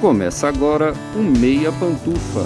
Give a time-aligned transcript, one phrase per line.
[0.00, 2.44] Começa agora o Meia Pantufa.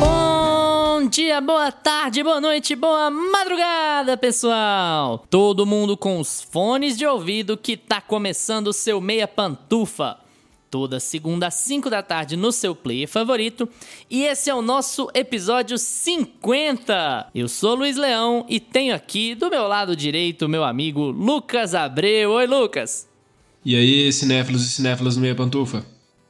[0.00, 5.22] Bom dia, boa tarde, boa noite, boa madrugada, pessoal!
[5.28, 10.23] Todo mundo com os fones de ouvido que tá começando o seu Meia Pantufa.
[10.74, 13.68] Toda segunda às 5 da tarde no seu player favorito.
[14.10, 17.28] E esse é o nosso episódio 50.
[17.32, 22.32] Eu sou Luiz Leão e tenho aqui do meu lado direito meu amigo Lucas Abreu.
[22.32, 23.06] Oi, Lucas!
[23.64, 25.86] E aí, cinéfilos e cinéfilas no Meia Pantufa?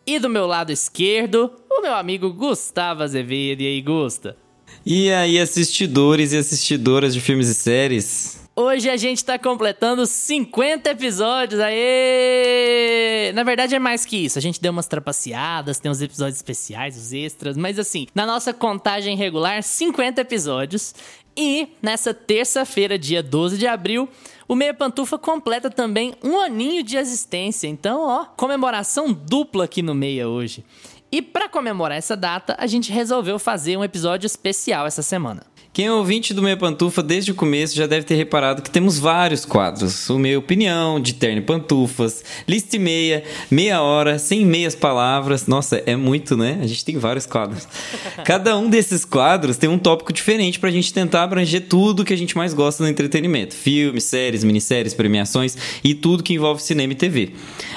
[0.06, 3.62] E do meu lado esquerdo, o meu amigo Gustavo Azevedo.
[3.62, 4.36] E aí, Gusta?
[4.84, 8.43] E aí, assistidores e assistidoras de filmes e séries?
[8.56, 13.32] Hoje a gente tá completando 50 episódios, aê!
[13.34, 16.96] Na verdade é mais que isso, a gente deu umas trapaceadas, tem os episódios especiais,
[16.96, 20.94] os extras, mas assim, na nossa contagem regular, 50 episódios.
[21.36, 24.08] E nessa terça-feira, dia 12 de abril,
[24.46, 27.66] o Meia Pantufa completa também um aninho de existência.
[27.66, 30.64] Então, ó, comemoração dupla aqui no Meia hoje.
[31.10, 35.53] E para comemorar essa data, a gente resolveu fazer um episódio especial essa semana.
[35.74, 38.96] Quem é ouvinte do Meia Pantufa desde o começo já deve ter reparado que temos
[38.96, 40.08] vários quadros.
[40.08, 45.48] O Meia Opinião, de terno e pantufas, lista e meia, meia hora, sem meias palavras.
[45.48, 46.60] Nossa, é muito, né?
[46.62, 47.66] A gente tem vários quadros.
[48.24, 52.16] Cada um desses quadros tem um tópico diferente pra gente tentar abranger tudo que a
[52.16, 53.52] gente mais gosta no entretenimento.
[53.52, 57.32] Filmes, séries, minisséries, premiações e tudo que envolve cinema e TV.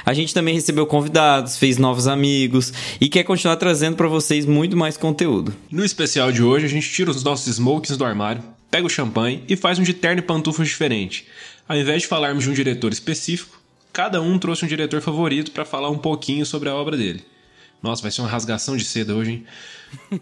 [0.06, 4.78] A gente também recebeu convidados, fez novos amigos e quer continuar trazendo para vocês muito
[4.78, 5.52] mais conteúdo.
[5.72, 9.43] No especial de hoje, a gente tira os nossos smokes do armário, pega o champanhe
[9.47, 11.27] e faz um de terno e pantufas diferente.
[11.67, 13.61] Ao invés de falarmos de um diretor específico,
[13.93, 17.23] cada um trouxe um diretor favorito para falar um pouquinho sobre a obra dele.
[17.81, 19.45] Nossa, vai ser uma rasgação de seda hoje, hein?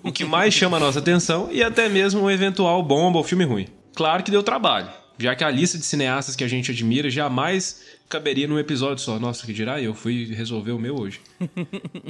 [0.03, 3.45] O que mais chama a nossa atenção e até mesmo um eventual bomba ou filme
[3.45, 3.67] ruim.
[3.95, 7.81] Claro que deu trabalho, já que a lista de cineastas que a gente admira jamais
[8.09, 9.19] caberia num episódio só.
[9.19, 11.21] Nossa, que dirá eu fui resolver o meu hoje.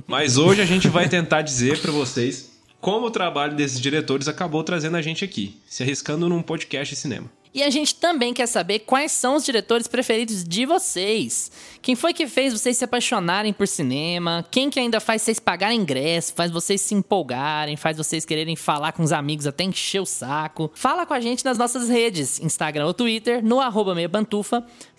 [0.08, 2.55] Mas hoje a gente vai tentar dizer para vocês
[2.86, 7.02] como o trabalho desses diretores acabou trazendo a gente aqui, se arriscando num podcast de
[7.02, 7.28] cinema.
[7.52, 11.52] E a gente também quer saber quais são os diretores preferidos de vocês.
[11.86, 14.44] Quem foi que fez vocês se apaixonarem por cinema?
[14.50, 18.92] Quem que ainda faz vocês pagarem ingresso, faz vocês se empolgarem, faz vocês quererem falar
[18.92, 20.72] com os amigos até encher o saco?
[20.74, 23.96] Fala com a gente nas nossas redes, Instagram ou Twitter, no arroba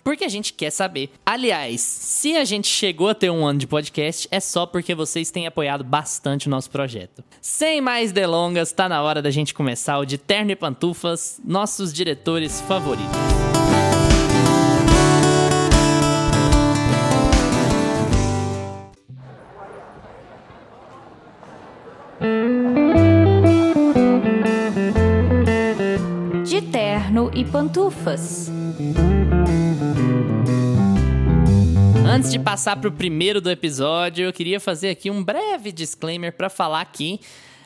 [0.01, 1.11] porque a gente quer saber.
[1.25, 5.29] Aliás, se a gente chegou a ter um ano de podcast, é só porque vocês
[5.29, 7.21] têm apoiado bastante o nosso projeto.
[7.41, 11.91] Sem mais delongas, tá na hora da gente começar o de Terno e Pantufas, nossos
[11.91, 13.46] diretores favoritos.
[27.17, 28.51] Terno e pantufas.
[32.07, 36.49] Antes de passar pro primeiro do episódio, eu queria fazer aqui um breve disclaimer para
[36.49, 37.19] falar que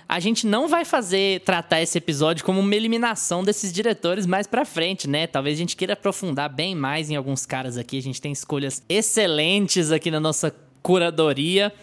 [0.07, 4.65] a gente não vai fazer tratar esse episódio como uma eliminação desses diretores mais pra
[4.65, 5.27] frente, né?
[5.27, 7.97] Talvez a gente queira aprofundar bem mais em alguns caras aqui.
[7.97, 11.73] A gente tem escolhas excelentes aqui na nossa curadoria.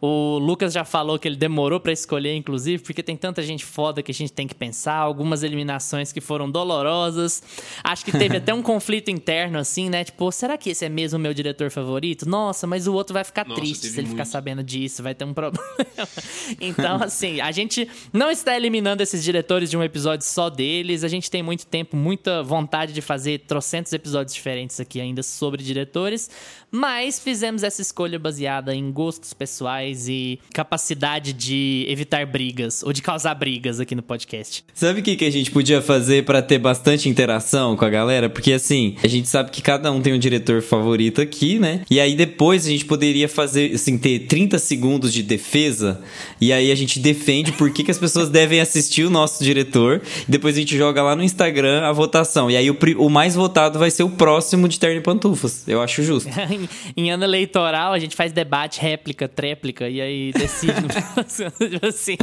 [0.00, 4.02] O Lucas já falou que ele demorou para escolher, inclusive, porque tem tanta gente foda
[4.02, 4.94] que a gente tem que pensar.
[4.94, 7.42] Algumas eliminações que foram dolorosas.
[7.84, 10.02] Acho que teve até um conflito interno, assim, né?
[10.02, 12.26] Tipo, será que esse é mesmo o meu diretor favorito?
[12.26, 14.32] Nossa, mas o outro vai ficar Nossa, triste se ele ficar muito.
[14.32, 15.68] sabendo disso, vai ter um problema.
[16.58, 21.04] então, assim, a gente não está eliminando esses diretores de um episódio só deles.
[21.04, 25.62] A gente tem muito tempo, muita vontade de fazer trocentos episódios diferentes aqui ainda sobre
[25.62, 26.30] diretores.
[26.70, 33.02] Mas fizemos essa escolha baseada em gostos pessoais e capacidade de evitar brigas ou de
[33.02, 34.64] causar brigas aqui no podcast.
[34.74, 38.28] Sabe o que, que a gente podia fazer pra ter bastante interação com a galera?
[38.28, 41.82] Porque assim, a gente sabe que cada um tem um diretor favorito aqui, né?
[41.90, 46.02] E aí depois a gente poderia fazer, assim, ter 30 segundos de defesa.
[46.40, 50.02] E aí a gente defende por que, que as pessoas devem assistir o nosso diretor.
[50.28, 52.50] E depois a gente joga lá no Instagram a votação.
[52.50, 55.66] E aí o, o mais votado vai ser o próximo de Terno e Pantufas.
[55.66, 56.30] Eu acho justo.
[56.96, 60.72] em ano eleitoral, a gente faz debate, réplica, tréplica, e aí decide.
[61.86, 62.16] assim.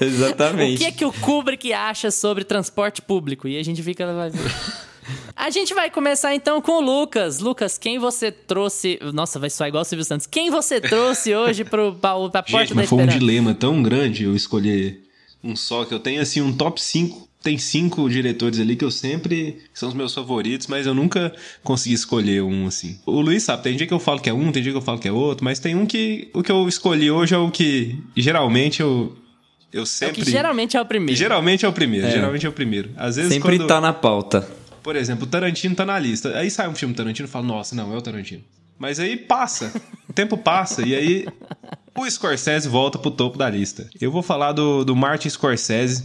[0.00, 0.76] Exatamente.
[0.76, 3.46] O que é que o Kubrick acha sobre transporte público?
[3.48, 4.12] E a gente fica.
[4.12, 4.38] vai ver.
[5.34, 7.38] A gente vai começar então com o Lucas.
[7.38, 8.98] Lucas, quem você trouxe.
[9.14, 10.26] Nossa, vai soar igual o Silvio Santos.
[10.26, 13.18] Quem você trouxe hoje pro, pra, pra Porta Gente, da mas foi um Esperança?
[13.18, 15.00] dilema tão grande eu escolher
[15.42, 17.27] um só, que eu tenho assim um top 5.
[17.42, 19.58] Tem cinco diretores ali que eu sempre.
[19.72, 21.32] que são os meus favoritos, mas eu nunca
[21.62, 22.98] consegui escolher um assim.
[23.06, 24.82] O Luiz sabe, tem dia que eu falo que é um, tem dia que eu
[24.82, 26.28] falo que é outro, mas tem um que.
[26.34, 29.16] O que eu escolhi hoje é o que geralmente eu.
[29.72, 30.22] Eu É o sempre.
[30.24, 31.16] que geralmente é o primeiro.
[31.18, 32.10] Geralmente é o primeiro, É.
[32.10, 32.90] geralmente é o primeiro.
[32.96, 33.68] Às vezes Sempre quando...
[33.68, 34.48] tá na pauta.
[34.82, 36.36] Por exemplo, o Tarantino tá na lista.
[36.38, 38.42] Aí sai um filme do Tarantino e fala, nossa, não, é o Tarantino.
[38.78, 39.72] Mas aí passa,
[40.08, 41.26] o tempo passa, e aí
[41.96, 43.90] o Scorsese volta pro topo da lista.
[44.00, 46.04] Eu vou falar do, do Martin Scorsese,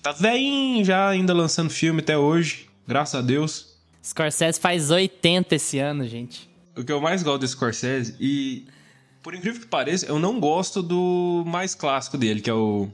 [0.00, 3.76] que tá velhinho já, ainda lançando filme até hoje, graças a Deus.
[4.02, 6.48] Scorsese faz 80 esse ano, gente.
[6.76, 8.64] O que eu mais gosto do Scorsese, e
[9.22, 12.88] por incrível que pareça, eu não gosto do mais clássico dele, que é o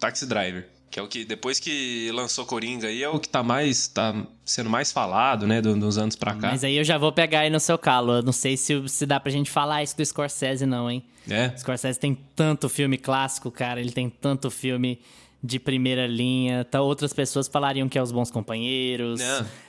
[0.00, 0.66] Taxi Driver.
[0.90, 3.88] Que é o que, depois que lançou Coringa aí, é o que tá mais.
[3.88, 4.14] tá
[4.44, 6.52] sendo mais falado, né, dos anos pra cá.
[6.52, 8.14] Mas aí eu já vou pegar aí no seu calo.
[8.14, 11.04] Eu não sei se, se dá pra gente falar isso do Scorsese, não, hein?
[11.28, 11.52] É.
[11.54, 13.78] O Scorsese tem tanto filme clássico, cara.
[13.78, 14.98] Ele tem tanto filme
[15.46, 16.64] de primeira linha.
[16.64, 19.20] Tá, outras pessoas falariam que é Os Bons Companheiros.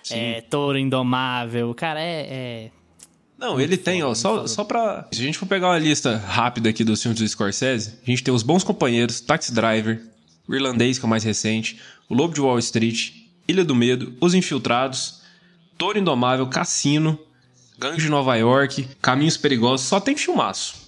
[0.10, 1.74] É, é Touro Indomável.
[1.74, 2.28] Cara, é.
[2.30, 2.72] é...
[3.38, 5.08] Não, ele tem, ó, só, só pra.
[5.12, 8.24] Se a gente for pegar uma lista rápida aqui dos filmes do Scorsese, a gente
[8.24, 10.02] tem Os Bons Companheiros, Taxi Driver,
[10.48, 13.12] O Irlandês, que é o mais recente, O Lobo de Wall Street,
[13.48, 15.22] Ilha do Medo, Os Infiltrados,
[15.78, 17.20] Toro Indomável, Cassino,
[17.78, 20.87] Gangue de Nova York, Caminhos Perigosos, só tem filmaço.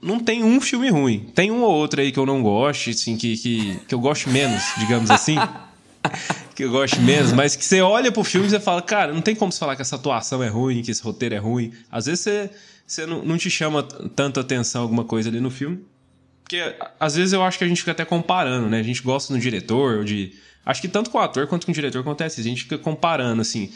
[0.00, 1.30] Não tem um filme ruim.
[1.34, 4.30] Tem um ou outro aí que eu não goste, assim, que, que, que eu gosto
[4.30, 5.36] menos, digamos assim.
[6.54, 9.20] que eu gosto menos, mas que você olha pro filme e você fala, cara, não
[9.20, 11.72] tem como você falar que essa atuação é ruim, que esse roteiro é ruim.
[11.90, 12.50] Às vezes você,
[12.86, 15.84] você não, não te chama t- tanta atenção alguma coisa ali no filme.
[16.42, 18.78] Porque às vezes eu acho que a gente fica até comparando, né?
[18.78, 20.32] A gente gosta do diretor, ou de.
[20.64, 22.40] Acho que tanto com o ator quanto com o diretor acontece.
[22.40, 22.48] isso.
[22.48, 23.70] A gente fica comparando, assim.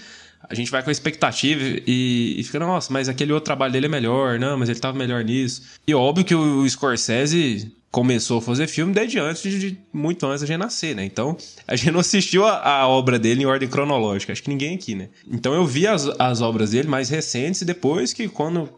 [0.48, 3.88] A gente vai com expectativa e, e fica, nossa, mas aquele outro trabalho dele é
[3.88, 5.62] melhor, não, mas ele tava melhor nisso.
[5.86, 10.24] E óbvio que o, o Scorsese começou a fazer filme desde antes de, de- muito
[10.26, 11.04] antes da gente nascer, né?
[11.04, 14.74] Então, a gente não assistiu a, a obra dele em ordem cronológica, acho que ninguém
[14.76, 15.08] aqui, né?
[15.30, 18.68] Então eu vi as, as obras dele mais recentes e depois que quando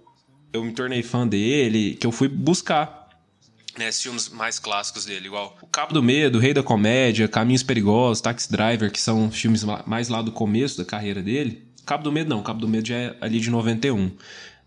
[0.53, 3.02] eu me tornei fã dele, que eu fui buscar
[3.79, 8.21] né, filmes mais clássicos dele, igual O Cabo do Medo, Rei da Comédia, Caminhos Perigosos,
[8.21, 11.63] Taxi Driver, que são filmes ma- mais lá do começo da carreira dele.
[11.87, 14.11] Cabo do Medo não, Cabo do Medo já é ali de 91.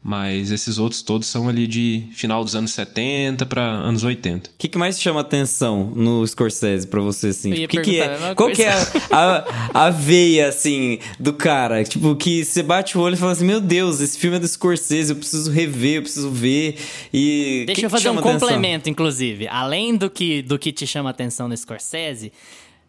[0.07, 4.51] Mas esses outros todos são ali de final dos anos 70 para anos 80.
[4.51, 7.51] O que, que mais chama atenção no Scorsese pra você, assim?
[7.51, 8.09] Tipo, que que é?
[8.09, 9.43] mesma Qual que é a,
[9.73, 11.83] a, a veia, assim, do cara?
[11.83, 14.47] Tipo, que você bate o olho e fala assim, meu Deus, esse filme é do
[14.47, 16.77] Scorsese, eu preciso rever, eu preciso ver.
[17.11, 17.63] E.
[17.65, 18.47] Deixa que eu fazer um chama atenção?
[18.47, 19.47] complemento, inclusive.
[19.47, 22.31] Além do que, do que te chama atenção no Scorsese,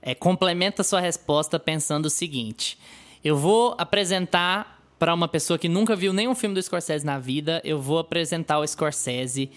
[0.03, 2.77] é, complementa a sua resposta pensando o seguinte:
[3.25, 7.61] eu vou apresentar para uma pessoa que nunca viu nenhum filme do Scorsese na vida,
[7.65, 9.51] eu vou apresentar o Scorsese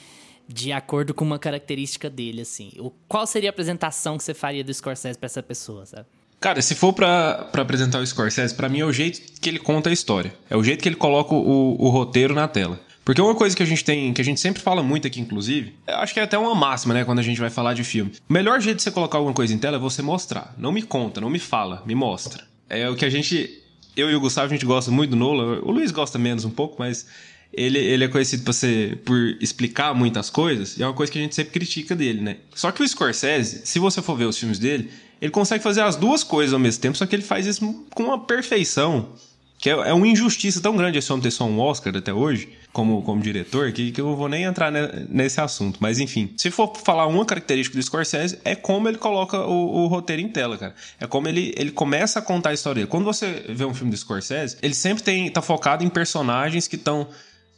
[0.48, 2.72] de acordo com uma característica dele, assim.
[2.80, 6.06] O, qual seria a apresentação que você faria do Scorsese para essa pessoa, sabe?
[6.40, 9.90] Cara, se for pra apresentar o Scorsese, pra mim é o jeito que ele conta
[9.90, 10.34] a história.
[10.50, 12.80] É o jeito que ele coloca o, o roteiro na tela.
[13.04, 15.74] Porque uma coisa que a gente tem, que a gente sempre fala muito aqui, inclusive,
[15.88, 18.12] acho que é até uma máxima, né, quando a gente vai falar de filme.
[18.30, 20.54] O melhor jeito de você colocar alguma coisa em tela é você mostrar.
[20.58, 22.46] Não me conta, não me fala, me mostra.
[22.70, 23.64] É o que a gente.
[24.00, 25.60] Eu e o Gustavo, a gente gosta muito do Nola.
[25.62, 27.06] O Luiz gosta menos um pouco, mas
[27.54, 31.18] ele, ele é conhecido por, ser, por explicar muitas coisas, e é uma coisa que
[31.18, 32.38] a gente sempre critica dele, né?
[32.54, 34.90] Só que o Scorsese, se você for ver os filmes dele,
[35.22, 38.04] ele consegue fazer as duas coisas ao mesmo tempo, só que ele faz isso com
[38.04, 39.10] uma perfeição,
[39.58, 42.50] que é, é uma injustiça tão grande esse homem ter só um Oscar até hoje,
[42.72, 45.78] como, como diretor, que, que eu vou nem entrar ne- nesse assunto.
[45.82, 49.88] Mas enfim, se for falar uma característica do Scorsese, é como ele coloca o, o
[49.88, 50.76] roteiro em tela, cara.
[51.00, 52.86] É como ele, ele começa a contar a história.
[52.88, 56.76] Quando você vê um filme do Scorsese, ele sempre tem, tá focado em personagens que
[56.76, 57.08] estão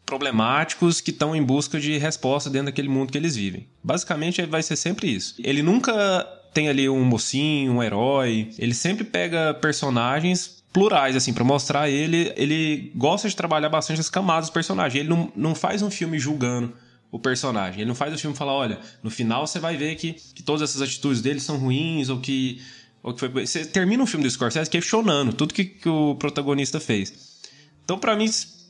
[0.05, 3.67] problemáticos que estão em busca de resposta dentro daquele mundo que eles vivem.
[3.81, 5.35] Basicamente vai ser sempre isso.
[5.39, 11.43] Ele nunca tem ali um mocinho, um herói, ele sempre pega personagens plurais, assim, pra
[11.43, 12.33] mostrar ele.
[12.35, 14.99] Ele gosta de trabalhar bastante as camadas dos personagens.
[14.99, 16.73] Ele não, não faz um filme julgando
[17.11, 17.81] o personagem.
[17.81, 20.61] Ele não faz o filme falar, olha, no final você vai ver que, que todas
[20.61, 22.61] essas atitudes dele são ruins ou que.
[23.03, 23.45] Ou que foi...
[23.45, 27.39] Você termina um filme do Scorsese questionando tudo que, que o protagonista fez.
[27.83, 28.29] Então, pra mim,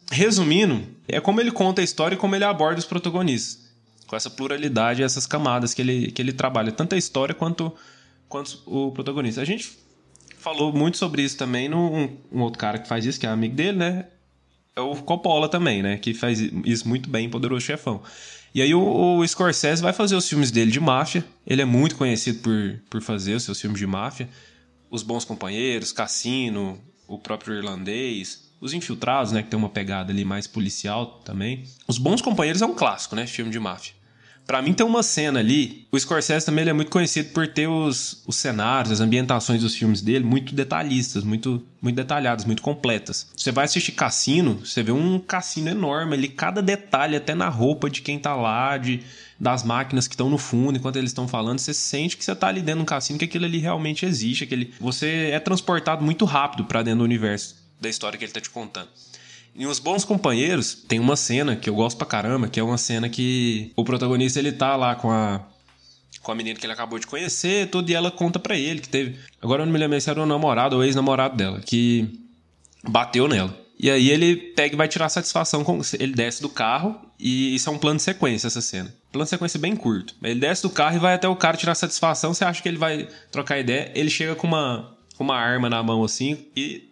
[0.09, 3.69] resumindo, é como ele conta a história e como ele aborda os protagonistas.
[4.07, 7.73] Com essa pluralidade, essas camadas que ele, que ele trabalha, tanto a história quanto,
[8.27, 9.41] quanto o protagonista.
[9.41, 9.80] A gente
[10.41, 13.55] falou muito sobre isso também no um, outro cara que faz isso, que é amigo
[13.55, 14.05] dele, né?
[14.75, 15.97] É o Coppola também, né?
[15.97, 18.01] Que faz isso muito bem em Poderoso Chefão.
[18.53, 21.23] E aí o, o Scorsese vai fazer os filmes dele de máfia.
[21.45, 24.27] Ele é muito conhecido por, por fazer os seus filmes de máfia.
[24.89, 29.43] Os Bons Companheiros, Cassino, o próprio Irlandês, Os Infiltrados, né?
[29.43, 31.63] Que tem uma pegada ali mais policial também.
[31.87, 33.27] Os Bons Companheiros é um clássico, né?
[33.27, 33.93] Filme de máfia.
[34.51, 35.87] Pra mim tem uma cena ali.
[35.89, 40.01] O Scorsese também é muito conhecido por ter os, os cenários, as ambientações dos filmes
[40.01, 43.29] dele muito detalhistas, muito, muito detalhadas, muito completas.
[43.33, 47.89] Você vai assistir Cassino, você vê um cassino enorme ali, cada detalhe, até na roupa
[47.89, 48.99] de quem tá lá, de,
[49.39, 52.49] das máquinas que estão no fundo, enquanto eles estão falando, você sente que você tá
[52.49, 56.25] ali dentro de um cassino, que aquilo ali realmente existe, aquele, você é transportado muito
[56.25, 58.87] rápido pra dentro do universo da história que ele tá te contando.
[59.55, 62.77] Em Os Bons Companheiros, tem uma cena que eu gosto pra caramba, que é uma
[62.77, 65.45] cena que o protagonista ele tá lá com a
[66.21, 68.89] com a menina que ele acabou de conhecer, tudo, e ela conta pra ele que
[68.89, 69.17] teve.
[69.41, 72.07] Agora eu não me lembro se era o namorado ou ex-namorado dela, que
[72.87, 73.59] bateu nela.
[73.79, 75.81] E aí ele pega e vai tirar satisfação com.
[75.99, 78.93] Ele desce do carro e isso é um plano de sequência, essa cena.
[79.11, 80.13] Plano de sequência bem curto.
[80.21, 82.31] Ele desce do carro e vai até o cara tirar satisfação.
[82.31, 83.91] Você acha que ele vai trocar ideia?
[83.95, 86.90] Ele chega com uma, com uma arma na mão assim e,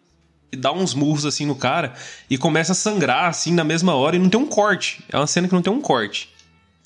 [0.52, 1.94] e dá uns murros assim no cara
[2.30, 5.04] e começa a sangrar assim na mesma hora e não tem um corte.
[5.10, 6.30] É uma cena que não tem um corte.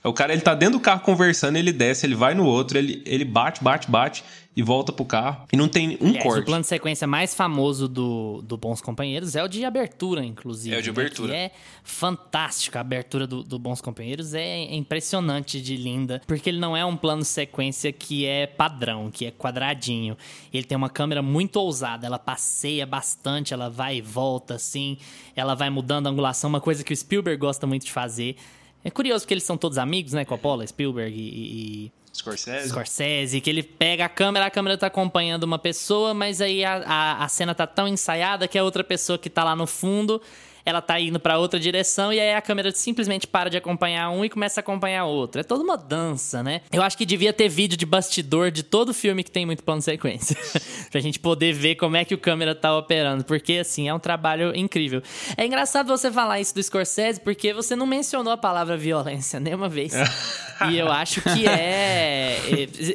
[0.03, 3.01] O cara ele tá dentro do carro conversando, ele desce, ele vai no outro, ele,
[3.05, 4.23] ele bate, bate, bate
[4.55, 5.45] e volta pro carro.
[5.51, 6.41] E não tem um Aliás, corte.
[6.41, 10.75] O plano de sequência mais famoso do, do Bons Companheiros é o de abertura, inclusive.
[10.75, 10.91] É o de né?
[10.91, 11.29] abertura.
[11.29, 11.51] Que é
[11.83, 12.77] fantástico.
[12.77, 16.21] A abertura do, do Bons Companheiros é impressionante de linda.
[16.27, 20.15] Porque ele não é um plano de sequência que é padrão, que é quadradinho.
[20.53, 22.05] Ele tem uma câmera muito ousada.
[22.05, 24.97] Ela passeia bastante, ela vai e volta, assim.
[25.35, 26.49] Ela vai mudando a angulação.
[26.49, 28.35] Uma coisa que o Spielberg gosta muito de fazer.
[28.83, 30.25] É curioso porque eles são todos amigos, né?
[30.25, 32.69] Coppola, Spielberg e, e Scorsese.
[32.69, 36.75] Scorsese, que ele pega a câmera, a câmera tá acompanhando uma pessoa, mas aí a,
[36.85, 40.21] a, a cena tá tão ensaiada que a outra pessoa que tá lá no fundo,
[40.65, 44.23] ela tá indo pra outra direção e aí a câmera simplesmente para de acompanhar um
[44.23, 45.41] e começa a acompanhar outro.
[45.41, 46.61] É toda uma dança, né?
[46.71, 49.79] Eu acho que devia ter vídeo de bastidor de todo filme que tem muito plano
[49.79, 50.37] de sequência.
[50.89, 53.99] pra gente poder ver como é que o câmera tá operando, porque assim, é um
[53.99, 55.01] trabalho incrível.
[55.35, 59.67] É engraçado você falar isso do Scorsese porque você não mencionou a palavra violência nenhuma
[59.67, 59.93] vez.
[60.71, 62.39] e eu acho que é.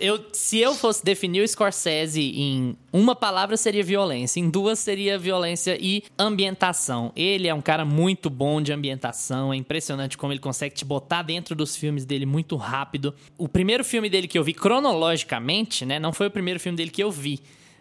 [0.00, 4.40] Eu, se eu fosse definir o Scorsese em uma palavra, seria violência.
[4.40, 7.12] Em duas, seria violência e ambientação.
[7.14, 9.52] Ele é um cara muito bom de ambientação.
[9.52, 13.14] É impressionante como ele consegue te botar dentro dos filmes dele muito rápido.
[13.36, 15.98] O primeiro filme dele que eu vi cronologicamente, né?
[15.98, 17.40] Não foi o primeiro filme dele que eu vi.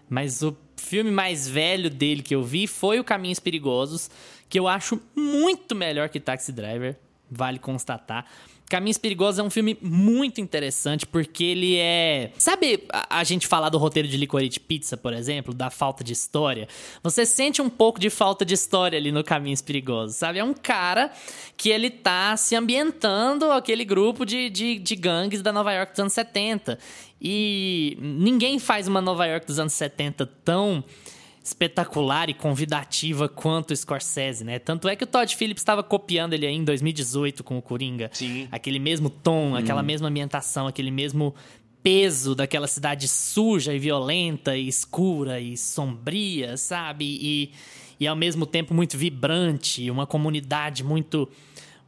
[0.10, 4.10] Mas o filme mais velho dele que eu vi foi O Caminhos Perigosos,
[4.50, 6.98] que eu acho muito melhor que Taxi Driver,
[7.30, 8.26] vale constatar.
[8.70, 12.32] Caminhos Perigosos é um filme muito interessante porque ele é.
[12.38, 16.68] Sabe a, gente falar do roteiro de Licorice Pizza, por exemplo, da falta de história?
[17.02, 20.40] Você sente um pouco de falta de história ali no Caminhos Perigosos, sabe?
[20.40, 21.12] É um cara
[21.56, 26.00] que ele tá se ambientando aquele grupo de, de, de gangues da Nova York dos
[26.00, 26.78] anos 70.
[27.22, 30.84] E ninguém faz uma Nova York dos anos 70 tão
[31.48, 34.60] espetacular e convidativa quanto o Scorsese, né?
[34.60, 38.10] Tanto é que o Todd Phillips estava copiando ele aí em 2018 com o Coringa.
[38.12, 38.50] Sim.
[38.52, 41.34] Aquele mesmo tom, aquela mesma ambientação, aquele mesmo
[41.82, 47.06] peso daquela cidade suja e violenta e escura e sombria, sabe?
[47.06, 47.52] E,
[47.98, 51.30] e ao mesmo tempo muito vibrante, uma comunidade muito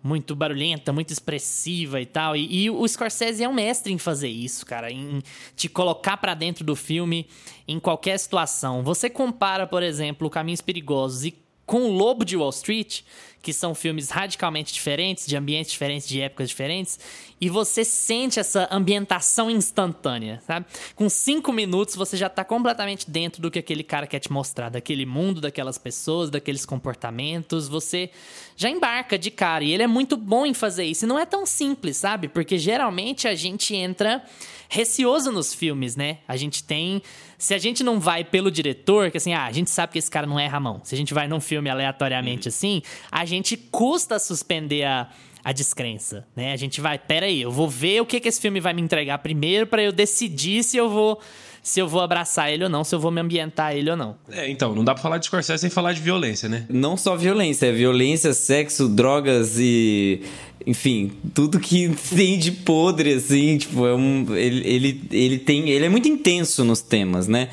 [0.02, 2.36] muito barulhenta, muito expressiva e tal.
[2.36, 5.22] E, e, o Scorsese é um mestre em fazer isso, cara, em
[5.56, 7.28] te colocar para dentro do filme
[7.68, 8.84] em qualquer situação.
[8.84, 11.32] Você compara, por exemplo, Caminhos Perigosos e
[11.70, 13.02] com o Lobo de Wall Street,
[13.44, 17.00] que são filmes radicalmente diferentes, de ambientes diferentes, de épocas diferentes,
[17.40, 20.66] e você sente essa ambientação instantânea, sabe?
[20.96, 24.70] Com cinco minutos você já tá completamente dentro do que aquele cara quer te mostrar,
[24.70, 28.10] daquele mundo, daquelas pessoas, daqueles comportamentos, você
[28.58, 29.64] já embarca de cara.
[29.64, 31.06] E ele é muito bom em fazer isso.
[31.06, 32.28] E não é tão simples, sabe?
[32.28, 34.24] Porque geralmente a gente entra
[34.70, 36.20] receoso nos filmes, né?
[36.28, 37.02] A gente tem.
[37.38, 40.12] Se a gente não vai pelo diretor, que assim, ah, a gente sabe que esse
[40.12, 40.80] cara não é Ramon.
[40.84, 42.50] Se a gente vai num filme aleatoriamente uhum.
[42.50, 45.10] assim, a gente custa suspender a,
[45.44, 46.54] a descrença, né?
[46.54, 48.82] A gente vai, pera aí, eu vou ver o que, que esse filme vai me
[48.82, 51.20] entregar primeiro para eu decidir se eu vou
[51.62, 54.16] se eu vou abraçar ele ou não, se eu vou me ambientar ele ou não.
[54.32, 56.66] É, então, não dá pra falar de Scorsese sem falar de violência, né?
[56.70, 60.22] Não só violência, é violência, sexo, drogas e.
[60.66, 64.26] Enfim, tudo que tem de podre, assim, tipo, é um.
[64.36, 65.70] Ele, ele, ele tem.
[65.70, 67.50] Ele é muito intenso nos temas, né?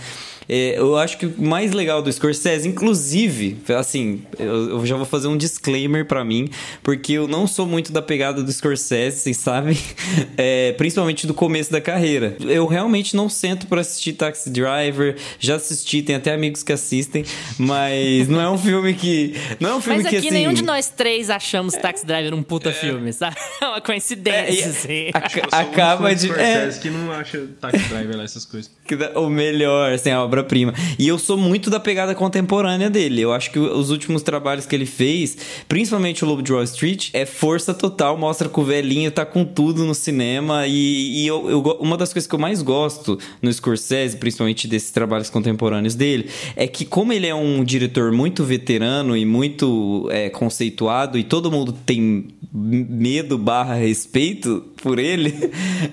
[0.48, 5.04] É, eu acho que o mais legal do Scorsese, inclusive, assim, eu, eu já vou
[5.06, 6.48] fazer um disclaimer para mim,
[6.82, 9.76] porque eu não sou muito da pegada do Scorsese, vocês sabem,
[10.36, 12.36] é, principalmente do começo da carreira.
[12.40, 17.24] Eu realmente não sento para assistir Taxi Driver, já assisti, tem até amigos que assistem,
[17.58, 19.34] mas não é um filme que.
[19.60, 20.36] Não é um filme mas que aqui assim.
[20.36, 23.36] nenhum de nós três achamos Taxi Driver um puta filme, sabe?
[23.60, 25.10] É uma coincidência, É, assim.
[25.50, 26.30] a- acaba de.
[26.30, 28.70] É, que não acha Taxi Driver lá, essas coisas.
[29.14, 30.74] o melhor, assim, a obra-prima.
[30.98, 33.22] E eu sou muito da pegada contemporânea dele.
[33.22, 35.36] Eu acho que os últimos trabalhos que ele fez,
[35.68, 38.16] principalmente o Lobo de Wall Street, é força total.
[38.16, 40.66] Mostra que o velhinho tá com tudo no cinema.
[40.66, 44.90] E, e eu, eu uma das coisas que eu mais gosto no Scorsese, principalmente desses
[44.90, 50.28] trabalhos contemporâneos dele, é que como ele é um diretor muito veterano e muito é,
[50.28, 55.34] conceituado, e todo mundo tem medo barra respeito por ele,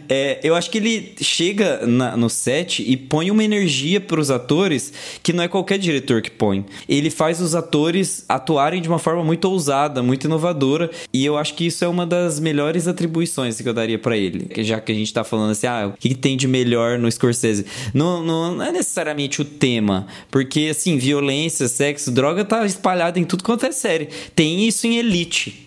[0.07, 4.29] é, eu acho que ele chega na, no set e põe uma energia para os
[4.29, 6.63] atores que não é qualquer diretor que põe.
[6.87, 11.55] Ele faz os atores atuarem de uma forma muito ousada, muito inovadora, e eu acho
[11.55, 14.47] que isso é uma das melhores atribuições que eu daria para ele.
[14.63, 17.65] Já que a gente tá falando assim, ah, o que, tem de melhor no Scorsese?
[17.95, 23.23] Não, não, não é necessariamente o tema, porque assim, violência, sexo, droga tá espalhada em
[23.23, 24.09] tudo quanto é série.
[24.35, 25.63] Tem isso em Elite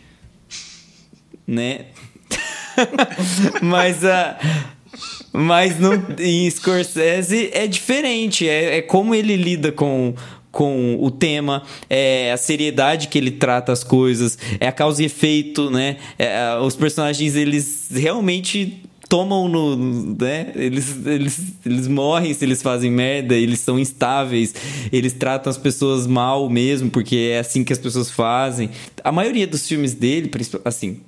[1.47, 1.87] né?
[3.63, 4.39] mas a.
[4.43, 4.77] Uh,
[5.37, 8.49] mas no, em Scorsese é diferente.
[8.49, 10.15] É, é como ele lida com,
[10.51, 15.07] com o tema, é a seriedade que ele trata as coisas, é a causa e
[15.07, 15.99] efeito, né?
[16.19, 19.77] É, os personagens, eles realmente tomam no.
[20.19, 20.53] Né?
[20.55, 24.55] Eles, eles, eles morrem se eles fazem merda, eles são instáveis,
[24.91, 28.71] eles tratam as pessoas mal mesmo, porque é assim que as pessoas fazem.
[29.05, 30.31] A maioria dos filmes dele,
[30.65, 31.01] assim,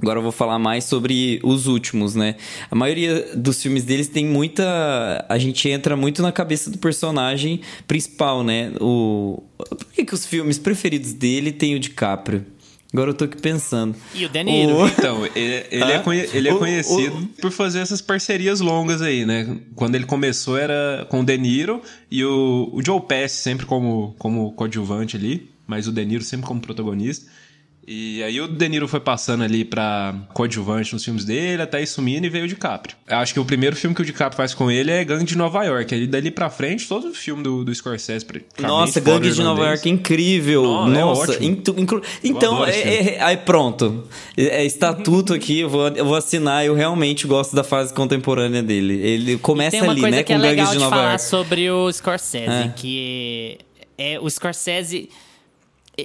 [0.00, 2.36] Agora eu vou falar mais sobre os últimos, né?
[2.70, 5.24] A maioria dos filmes deles tem muita.
[5.28, 8.72] A gente entra muito na cabeça do personagem principal, né?
[8.80, 9.42] O...
[9.58, 12.46] Por que, que os filmes preferidos dele tem o DiCaprio?
[12.92, 13.94] Agora eu tô aqui pensando.
[14.14, 14.84] E o De Niro.
[14.84, 14.88] O...
[14.90, 16.28] Então, ele, ele, é, conhe...
[16.32, 17.26] ele é conhecido o...
[17.40, 19.58] por fazer essas parcerias longas aí, né?
[19.76, 21.80] Quando ele começou era com o De Niro
[22.10, 26.46] e o, o Joe Pesci sempre como, como coadjuvante ali, mas o De Niro sempre
[26.46, 27.30] como protagonista.
[27.92, 31.88] E aí o De Niro foi passando ali pra coadjuvante nos filmes dele, até ir
[31.88, 32.94] sumindo e veio o DiCaprio.
[33.04, 35.36] Eu acho que o primeiro filme que o DiCaprio faz com ele é Gangue de
[35.36, 35.92] Nova York.
[35.92, 38.24] Aí dali pra frente, todo o filme do, do Scorsese.
[38.60, 40.62] Nossa, Gangue de Nova York, incrível.
[40.62, 42.00] Nossa, é Nossa é inclu...
[42.22, 44.04] então, é, é, aí pronto.
[44.36, 46.64] É, é estatuto aqui, eu vou, eu vou assinar.
[46.64, 49.00] Eu realmente gosto da fase contemporânea dele.
[49.04, 50.78] Ele começa ali, né, com Gangue de Nova York.
[50.78, 52.72] Tem uma coisa que é legal de falar sobre o Scorsese, é.
[52.76, 53.58] que
[53.98, 55.08] é o Scorsese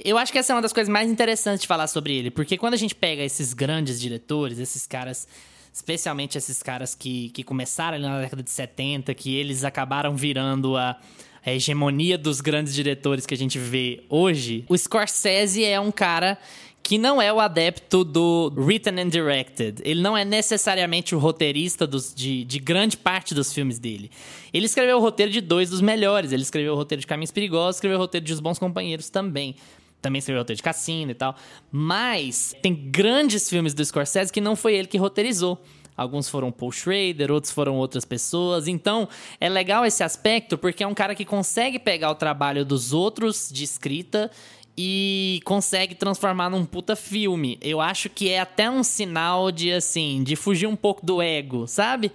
[0.04, 2.56] eu acho que essa é uma das coisas mais interessantes de falar sobre ele, porque
[2.56, 5.26] quando a gente pega esses grandes diretores, esses caras,
[5.72, 10.98] especialmente esses caras que, que começaram na década de 70, que eles acabaram virando a,
[11.44, 16.38] a hegemonia dos grandes diretores que a gente vê hoje, o Scorsese é um cara
[16.86, 19.82] que não é o adepto do written and directed.
[19.84, 24.08] Ele não é necessariamente o roteirista dos, de, de grande parte dos filmes dele.
[24.54, 26.30] Ele escreveu o roteiro de dois dos melhores.
[26.30, 29.56] Ele escreveu o roteiro de Caminhos Perigosos, escreveu o roteiro de Os Bons Companheiros também
[30.00, 31.34] também escreveu roteiro de Cassino e tal.
[31.70, 35.62] Mas tem grandes filmes do Scorsese que não foi ele que roteirizou.
[35.96, 38.68] Alguns foram Paul Schrader, outros foram outras pessoas.
[38.68, 39.08] Então,
[39.40, 43.48] é legal esse aspecto porque é um cara que consegue pegar o trabalho dos outros
[43.50, 44.30] de escrita
[44.76, 47.58] e consegue transformar num puta filme.
[47.62, 51.66] Eu acho que é até um sinal de assim, de fugir um pouco do ego,
[51.66, 52.12] sabe?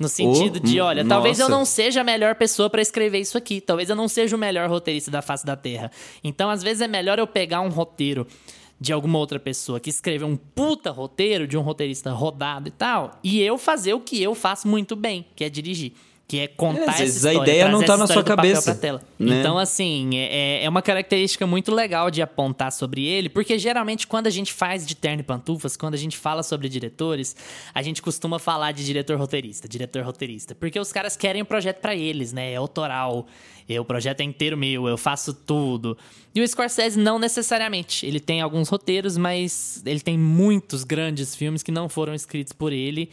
[0.00, 1.14] No sentido oh, de, olha, nossa.
[1.14, 3.60] talvez eu não seja a melhor pessoa para escrever isso aqui.
[3.60, 5.92] Talvez eu não seja o melhor roteirista da face da Terra.
[6.24, 8.26] Então, às vezes, é melhor eu pegar um roteiro
[8.80, 13.20] de alguma outra pessoa que escreveu um puta roteiro, de um roteirista rodado e tal,
[13.22, 15.92] e eu fazer o que eu faço muito bem, que é dirigir
[16.30, 17.40] que é contar é, essa história.
[17.40, 18.78] A ideia não tá na sua cabeça.
[19.18, 19.40] Né?
[19.40, 24.06] Então, assim, é, é, é uma característica muito legal de apontar sobre ele, porque geralmente
[24.06, 27.34] quando a gente faz de terno e pantufas, quando a gente fala sobre diretores,
[27.74, 31.80] a gente costuma falar de diretor roteirista, diretor roteirista, porque os caras querem o projeto
[31.80, 32.52] para eles, né?
[32.52, 33.26] É autoral.
[33.78, 35.96] O projeto é inteiro meu, eu faço tudo.
[36.34, 38.06] E o Scorsese não necessariamente.
[38.06, 42.72] Ele tem alguns roteiros, mas ele tem muitos grandes filmes que não foram escritos por
[42.72, 43.10] ele.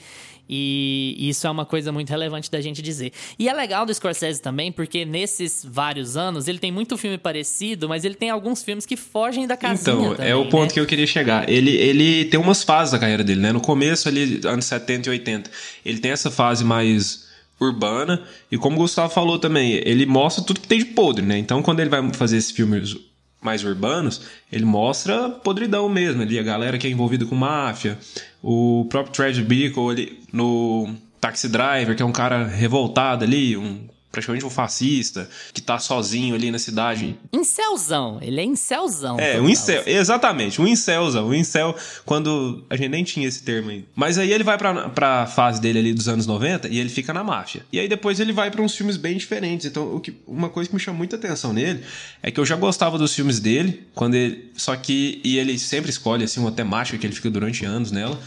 [0.50, 3.12] E isso é uma coisa muito relevante da gente dizer.
[3.38, 7.90] E é legal do Scorsese também, porque nesses vários anos ele tem muito filme parecido,
[7.90, 9.98] mas ele tem alguns filmes que fogem da casinha.
[9.98, 10.74] Então, também, é o ponto né?
[10.74, 11.50] que eu queria chegar.
[11.50, 13.52] Ele, ele tem umas fases da carreira dele, né?
[13.52, 15.52] No começo, ali, anos 70 e 80,
[15.86, 17.27] ele tem essa fase mais
[17.60, 18.22] urbana.
[18.52, 21.38] E como o Gustavo falou também, ele mostra tudo que tem de podre, né?
[21.38, 22.96] Então, quando ele vai fazer esses filmes
[23.42, 27.98] mais urbanos, ele mostra podridão mesmo ali, a galera que é envolvida com máfia,
[28.42, 33.87] o próprio Travis Bickle ali no Taxi Driver, que é um cara revoltado ali, um
[34.12, 37.18] praticamente um fascista, que tá sozinho ali na cidade.
[37.32, 39.20] Incelzão, ele é incelzão.
[39.20, 41.28] É, um incel, exatamente, um incelzão.
[41.28, 43.86] Um incel, quando a gente nem tinha esse termo ainda.
[43.96, 47.14] Mas aí ele vai pra, pra fase dele ali dos anos 90 e ele fica
[47.14, 47.66] na máfia.
[47.72, 49.66] E aí depois ele vai para uns filmes bem diferentes.
[49.66, 51.84] Então, o que, uma coisa que me chama muita atenção nele
[52.24, 54.52] é que eu já gostava dos filmes dele, quando ele.
[54.56, 55.22] Só que.
[55.24, 58.18] E ele sempre escolhe, assim, uma temática que ele fica durante anos nela.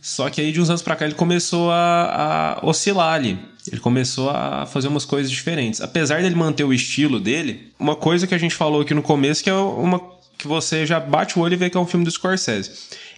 [0.00, 3.38] Só que aí de uns anos para cá ele começou a, a, oscilar ali.
[3.70, 5.80] Ele começou a fazer umas coisas diferentes.
[5.80, 9.42] Apesar dele manter o estilo dele, uma coisa que a gente falou aqui no começo
[9.42, 12.04] que é uma que você já bate o olho e vê que é um filme
[12.04, 12.70] do Scorsese.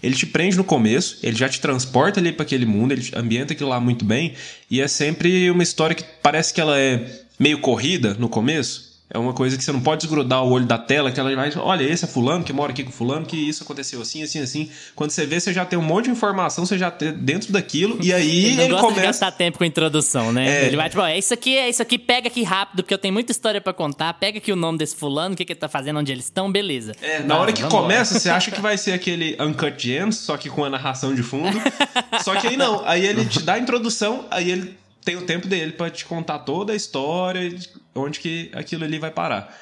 [0.02, 3.52] Ele te prende no começo, ele já te transporta ali para aquele mundo, ele ambienta
[3.52, 4.32] aquilo lá muito bem,
[4.70, 7.04] e é sempre uma história que parece que ela é
[7.38, 10.78] meio corrida no começo, É uma coisa que você não pode desgrudar o olho da
[10.78, 13.64] tela, que ela vai, olha, esse é fulano, que mora aqui com fulano, que isso
[13.64, 14.70] aconteceu assim, assim, assim.
[14.94, 17.98] Quando você vê, você já tem um monte de informação, você já tem dentro daquilo,
[18.00, 19.06] e aí Ele não ele gosta de começa...
[19.08, 20.62] gastar tempo com introdução, né?
[20.62, 20.66] É.
[20.66, 23.12] Ele vai, tipo, é isso aqui, é isso aqui, pega aqui rápido, porque eu tenho
[23.12, 24.14] muita história pra contar.
[24.14, 26.50] Pega aqui o nome desse fulano, o que, que ele tá fazendo, onde eles estão,
[26.50, 26.92] beleza.
[27.02, 30.48] É, na hora que começa, você acha que vai ser aquele Uncut Gems, só que
[30.48, 31.60] com a narração de fundo.
[32.22, 32.86] só que aí não.
[32.86, 36.40] Aí ele te dá a introdução, aí ele tem o tempo dele pra te contar
[36.40, 37.50] toda a história,
[37.94, 39.56] onde que aquilo ali vai parar.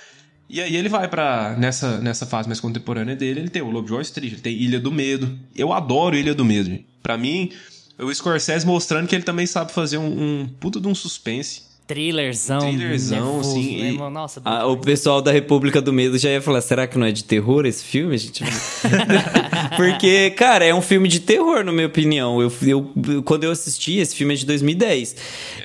[0.48, 3.86] E aí ele vai pra nessa, nessa fase mais contemporânea dele, ele tem o Lobo
[3.86, 5.38] de Wall Street, ele tem Ilha do Medo.
[5.54, 6.78] Eu adoro Ilha do Medo.
[7.02, 7.52] Pra mim,
[7.98, 11.68] o Scorsese mostrando que ele também sabe fazer um, um puta de um suspense.
[11.86, 12.60] Thrillerzão.
[12.60, 14.10] Thrillerzão, nervoso, assim, né, e-?
[14.10, 17.12] Nossa, Ah, o pessoal da República do Medo já ia falar: será que não é
[17.12, 18.14] de terror esse filme?
[18.14, 18.44] A gente...
[19.76, 22.40] Porque, cara, é um filme de terror, na minha opinião.
[22.40, 22.92] Eu, eu,
[23.24, 25.16] quando eu assisti, esse filme é de 2010.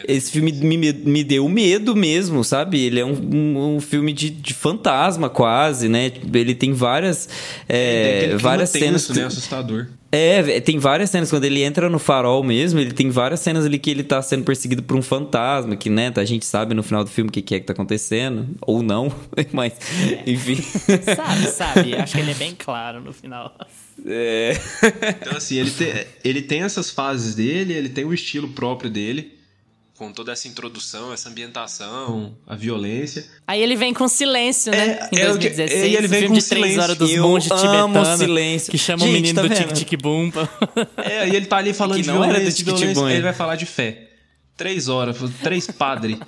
[0.07, 2.79] Esse filme me, me deu medo mesmo, sabe?
[2.79, 6.11] Ele é um, um, um filme de, de fantasma, quase, né?
[6.33, 7.29] Ele tem várias,
[7.67, 9.17] é, Tem várias tenso, cenas.
[9.17, 9.25] né?
[9.27, 9.87] Assustador.
[10.15, 11.31] É, tem várias cenas.
[11.31, 14.43] Quando ele entra no farol mesmo, ele tem várias cenas ali que ele tá sendo
[14.43, 17.41] perseguido por um fantasma, que, né, a gente sabe no final do filme o que,
[17.41, 18.47] que é que tá acontecendo.
[18.61, 19.11] Ou não,
[19.51, 19.73] mas,
[20.27, 20.61] enfim.
[21.15, 21.95] Sabe, sabe.
[21.95, 23.57] Acho que ele é bem claro no final.
[24.05, 24.53] É.
[25.19, 29.33] Então, assim, ele tem, ele tem essas fases dele, ele tem o estilo próprio dele,
[29.97, 33.25] com toda essa introdução, essa ambientação, a violência.
[33.47, 35.07] Aí ele vem com silêncio, né?
[35.11, 35.91] É, em é o que- 2016.
[35.91, 36.81] e ele vem com de três silêncio.
[36.81, 38.19] horas dos Eu monges amo tibetanos.
[38.19, 38.71] silêncio.
[38.71, 39.67] Que chama o Gente, menino tá do vendo?
[39.73, 40.31] tic-tic boom.
[40.97, 43.05] É, e ele tá ali falando Que de não era do violência, de violência, Tic-Tic-Boom,
[43.07, 43.23] aí ele é.
[43.25, 44.09] vai falar de fé.
[44.57, 46.19] Três horas, três padre.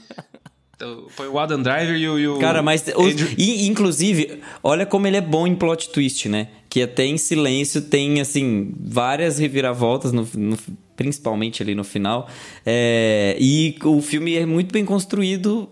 [0.76, 2.20] Então, foi o Adam Driver e o...
[2.20, 2.84] e o Cara, mas.
[2.96, 6.50] os- e, inclusive, olha como ele é bom em plot twist, né?
[6.70, 10.58] Que até em silêncio tem, assim, várias reviravoltas, no, no-
[10.96, 12.30] principalmente ali no final.
[12.66, 15.70] É, e o filme é muito bem construído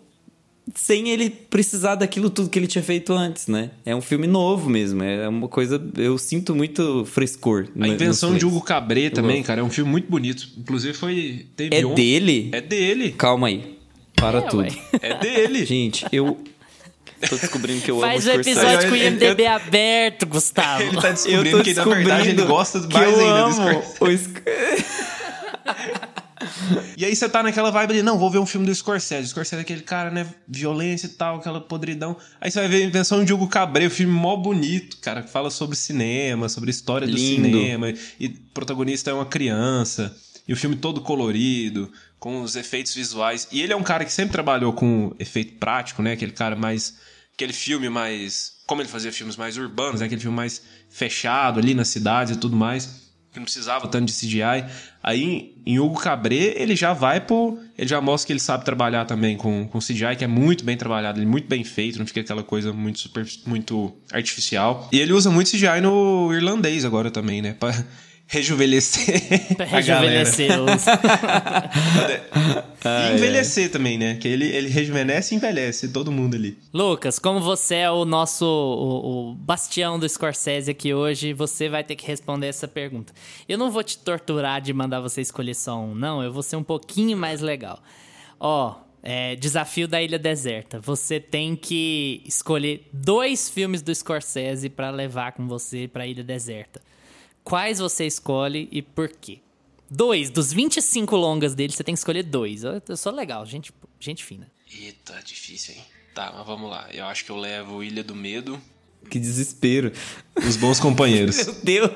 [0.75, 3.71] sem ele precisar daquilo tudo que ele tinha feito antes, né?
[3.85, 5.03] É um filme novo mesmo.
[5.03, 5.81] É uma coisa.
[5.97, 7.67] Eu sinto muito frescor.
[7.75, 8.45] A no- invenção de.
[8.45, 9.47] Hugo Cabret também, gosto.
[9.47, 10.47] cara, é um filme muito bonito.
[10.57, 11.45] Inclusive foi...
[11.55, 12.49] Teve É dele?
[12.53, 13.11] É dele.
[13.11, 13.77] Calma aí.
[14.15, 14.59] Para É, tudo.
[14.61, 14.69] ué.
[15.01, 15.65] É dele.
[15.65, 16.37] Gente, eu.
[17.29, 18.59] Tô descobrindo que eu Faz o amo Scorsese.
[18.65, 20.81] episódio com o Ele- IMDB aberto, Gustavo.
[20.83, 23.33] Ele tá Eu descobrindo tô que, na verdade, ele descobrindo gosta que mais eu ainda
[23.33, 23.97] do amo Scorsese.
[24.01, 24.43] o Sc-
[26.97, 29.25] E aí você tá naquela vibe ali, não, vou ver um filme do Scorsese.
[29.27, 32.15] O Scorsese é aquele cara, né, violência e tal, aquela podridão.
[32.39, 35.29] Aí você vai ver a invenção de Hugo Cabret, um filme mó bonito, cara, que
[35.29, 37.47] fala sobre cinema, sobre a história do Lindo.
[37.47, 37.93] cinema.
[38.19, 40.13] E o protagonista é uma criança.
[40.47, 43.47] E o filme todo colorido, com os efeitos visuais.
[43.51, 46.95] E ele é um cara que sempre trabalhou com efeito prático, né, aquele cara mais...
[47.33, 48.53] Aquele filme mais...
[48.65, 52.39] Como ele fazia filmes mais urbanos, né, aquele filme mais fechado ali nas cidades e
[52.39, 54.63] tudo mais que não precisava tanto de CGI.
[55.01, 57.59] Aí em Hugo Cabret ele já vai pro.
[57.75, 60.77] Ele já mostra que ele sabe trabalhar também com, com CGI, que é muito bem
[60.77, 64.87] trabalhado, ele é muito bem feito, não fica aquela coisa muito super, muito artificial.
[64.91, 67.55] E ele usa muito CGI no irlandês agora também, né?
[67.59, 67.73] Pra
[68.33, 69.55] rejuvenescer.
[69.55, 70.23] Pra a galera.
[70.23, 70.85] rejuvenescer os...
[72.85, 74.15] E envelhecer também, né?
[74.15, 76.57] Que ele, ele rejuvenesce e envelhece todo mundo ali.
[76.73, 81.81] Lucas, como você é o nosso o, o bastião do Scorsese aqui hoje, você vai
[81.81, 83.13] ter que responder essa pergunta.
[83.47, 86.21] Eu não vou te torturar de mandar você escolher só um, não.
[86.21, 87.81] Eu vou ser um pouquinho mais legal.
[88.37, 90.81] Ó, é, desafio da Ilha Deserta.
[90.81, 96.81] Você tem que escolher dois filmes do Scorsese pra levar com você pra Ilha Deserta.
[97.43, 99.39] Quais você escolhe e por quê?
[99.89, 102.63] Dois, dos 25 longas dele, você tem que escolher dois.
[102.63, 104.47] Eu, eu sou legal, gente, gente fina.
[104.71, 105.81] Eita, difícil, hein?
[106.15, 106.87] Tá, mas vamos lá.
[106.91, 108.59] Eu acho que eu levo Ilha do Medo,
[109.09, 109.91] Que desespero.
[110.35, 111.45] Os Bons Companheiros.
[111.45, 111.91] Meu Deus.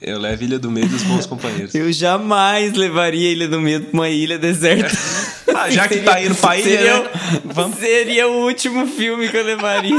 [0.00, 1.74] Eu levo Ilha do Medo e Os Bons Companheiros.
[1.74, 4.94] Eu jamais levaria Ilha do Medo pra uma ilha deserta.
[5.56, 7.10] Ah, já que tá indo pra ilha, seria, né?
[7.44, 7.78] Vamos...
[7.78, 9.94] seria o último filme que eu levaria.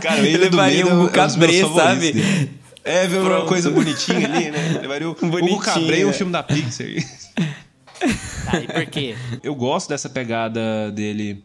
[0.00, 2.12] Cara, Eu Ilha do levaria Medo um é Cabré, favoritos sabe?
[2.12, 2.59] dele.
[2.84, 4.78] É, ver uma coisa bonitinha ali, né?
[4.80, 6.12] Levaria o Bonitinho, Hugo Cabré e um é.
[6.12, 6.86] filme da Pixar.
[8.44, 9.14] Tá, e por quê?
[9.42, 11.44] Eu gosto dessa pegada dele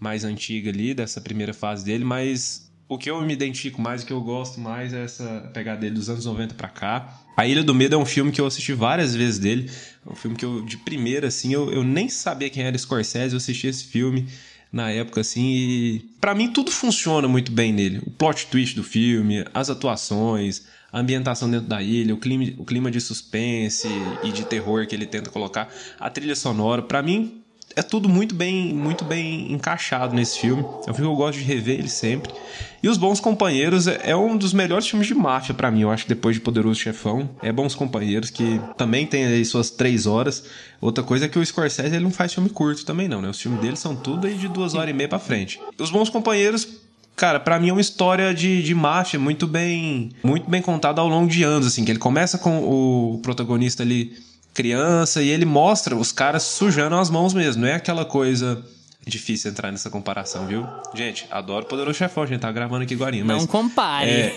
[0.00, 4.06] mais antiga ali, dessa primeira fase dele, mas o que eu me identifico mais, o
[4.06, 7.20] que eu gosto mais é essa pegada dele dos anos 90 pra cá.
[7.36, 9.70] A Ilha do Medo é um filme que eu assisti várias vezes dele.
[10.06, 13.34] É um filme que eu, de primeira, assim, eu, eu nem sabia quem era Scorsese,
[13.34, 14.26] eu assisti esse filme
[14.72, 17.98] na época, assim, e pra mim tudo funciona muito bem nele.
[18.06, 22.64] O plot twist do filme, as atuações, a ambientação dentro da ilha, o clima, o
[22.64, 23.88] clima de suspense
[24.22, 27.42] e de terror que ele tenta colocar, a trilha sonora, pra mim
[27.76, 30.62] é tudo muito bem, muito bem encaixado nesse filme.
[30.86, 32.32] É um filme que eu gosto de rever ele sempre.
[32.82, 35.82] E Os Bons Companheiros é, é um dos melhores filmes de máfia para mim.
[35.82, 40.06] Eu acho depois de Poderoso Chefão, é Bons Companheiros, que também tem aí suas três
[40.06, 40.44] horas.
[40.80, 43.28] Outra coisa é que o Scorsese ele não faz filme curto também, não, né?
[43.28, 45.60] Os filmes dele são tudo aí de duas horas e meia pra frente.
[45.78, 46.66] Os Bons Companheiros
[47.14, 51.08] Cara, para mim é uma história de, de máfia muito bem muito bem contada ao
[51.08, 54.14] longo de anos, assim, que ele começa com o protagonista ali
[54.56, 58.64] criança e ele mostra os caras sujando as mãos mesmo, não é aquela coisa
[59.06, 60.66] difícil entrar nessa comparação, viu?
[60.92, 63.36] Gente, adoro Poderoso Chefão, a gente tá gravando aqui agora, mas...
[63.36, 64.10] Não compare.
[64.10, 64.32] É,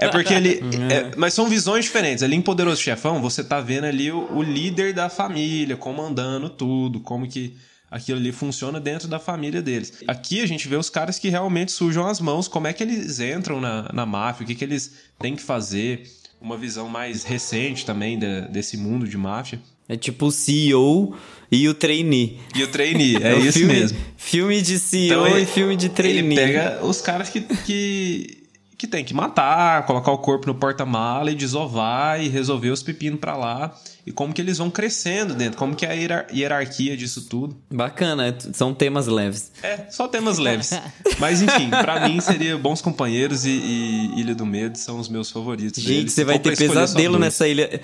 [0.06, 0.60] é porque ele...
[0.90, 2.24] é, mas são visões diferentes.
[2.24, 6.98] Ali em Poderoso Chefão, você tá vendo ali o, o líder da família, comandando tudo,
[6.98, 7.56] como que
[7.88, 10.02] aquilo ali funciona dentro da família deles.
[10.08, 13.20] Aqui a gente vê os caras que realmente sujam as mãos, como é que eles
[13.20, 16.02] entram na, na máfia, o que, que eles têm que fazer.
[16.44, 19.58] Uma visão mais recente também de, desse mundo de máfia.
[19.88, 21.16] É tipo o CEO
[21.50, 22.38] e o trainee.
[22.54, 23.98] E o trainee, é, é isso filme, mesmo.
[24.14, 26.18] Filme de CEO então, e filme de trainee.
[26.18, 28.43] Ele pega os caras que, que,
[28.84, 33.18] que tem que matar, colocar o corpo no porta-mala e desovar e resolver os pepinos
[33.18, 33.74] para lá.
[34.06, 37.56] E como que eles vão crescendo dentro, como que é a hierarquia disso tudo.
[37.72, 39.50] Bacana, é são temas leves.
[39.62, 40.72] É, só temas leves.
[41.18, 45.30] Mas enfim, para mim seria Bons Companheiros e, e, Ilha do Medo são os meus
[45.30, 45.82] favoritos.
[45.82, 46.12] Gente, deles.
[46.12, 47.80] você vai ter pesadelo nessa ilha.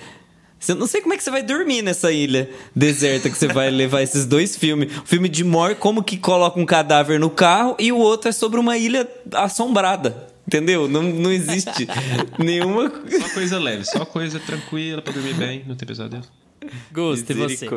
[0.69, 3.71] Eu não sei como é que você vai dormir nessa ilha deserta que você vai
[3.71, 4.95] levar esses dois filmes.
[4.99, 8.33] O filme de morte, como que coloca um cadáver no carro, e o outro é
[8.33, 10.30] sobre uma ilha assombrada.
[10.47, 10.89] Entendeu?
[10.89, 11.87] Não, não existe
[12.39, 12.91] nenhuma.
[12.91, 16.25] Só coisa leve, só coisa tranquila pra dormir bem, não ter pesadelo.
[16.93, 17.69] Gosto, você?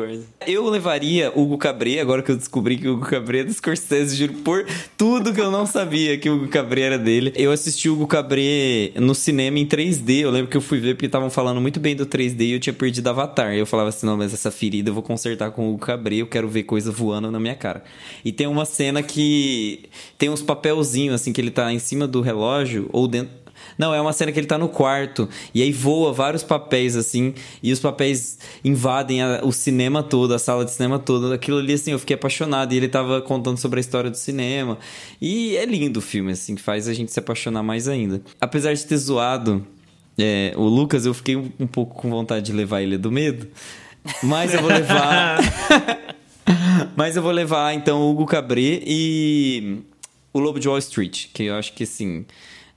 [0.46, 4.14] Eu levaria Hugo Cabré, agora que eu descobri que o Hugo Cabré é do Scorsese,
[4.14, 4.66] juro por
[4.96, 7.32] tudo que eu não sabia que o Hugo Cabré era dele.
[7.34, 10.20] Eu assisti o Hugo Cabré no cinema em 3D.
[10.20, 12.60] Eu lembro que eu fui ver porque estavam falando muito bem do 3D e eu
[12.60, 13.54] tinha perdido Avatar.
[13.54, 16.26] Eu falava assim: não, mas essa ferida eu vou consertar com o Hugo Cabré, eu
[16.26, 17.82] quero ver coisa voando na minha cara.
[18.24, 19.84] E tem uma cena que
[20.18, 23.43] tem uns papelzinhos assim que ele tá em cima do relógio ou dentro
[23.78, 27.34] não, é uma cena que ele tá no quarto e aí voa vários papéis assim
[27.62, 31.34] e os papéis invadem a, o cinema todo, a sala de cinema toda.
[31.34, 34.78] Aquilo ali assim, eu fiquei apaixonado e ele tava contando sobre a história do cinema.
[35.20, 38.22] E é lindo o filme assim, que faz a gente se apaixonar mais ainda.
[38.40, 39.66] Apesar de ter zoado
[40.18, 43.48] é, o Lucas, eu fiquei um, um pouco com vontade de levar ele do medo.
[44.22, 45.40] Mas eu vou levar.
[46.96, 49.78] Mas eu vou levar então o Hugo Cabré e
[50.32, 52.26] o Lobo de Wall Street, que eu acho que assim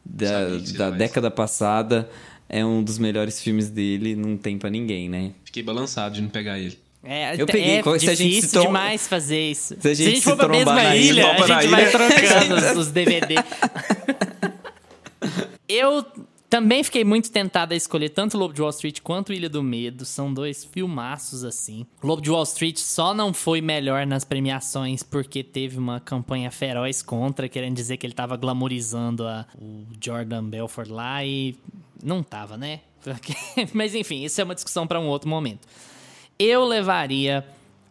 [0.09, 2.09] da, da década passada.
[2.49, 5.31] É um dos melhores filmes dele, não tem pra ninguém, né?
[5.43, 6.79] Fiquei balançado de não pegar ele.
[7.03, 7.77] É, eu peguei.
[7.77, 9.75] É difícil a gente se demais fazer isso.
[9.79, 12.87] Se a gente, se a gente for pra mesma ilha, a gente vai trocando os,
[12.87, 13.35] os DVD.
[15.69, 16.05] eu
[16.49, 20.05] também fiquei muito tentado a escolher tanto Lobo de Wall Street quanto Ilha do Medo.
[20.05, 21.85] São dois filmaços, assim.
[22.01, 27.01] Lobo de Wall Street só não foi melhor nas premiações porque teve uma campanha feroz
[27.01, 31.55] contra, querendo dizer que ele tava glamorizando a, o Jordan Belfort lá e
[32.01, 32.79] não tava, né?
[33.73, 35.67] Mas enfim, isso é uma discussão para um outro momento.
[36.39, 37.45] Eu levaria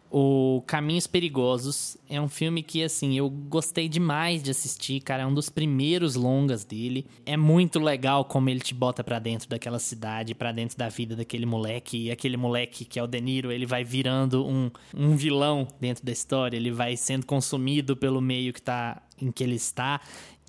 [0.09, 5.23] o Caminhos Perigosos é um filme que, assim, eu gostei demais de assistir, cara.
[5.23, 7.05] É um dos primeiros longas dele.
[7.25, 11.15] É muito legal como ele te bota para dentro daquela cidade, para dentro da vida
[11.15, 12.05] daquele moleque.
[12.05, 16.05] E aquele moleque que é o De Niro, ele vai virando um, um vilão dentro
[16.05, 16.55] da história.
[16.55, 19.99] Ele vai sendo consumido pelo meio que tá, em que ele está.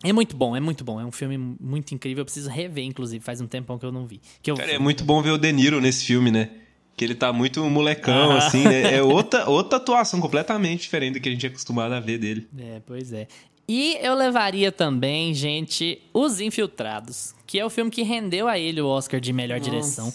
[0.05, 1.01] É muito bom, é muito bom.
[1.01, 2.23] É um filme muito incrível.
[2.23, 3.25] Eu preciso rever, inclusive.
[3.25, 4.21] Faz um tempão que eu não vi.
[4.41, 4.57] Que eu...
[4.57, 6.51] Cara, é muito bom ver o De Niro nesse filme, né?
[6.99, 8.39] Que ele tá muito molecão, ah.
[8.39, 8.97] assim, né?
[8.97, 12.49] É outra, outra atuação completamente diferente do que a gente é acostumado a ver dele.
[12.59, 13.29] É, pois é.
[13.69, 18.81] E eu levaria também, gente, Os Infiltrados, que é o filme que rendeu a ele
[18.81, 19.71] o Oscar de melhor Nossa.
[19.71, 20.13] direção.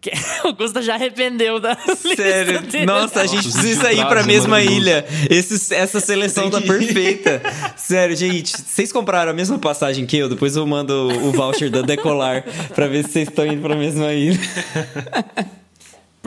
[0.00, 0.10] Que
[0.44, 1.76] o Gusta já arrependeu da
[2.16, 2.60] Sério?
[2.86, 5.04] Nossa, a gente precisa ir pra mesma ilha.
[5.30, 7.42] Esse, essa seleção tá perfeita.
[7.76, 8.56] Sério, gente.
[8.56, 10.28] Vocês compraram a mesma passagem que eu?
[10.28, 10.92] Depois eu mando
[11.26, 14.38] o voucher da Decolar pra ver se vocês estão indo pra mesma ilha.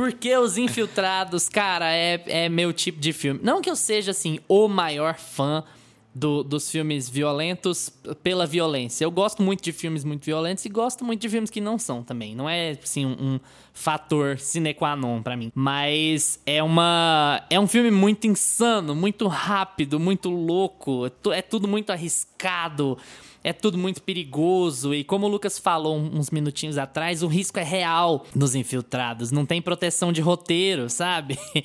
[0.01, 3.39] Porque Os Infiltrados, cara, é, é meu tipo de filme.
[3.43, 5.63] Não que eu seja, assim, o maior fã
[6.11, 7.91] do, dos filmes violentos
[8.23, 9.05] pela violência.
[9.05, 12.01] Eu gosto muito de filmes muito violentos e gosto muito de filmes que não são
[12.01, 12.33] também.
[12.33, 13.39] Não é, assim, um, um
[13.75, 15.51] fator sine qua non pra mim.
[15.53, 17.45] Mas é uma...
[17.47, 21.11] É um filme muito insano, muito rápido, muito louco.
[21.31, 22.97] É tudo muito arriscado
[23.43, 24.93] é tudo muito perigoso.
[24.93, 29.31] E como o Lucas falou uns minutinhos atrás, o risco é real nos infiltrados.
[29.31, 31.37] Não tem proteção de roteiro, sabe?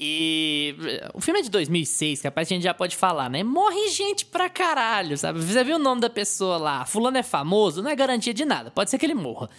[0.00, 0.76] E
[1.12, 3.42] o filme é de 2006, capaz a gente já pode falar, né?
[3.42, 5.42] Morre gente pra caralho, sabe?
[5.42, 6.84] Você viu o nome da pessoa lá?
[6.84, 8.70] Fulano é famoso, não é garantia de nada.
[8.70, 9.50] Pode ser que ele morra.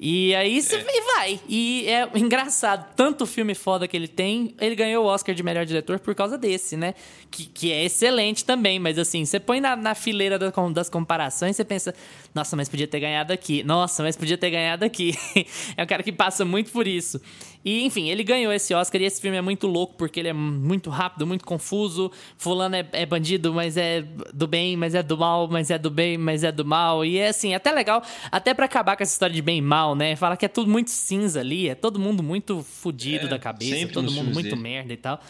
[0.00, 1.40] E aí você e vai.
[1.48, 5.66] E é engraçado, tanto filme foda que ele tem, ele ganhou o Oscar de melhor
[5.66, 6.94] diretor por causa desse, né?
[7.30, 11.56] Que, que é excelente também, mas assim, você põe na, na fileira da- das comparações,
[11.56, 11.92] você pensa,
[12.32, 13.64] nossa, mas podia ter ganhado aqui.
[13.64, 15.14] Nossa, mas podia ter ganhado aqui.
[15.76, 17.20] é um cara que passa muito por isso.
[17.64, 20.32] E, enfim, ele ganhou esse Oscar e esse filme é muito louco porque ele é
[20.32, 22.10] muito rápido, muito confuso.
[22.36, 25.90] Fulano é, é bandido, mas é do bem, mas é do mal, mas é do
[25.90, 27.04] bem, mas é do mal.
[27.04, 29.94] E é assim, até legal, até pra acabar com essa história de bem e mal,
[29.94, 30.16] né?
[30.16, 33.88] Fala que é tudo muito cinza ali, é todo mundo muito fudido É, da cabeça,
[33.92, 34.56] todo mundo muito dele.
[34.62, 35.20] merda e tal.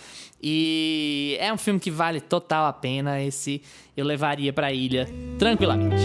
[0.40, 3.20] E é um filme que vale total a pena.
[3.20, 3.60] Esse
[3.96, 6.04] eu levaria pra ilha tranquilamente.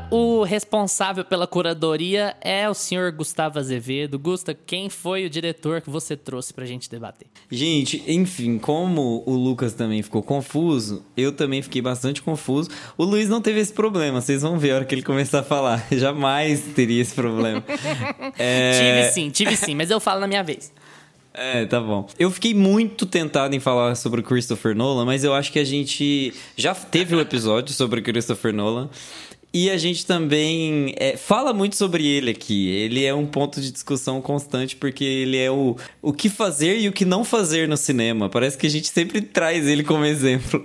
[0.00, 4.18] Agora, o responsável pela curadoria é o senhor Gustavo Azevedo.
[4.18, 7.28] Gusta, quem foi o diretor que você trouxe pra gente debater?
[7.50, 12.70] Gente, enfim, como o Lucas também ficou confuso, eu também fiquei bastante confuso.
[12.96, 15.44] O Luiz não teve esse problema, vocês vão ver a hora que ele começar a
[15.44, 15.86] falar.
[15.92, 17.62] Jamais teria esse problema.
[18.38, 18.72] É...
[18.72, 20.72] Tive sim, tive sim, mas eu falo na minha vez.
[21.32, 22.08] É, tá bom.
[22.18, 25.64] Eu fiquei muito tentado em falar sobre o Christopher Nolan, mas eu acho que a
[25.64, 28.88] gente já teve um episódio sobre o Christopher Nolan.
[29.52, 32.68] E a gente também é, fala muito sobre ele aqui.
[32.68, 36.88] Ele é um ponto de discussão constante, porque ele é o, o que fazer e
[36.88, 38.28] o que não fazer no cinema.
[38.28, 40.64] Parece que a gente sempre traz ele como exemplo.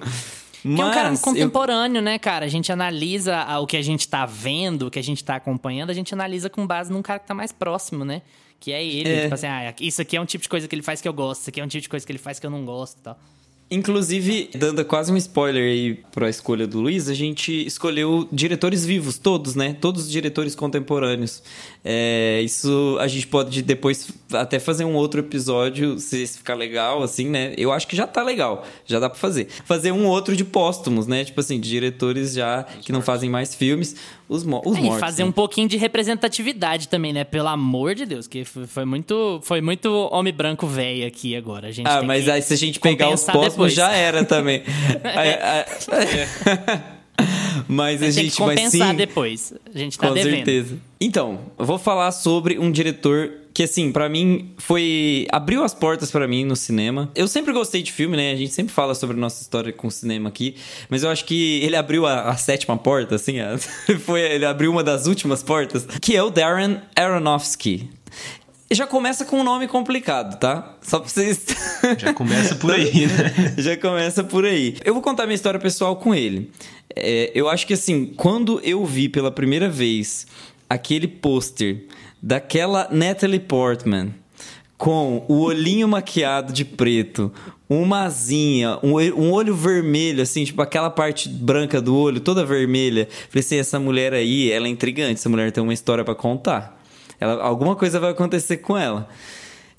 [0.62, 2.46] Que é um cara Mas eu- contemporâneo, né, cara?
[2.46, 5.90] A gente analisa o que a gente tá vendo, o que a gente tá acompanhando,
[5.90, 8.22] a gente analisa com base num cara que tá mais próximo, né?
[8.60, 9.10] Que é ele.
[9.10, 9.22] É.
[9.24, 11.14] Tipo assim, ah, isso aqui é um tipo de coisa que ele faz que eu
[11.14, 13.00] gosto, isso aqui é um tipo de coisa que ele faz que eu não gosto
[13.00, 13.20] e tal.
[13.70, 19.18] Inclusive, dando quase um spoiler aí pra escolha do Luiz, a gente escolheu diretores vivos,
[19.18, 19.74] todos, né?
[19.74, 21.42] Todos os diretores contemporâneos.
[21.88, 27.30] É, isso a gente pode depois até fazer um outro episódio, se ficar legal, assim,
[27.30, 27.54] né?
[27.58, 29.48] Eu acho que já tá legal, já dá pra fazer.
[29.66, 31.24] Fazer um outro de póstumos, né?
[31.24, 33.96] Tipo assim, de diretores já que não fazem mais filmes,
[34.28, 34.98] os, mo os É, mortos.
[34.98, 35.30] e fazer né?
[35.30, 37.24] um pouquinho de representatividade também, né?
[37.24, 41.68] Pelo amor de Deus, que foi muito, foi muito homem branco velho aqui agora.
[41.68, 43.74] A gente Ah, mas aí se a gente pegar os póstumos, depois.
[43.76, 44.64] já era também.
[45.06, 46.86] Aí-
[47.68, 48.94] Mas a gente vai sim.
[48.96, 49.54] depois.
[49.74, 50.36] A gente tá Com devendo.
[50.36, 50.78] certeza.
[51.00, 55.26] Então, eu vou falar sobre um diretor que, assim, pra mim foi.
[55.32, 57.10] abriu as portas pra mim no cinema.
[57.16, 58.32] Eu sempre gostei de filme, né?
[58.34, 60.56] A gente sempre fala sobre nossa história com o cinema aqui.
[60.90, 63.40] Mas eu acho que ele abriu a, a sétima porta, assim.
[63.40, 63.58] a-
[64.06, 67.90] foi, ele abriu uma das últimas portas, que é o Darren Aronofsky.
[68.72, 70.76] Já começa com um nome complicado, tá?
[70.82, 71.46] Só pra vocês.
[71.98, 73.54] Já começa por aí, né?
[73.62, 74.76] Já começa por aí.
[74.84, 76.52] Eu vou contar minha história pessoal com ele.
[76.96, 80.26] É, eu acho que assim, quando eu vi pela primeira vez
[80.70, 81.86] aquele pôster
[82.22, 84.14] daquela Natalie Portman
[84.78, 87.32] com o olhinho maquiado de preto,
[87.70, 92.46] uma asinha, um, olho- um olho vermelho, assim, tipo aquela parte branca do olho toda
[92.46, 93.08] vermelha.
[93.30, 96.82] Falei assim, essa mulher aí, ela é intrigante, essa mulher tem uma história pra contar.
[97.20, 99.08] Ela, alguma coisa vai acontecer com ela.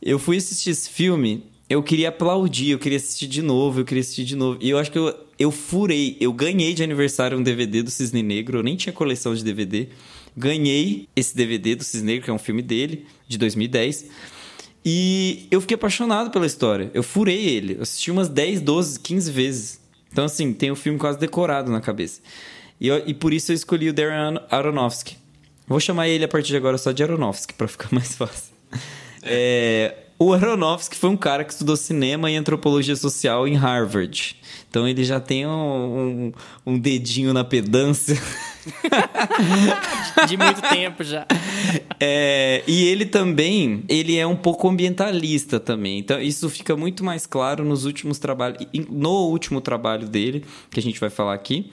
[0.03, 4.01] Eu fui assistir esse filme, eu queria aplaudir, eu queria assistir de novo, eu queria
[4.01, 4.59] assistir de novo.
[4.63, 8.23] E eu acho que eu, eu furei, eu ganhei de aniversário um DVD do Cisne
[8.23, 9.89] Negro, eu nem tinha coleção de DVD.
[10.37, 14.07] Ganhei esse DVD do Cisne Negro, que é um filme dele, de 2010.
[14.85, 16.91] E eu fiquei apaixonado pela história.
[16.95, 17.75] Eu furei ele.
[17.77, 19.81] Eu assisti umas 10, 12, 15 vezes.
[20.13, 22.21] Então, assim, tem o filme quase decorado na cabeça.
[22.81, 25.17] E, eu- e por isso eu escolhi o Darren Aronofsky.
[25.67, 28.55] Vou chamar ele a partir de agora só de Aronofsky, pra ficar mais fácil.
[29.23, 34.37] É, o Aronofsky foi um cara que estudou cinema e antropologia social em Harvard.
[34.69, 36.33] Então ele já tem um,
[36.67, 38.17] um- um dedinho na pedância.
[40.29, 41.27] De muito tempo já.
[42.01, 45.99] É, e ele também, ele é um pouco ambientalista também.
[45.99, 50.83] Então isso fica muito mais claro nos últimos trabalhos, no último trabalho dele, que a
[50.83, 51.71] gente vai falar aqui.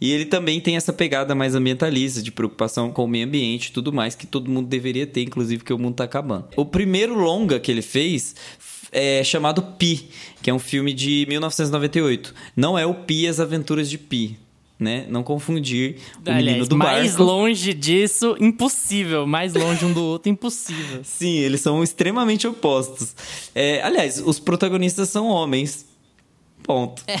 [0.00, 3.72] E ele também tem essa pegada mais ambientalista, de preocupação com o meio ambiente e
[3.72, 6.46] tudo mais, que todo mundo deveria ter, inclusive que o mundo tá acabando.
[6.56, 8.34] O primeiro longa que ele fez
[8.92, 10.08] é chamado Pi,
[10.40, 12.34] que é um filme de 1998.
[12.56, 14.38] Não é o Pi as Aventuras de Pi,
[14.78, 15.04] né?
[15.08, 17.24] Não confundir o menino Aliás, do mais barco.
[17.24, 19.26] longe disso, impossível.
[19.26, 21.00] Mais longe um do outro, impossível.
[21.02, 23.14] Sim, eles são extremamente opostos.
[23.54, 25.87] É, aliás, os protagonistas são homens.
[26.68, 27.02] Ponto.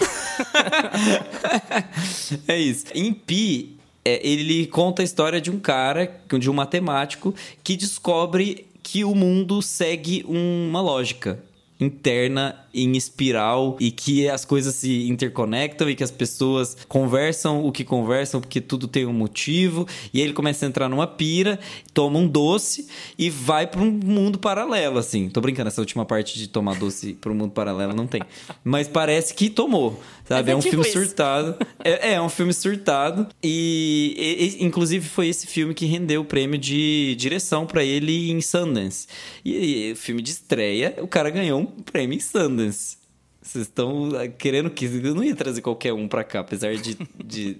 [2.46, 2.84] É, isso.
[2.94, 7.34] Em Pi, é, ele conta a história de um cara, de um matemático,
[7.64, 11.42] que descobre que o mundo segue uma lógica.
[11.80, 17.72] Interna em espiral e que as coisas se interconectam e que as pessoas conversam o
[17.72, 19.86] que conversam porque tudo tem um motivo.
[20.12, 21.58] E aí ele começa a entrar numa pira,
[21.94, 25.28] toma um doce e vai para um mundo paralelo assim.
[25.28, 28.22] Tô brincando, essa última parte de tomar doce para um mundo paralelo não tem,
[28.64, 30.50] mas parece que tomou, sabe?
[30.50, 30.98] É É, um tipo filme isso.
[30.98, 31.56] surtado.
[31.82, 36.58] É, é um filme surtado e, e- inclusive foi esse filme que rendeu o prêmio
[36.58, 39.06] de direção para ele em Sundance.
[39.44, 42.96] E, e filme de estreia, o cara ganhou um prêmio em Sundance.
[43.40, 46.98] Vocês estão ah, querendo que eu não ia trazer qualquer um pra cá, apesar de,
[47.24, 47.56] de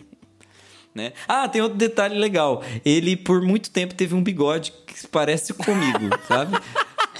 [0.94, 1.12] né?
[1.26, 2.62] Ah, tem outro detalhe legal.
[2.84, 6.58] Ele por muito tempo teve um bigode que parece comigo, sabe?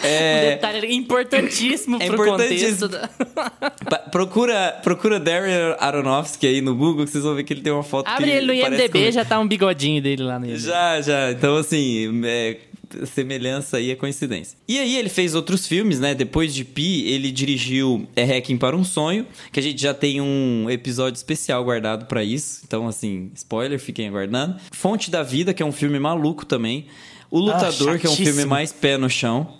[0.03, 2.89] Um É, detalhe importantíssimo É pro importantíssimo.
[2.89, 3.85] contexto.
[3.85, 3.99] Da...
[4.11, 7.83] Procura, procura Darren Aronofsky aí no Google, que vocês vão ver que ele tem uma
[7.83, 9.13] foto Abre que ele no IMDB, comigo.
[9.13, 10.59] já tá um bigodinho dele lá IMDB.
[10.59, 11.33] Já, já.
[11.33, 12.59] Então, assim, é,
[13.05, 14.57] semelhança aí é coincidência.
[14.69, 16.15] E aí ele fez outros filmes, né?
[16.15, 20.21] Depois de Pi, ele dirigiu É Hacking para um Sonho, que a gente já tem
[20.21, 22.63] um episódio especial guardado pra isso.
[22.67, 24.57] Então, assim, spoiler, fiquem aguardando.
[24.71, 26.87] Fonte da Vida, que é um filme maluco também.
[27.31, 29.58] O Lutador, que é um filme mais pé no chão.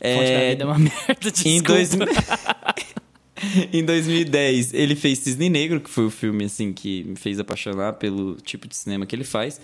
[0.00, 1.46] Da vida é uma merda, desculpa.
[1.46, 1.90] Em, dois...
[3.72, 7.92] em 2010, ele fez Cisne Negro, que foi o filme assim que me fez apaixonar
[7.94, 9.60] pelo tipo de cinema que ele faz.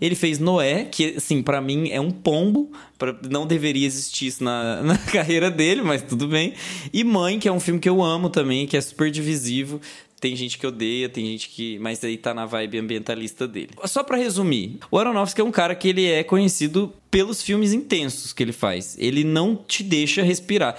[0.00, 3.16] Ele fez Noé, que assim, pra mim é um pombo, pra...
[3.30, 4.82] não deveria existir isso na...
[4.82, 6.54] na carreira dele, mas tudo bem.
[6.92, 9.80] E Mãe, que é um filme que eu amo também, que é super divisivo.
[10.22, 11.80] Tem gente que odeia, tem gente que.
[11.80, 13.70] Mas aí tá na vibe ambientalista dele.
[13.86, 18.32] Só pra resumir, o Aronofsky é um cara que ele é conhecido pelos filmes intensos
[18.32, 18.96] que ele faz.
[19.00, 20.76] Ele não te deixa respirar.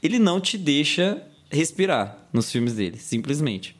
[0.00, 1.20] Ele não te deixa
[1.50, 3.74] respirar nos filmes dele, simplesmente.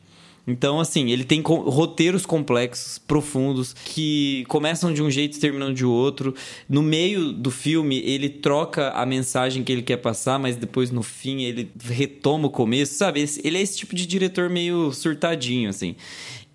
[0.47, 5.83] Então, assim, ele tem roteiros complexos, profundos, que começam de um jeito e terminam de
[5.83, 6.35] outro.
[6.69, 11.01] No meio do filme, ele troca a mensagem que ele quer passar, mas depois, no
[11.01, 13.25] fim, ele retoma o começo, sabe?
[13.43, 15.95] Ele é esse tipo de diretor meio surtadinho, assim.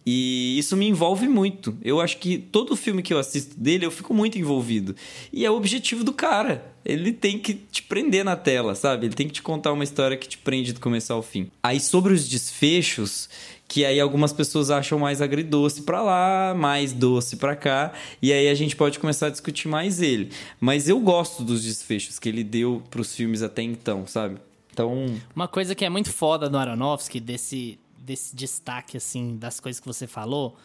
[0.05, 1.77] E isso me envolve muito.
[1.83, 4.97] Eu acho que todo filme que eu assisto dele, eu fico muito envolvido.
[5.33, 6.75] E é o objetivo do cara.
[6.85, 9.07] Ele tem que te prender na tela, sabe?
[9.07, 11.51] Ele tem que te contar uma história que te prende do começo ao fim.
[11.63, 13.29] Aí sobre os desfechos,
[13.71, 18.49] que aí algumas pessoas acham mais agridoce pra lá, mais doce pra cá, e aí
[18.49, 20.33] a gente pode começar a discutir mais ele.
[20.59, 24.39] Mas eu gosto dos desfechos que ele deu pros filmes até então, sabe?
[24.73, 25.07] Então,
[25.37, 29.87] Uma coisa que é muito foda do Aronofsky, desse, desse destaque, assim, das coisas que
[29.87, 30.57] você falou,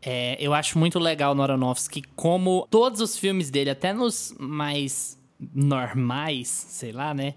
[0.00, 5.18] é, eu acho muito legal no Aronofsky como todos os filmes dele, até nos mais
[5.54, 7.34] normais, sei lá, né?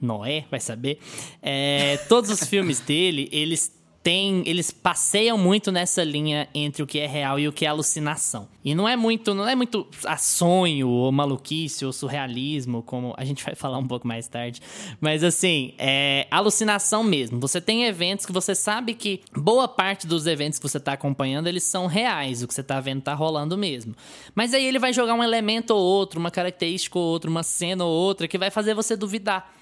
[0.00, 1.00] Noé, vai saber.
[1.42, 3.72] É, todos os filmes dele, eles
[4.02, 4.42] têm.
[4.46, 8.48] Eles passeiam muito nessa linha entre o que é real e o que é alucinação.
[8.64, 13.24] E não é muito, não é muito a sonho, ou maluquice, ou surrealismo, como a
[13.24, 14.60] gente vai falar um pouco mais tarde.
[15.00, 17.40] Mas assim, é alucinação mesmo.
[17.40, 21.46] Você tem eventos que você sabe que boa parte dos eventos que você tá acompanhando,
[21.46, 22.42] eles são reais.
[22.42, 23.94] O que você tá vendo tá rolando mesmo.
[24.34, 27.84] Mas aí ele vai jogar um elemento ou outro, uma característica ou outra, uma cena
[27.84, 29.61] ou outra, que vai fazer você duvidar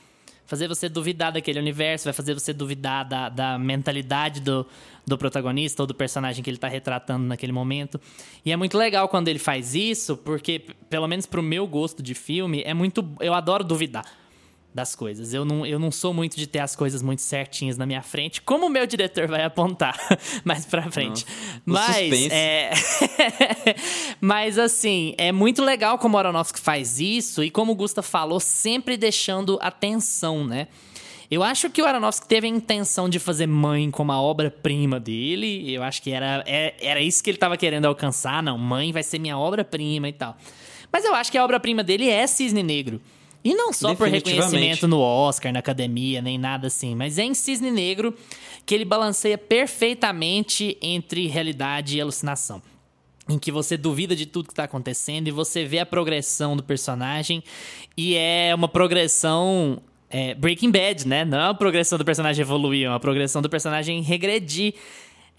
[0.51, 4.67] fazer você duvidar daquele universo, vai fazer você duvidar da, da mentalidade do,
[5.07, 8.01] do protagonista ou do personagem que ele tá retratando naquele momento.
[8.45, 12.15] E é muito legal quando ele faz isso, porque, pelo menos pro meu gosto de
[12.15, 13.09] filme, é muito.
[13.21, 14.05] Eu adoro duvidar
[14.75, 15.35] das coisas.
[15.35, 18.41] Eu não, eu não sou muito de ter as coisas muito certinhas na minha frente,
[18.41, 19.97] como o meu diretor vai apontar
[20.45, 21.27] mais pra frente.
[21.65, 22.71] Mas, é...
[24.21, 28.39] Mas, assim, é muito legal como o Aronofsky faz isso e como o Gusta falou,
[28.41, 30.69] sempre deixando atenção, né?
[31.31, 35.73] Eu acho que o Aronofsky teve a intenção de fazer Mãe como a obra-prima dele.
[35.73, 38.43] Eu acho que era, é- era isso que ele estava querendo alcançar.
[38.43, 40.37] Não, Mãe vai ser minha obra-prima e tal.
[40.93, 43.01] Mas eu acho que a obra-prima dele é Cisne Negro.
[43.43, 47.35] E não só por reconhecimento no Oscar, na academia, nem nada assim, mas é em
[47.35, 48.15] Cisne Negro
[48.67, 52.63] que ele balanceia perfeitamente entre realidade e alucinação
[53.29, 56.63] em que você duvida de tudo que tá acontecendo e você vê a progressão do
[56.63, 57.43] personagem
[57.97, 59.81] e é uma progressão
[60.11, 61.25] é, Breaking Bad, né?
[61.25, 64.75] Não é uma progressão do personagem evoluir, é uma progressão do personagem regredir.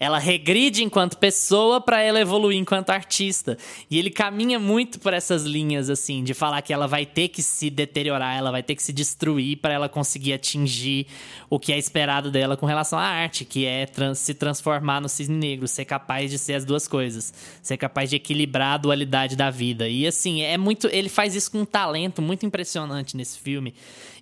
[0.02, 3.56] Ela regride enquanto pessoa pra ela evoluir enquanto artista.
[3.88, 7.40] E ele caminha muito por essas linhas, assim, de falar que ela vai ter que
[7.40, 11.06] se deteriorar, ela vai ter que se destruir pra ela conseguir atingir
[11.48, 15.08] o que é esperado dela com relação à arte, que é trans- se transformar no
[15.08, 17.32] cisne negro, ser capaz de ser as duas coisas,
[17.62, 19.88] ser capaz de equilibrar a dualidade da vida.
[19.88, 20.88] E assim, é muito.
[20.88, 23.72] Ele faz isso com um talento muito impressionante nesse filme.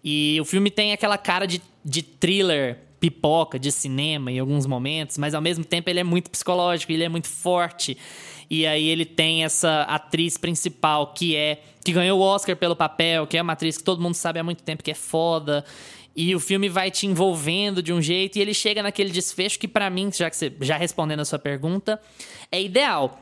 [0.05, 5.17] E o filme tem aquela cara de, de thriller pipoca de cinema em alguns momentos,
[5.17, 7.97] mas ao mesmo tempo ele é muito psicológico, ele é muito forte.
[8.49, 13.27] E aí ele tem essa atriz principal que é que ganhou o Oscar pelo papel,
[13.27, 15.65] que é uma atriz que todo mundo sabe há muito tempo que é foda.
[16.15, 19.69] E o filme vai te envolvendo de um jeito e ele chega naquele desfecho que
[19.69, 22.01] para mim, já que você já respondendo a sua pergunta,
[22.53, 23.19] é ideal.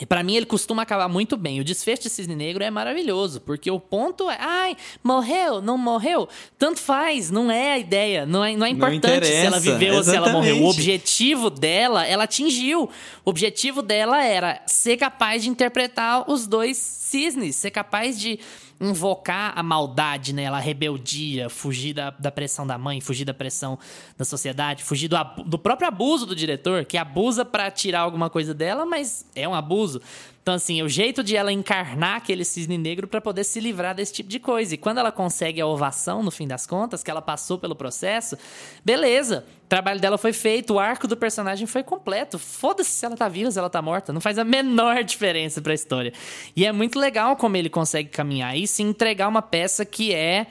[0.00, 1.60] E pra mim ele costuma acabar muito bem.
[1.60, 6.28] O desfecho de Cisne Negro é maravilhoso, porque o ponto é, ai, morreu, não morreu,
[6.58, 10.02] tanto faz, não é a ideia, não é, não é importante se ela viveu ou
[10.02, 10.62] se ela morreu.
[10.62, 12.90] O objetivo dela, ela atingiu.
[13.24, 18.40] O objetivo dela era ser capaz de interpretar os dois cisnes, ser capaz de
[18.84, 23.78] invocar a maldade nela, a rebeldia, fugir da, da pressão da mãe, fugir da pressão
[24.16, 28.52] da sociedade, fugir do, do próprio abuso do diretor, que abusa para tirar alguma coisa
[28.52, 30.00] dela, mas é um abuso.
[30.44, 34.12] Então, assim, o jeito de ela encarnar aquele cisne negro para poder se livrar desse
[34.12, 34.74] tipo de coisa.
[34.74, 38.36] E quando ela consegue a ovação, no fim das contas, que ela passou pelo processo,
[38.84, 39.46] beleza.
[39.64, 42.38] O trabalho dela foi feito, o arco do personagem foi completo.
[42.38, 44.12] Foda-se se ela tá viva, se ela tá morta.
[44.12, 46.12] Não faz a menor diferença pra história.
[46.54, 50.46] E é muito legal como ele consegue caminhar e se entregar uma peça que é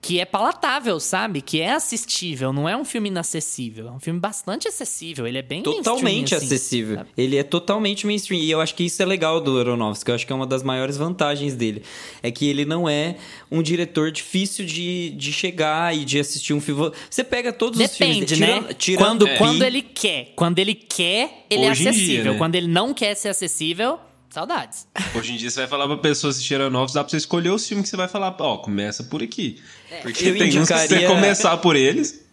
[0.00, 1.42] que é palatável, sabe?
[1.42, 3.88] Que é assistível, não é um filme inacessível.
[3.88, 6.96] É um filme bastante acessível, ele é bem Totalmente assim, acessível.
[6.96, 7.10] sabe?
[7.16, 8.40] Ele é totalmente mainstream.
[8.40, 10.10] E eu acho que isso é legal do Aronofsky.
[10.10, 11.82] Eu acho que é uma das maiores vantagens dele.
[12.22, 13.16] É que ele não é
[13.50, 16.92] um diretor difícil de, de chegar e de assistir um filme.
[17.10, 18.38] Você pega todos Depende, os filmes...
[18.38, 18.60] né?
[18.60, 19.36] Tira, tira, quando, é.
[19.36, 20.32] quando ele quer.
[20.36, 22.32] Quando ele quer, ele é Hoje dia, acessível.
[22.32, 22.38] né?
[22.38, 23.98] Quando ele não quer ser acessível,
[24.38, 24.86] saudades.
[25.16, 27.66] Hoje em dia você vai falar pra pessoa assistir Aeronovos, dá pra você escolher os
[27.66, 29.60] filmes que você vai falar, ó, começa por aqui.
[30.02, 32.24] Porque Eu tem uns que você indicaria- começar por eles.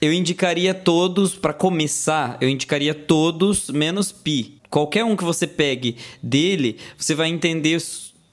[0.00, 4.60] Eu indicaria todos, pra começar, eu indicaria todos menos Pi.
[4.68, 7.80] Qualquer um que você pegue dele, você vai entender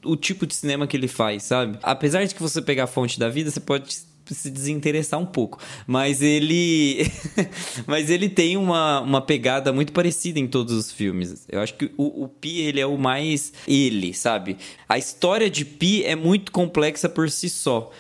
[0.04, 1.78] o tipo de cinema que ele faz, sabe?
[1.84, 3.96] Apesar de que você pegar a fonte da vida, você pode
[4.30, 5.60] se desinteressar um pouco.
[5.88, 7.06] Mas ele.
[7.88, 11.46] Mas ele tem uma, uma pegada muito parecida em todos os filmes.
[11.50, 14.58] Eu acho que o, o Pi, ele é o mais ele, sabe?
[14.88, 17.92] A história de Pi é muito complexa por si só.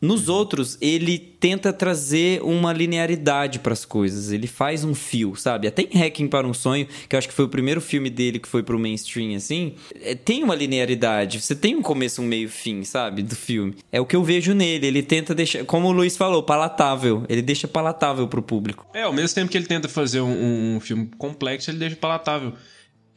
[0.00, 4.32] Nos outros, ele tenta trazer uma linearidade para as coisas.
[4.32, 5.66] Ele faz um fio, sabe?
[5.68, 8.38] Até em Hacking para um Sonho, que eu acho que foi o primeiro filme dele
[8.38, 11.40] que foi pro mainstream, assim, é, tem uma linearidade.
[11.40, 13.22] Você tem um começo, um meio, fim, sabe?
[13.22, 13.76] Do filme.
[13.92, 14.86] É o que eu vejo nele.
[14.86, 17.24] Ele tenta deixar, como o Luiz falou, palatável.
[17.28, 18.86] Ele deixa palatável pro público.
[18.94, 22.54] É, ao mesmo tempo que ele tenta fazer um, um filme complexo, ele deixa palatável.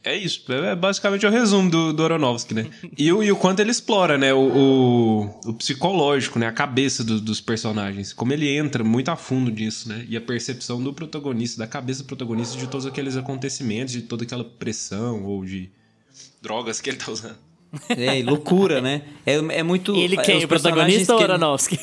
[0.04, 2.66] É isso, é basicamente o resumo do, do Aronofsky, né?
[2.98, 4.34] E, o- e o quanto ele explora, né?
[4.34, 6.46] O, o, o psicológico, né?
[6.46, 8.12] A cabeça do- dos personagens.
[8.12, 10.04] Como ele entra muito a fundo nisso, né?
[10.06, 14.24] E a percepção do protagonista, da cabeça do protagonista de todos aqueles acontecimentos, de toda
[14.24, 15.70] aquela pressão ou de
[16.42, 17.36] drogas que ele tá usando.
[17.88, 19.02] É, loucura, né?
[19.24, 19.96] É, é muito.
[19.96, 20.36] Ele é, quem?
[20.36, 21.78] os O protagonista ou que ele- Aronofsky?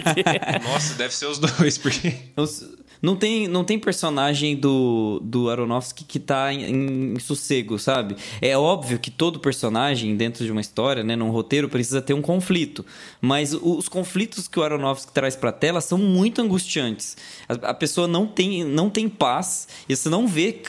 [0.64, 2.14] Nossa, deve ser os dois, porque.
[2.36, 2.64] Os-
[3.00, 8.16] Não tem, não tem personagem do, do Aronofsky que tá em, em sossego, sabe?
[8.40, 12.22] É óbvio que todo personagem dentro de uma história, né, num roteiro, precisa ter um
[12.22, 12.84] conflito.
[13.20, 17.16] Mas os conflitos que o Aronofsky traz pra tela são muito angustiantes.
[17.48, 20.60] A, a pessoa não tem, não tem paz, e você não vê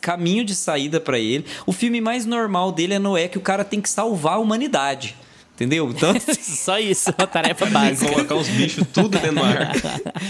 [0.00, 1.44] caminho de saída pra ele.
[1.66, 5.14] O filme mais normal dele é Noé, que o cara tem que salvar a humanidade.
[5.58, 5.90] Entendeu?
[5.90, 8.12] Então, Só isso, uma tarefa básica.
[8.12, 9.72] Colocar os bichos tudo dentro do mar.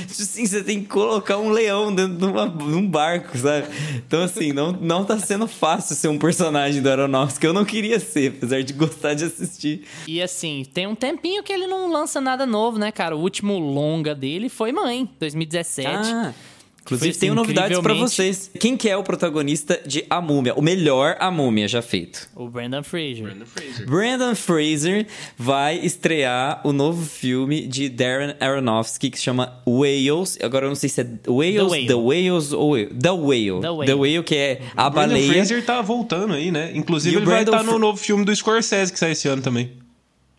[0.09, 3.66] Assim, você tem que colocar um leão dentro de, uma- de um barco, sabe?
[3.97, 7.45] Então, assim, não, não tá sendo fácil ser um personagem do Aronofsky.
[7.47, 9.83] Eu não queria ser, apesar de gostar de assistir.
[10.07, 13.14] E assim, tem um tempinho que ele não lança nada novo, né, cara?
[13.14, 15.89] O último longa dele foi Mãe, 2017.
[15.95, 16.33] Ah,
[16.89, 18.51] inclusive, Foi, tenho novidades pra incrivelmente- vocês.
[18.59, 20.55] Quem que é o protagonista de A Múmia?
[20.55, 22.28] O melhor A Múmia já feito.
[22.34, 23.24] O Brandon Fraser.
[23.24, 23.86] Brandon Fraser.
[23.86, 30.39] Brandon Fraser vai estrear o novo filme de Darren Aronofsky que se chama Whales.
[30.43, 31.86] Agora eu não sei se é Whales, Whale.
[31.86, 33.61] The Whales ou The Whale.
[33.61, 33.86] The Whale.
[33.86, 35.32] The Whale, que é a Brandon baleia.
[35.32, 36.72] Fraser tá voltando aí, né?
[36.74, 39.28] Inclusive, E o ele vai Brandon estar no novo filme do Scorsese que sai esse
[39.28, 39.72] ano também.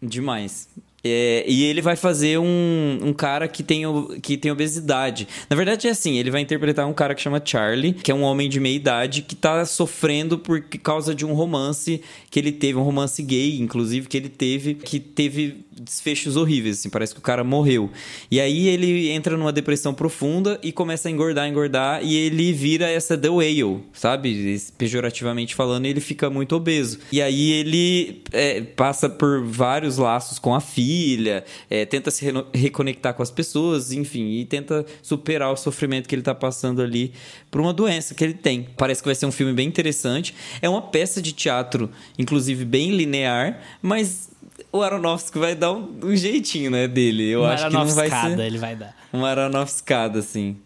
[0.02, 0.68] Demais.
[1.04, 3.84] É, e ele vai fazer um, um cara que tem,
[4.22, 5.28] que tem obesidade.
[5.50, 8.24] Na verdade, é assim: ele vai interpretar um cara que chama Charlie, que é um
[8.24, 12.78] homem de meia idade que tá sofrendo por causa de um romance que ele teve,
[12.78, 16.80] um romance gay, inclusive, que ele teve, que teve desfechos horríveis.
[16.80, 17.90] Assim, parece que o cara morreu.
[18.30, 22.90] E aí ele entra numa depressão profunda e começa a engordar, engordar, e ele vira
[22.90, 24.62] essa The Whale, sabe?
[24.78, 27.00] Pejorativamente falando, ele fica muito obeso.
[27.12, 33.14] E aí ele é, passa por vários laços com a filha, é, tenta se reconectar
[33.14, 37.14] com as pessoas, enfim, e tenta superar o sofrimento que ele tá passando ali
[37.50, 38.68] por uma doença que ele tem.
[38.78, 40.34] Parece que vai ser um filme bem interessante.
[40.62, 44.30] É uma peça de teatro, inclusive bem linear, mas
[44.72, 47.28] o Aronofsky vai dar um, um jeitinho, né, dele.
[47.30, 48.96] Eu Uma acho que não vai ser ele vai dar.
[49.12, 50.58] uma aeronofscada, assim.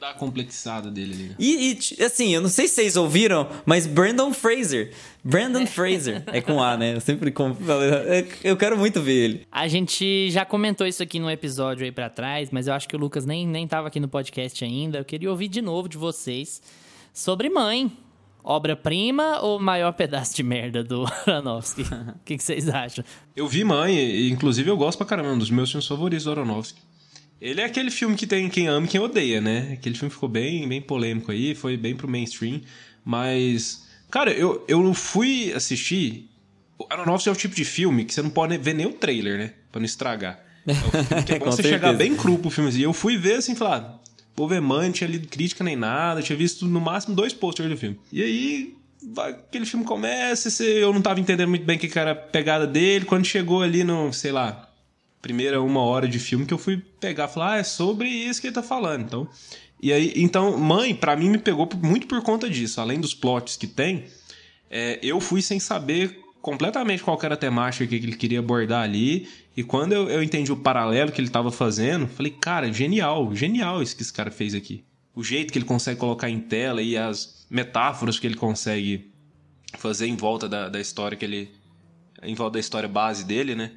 [0.00, 1.22] dar a complexada dele ali.
[1.30, 1.34] né?
[1.38, 4.92] E, e, assim, eu não sei se vocês ouviram, mas Brandon Fraser.
[5.22, 6.22] Brandon Fraser.
[6.26, 6.94] É com A, né?
[6.96, 9.46] Eu sempre com- falo- eu- quero muito ver ele.
[9.50, 12.96] A gente já comentou isso aqui num episódio aí pra trás, mas eu acho que
[12.96, 14.98] o Lucas nem, nem tava aqui no podcast ainda.
[14.98, 16.60] Eu queria ouvir de novo de vocês
[17.12, 17.90] sobre Mãe.
[18.44, 21.82] Obra-prima ou maior pedaço de merda do Aronofsky?
[21.82, 23.02] O que, que vocês acham?
[23.34, 26.30] Eu vi Mãe, e inclusive eu gosto pra caramba, um dos meus filmes favoritos do
[26.30, 26.78] Aronofsky.
[27.40, 29.70] Ele é aquele filme que tem quem ama e quem odeia, né?
[29.72, 32.60] Aquele filme ficou bem, bem polêmico aí, foi bem pro mainstream.
[33.04, 36.30] Mas, cara, eu, eu fui assistir.
[36.78, 39.38] O Aronofsky é o tipo de filme que você não pode ver nem o trailer,
[39.38, 39.52] né?
[39.72, 40.38] Pra não estragar.
[40.66, 41.74] É o filme que é bom você certeza.
[41.74, 42.70] chegar bem cru pro filme.
[42.72, 44.00] E eu fui ver assim e falar,
[44.36, 47.98] não tinha lido crítica nem nada, tinha visto no máximo dois posters do filme.
[48.12, 48.76] E aí,
[49.18, 52.66] aquele filme começa, e eu não tava entendendo muito bem o que era a pegada
[52.66, 53.04] dele.
[53.04, 54.68] Quando chegou ali no, sei lá,
[55.20, 58.48] primeira uma hora de filme que eu fui pegar, falar, ah, é sobre isso que
[58.48, 59.02] ele tá falando.
[59.02, 59.28] Então,
[59.80, 62.80] e aí, então, Mãe, pra mim me pegou muito por conta disso.
[62.80, 64.04] Além dos plots que tem,
[64.70, 69.26] é, eu fui sem saber completamente qual era a temática que ele queria abordar ali.
[69.56, 73.82] E quando eu, eu entendi o paralelo que ele tava fazendo, falei, cara, genial, genial
[73.82, 74.84] isso que esse cara fez aqui.
[75.14, 79.10] O jeito que ele consegue colocar em tela e as metáforas que ele consegue
[79.78, 81.50] fazer em volta da, da história que ele.
[82.22, 83.70] em volta da história base dele, né?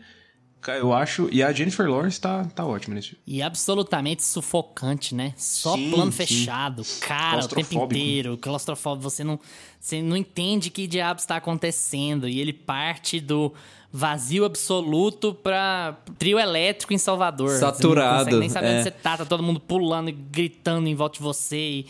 [0.68, 1.30] Eu acho.
[1.32, 3.24] E a Jennifer Lawrence tá, tá ótima nesse filme.
[3.26, 5.34] E absolutamente sufocante, né?
[5.38, 6.18] Só Sim, plano sim.
[6.18, 9.10] fechado, cara, o tempo inteiro, claustrofóbico.
[9.10, 9.40] Você não,
[9.80, 12.28] você não entende que diabos está acontecendo.
[12.28, 13.54] E ele parte do
[13.92, 17.58] vazio absoluto pra trio elétrico em Salvador.
[17.58, 18.74] Saturado, Você não consegue nem saber é.
[18.74, 21.86] onde você tá, tá todo mundo pulando e gritando em volta de você e,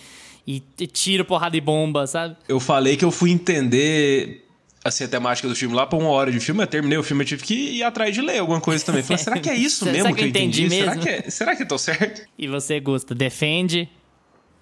[0.46, 2.38] e, e tiro, porrada e bomba, sabe?
[2.48, 4.47] Eu falei que eu fui entender
[4.88, 7.24] assim, a temática do filme lá pra uma hora de filme, eu terminei o filme,
[7.24, 9.04] eu tive que ir atrás de ler alguma coisa também.
[9.04, 10.62] Falei, será que é isso Será mesmo que que eu entendi?
[10.66, 11.04] entendi Será mesmo?
[11.04, 12.22] que, é, será que eu tô certo?
[12.38, 13.90] E você, Gusta, defende?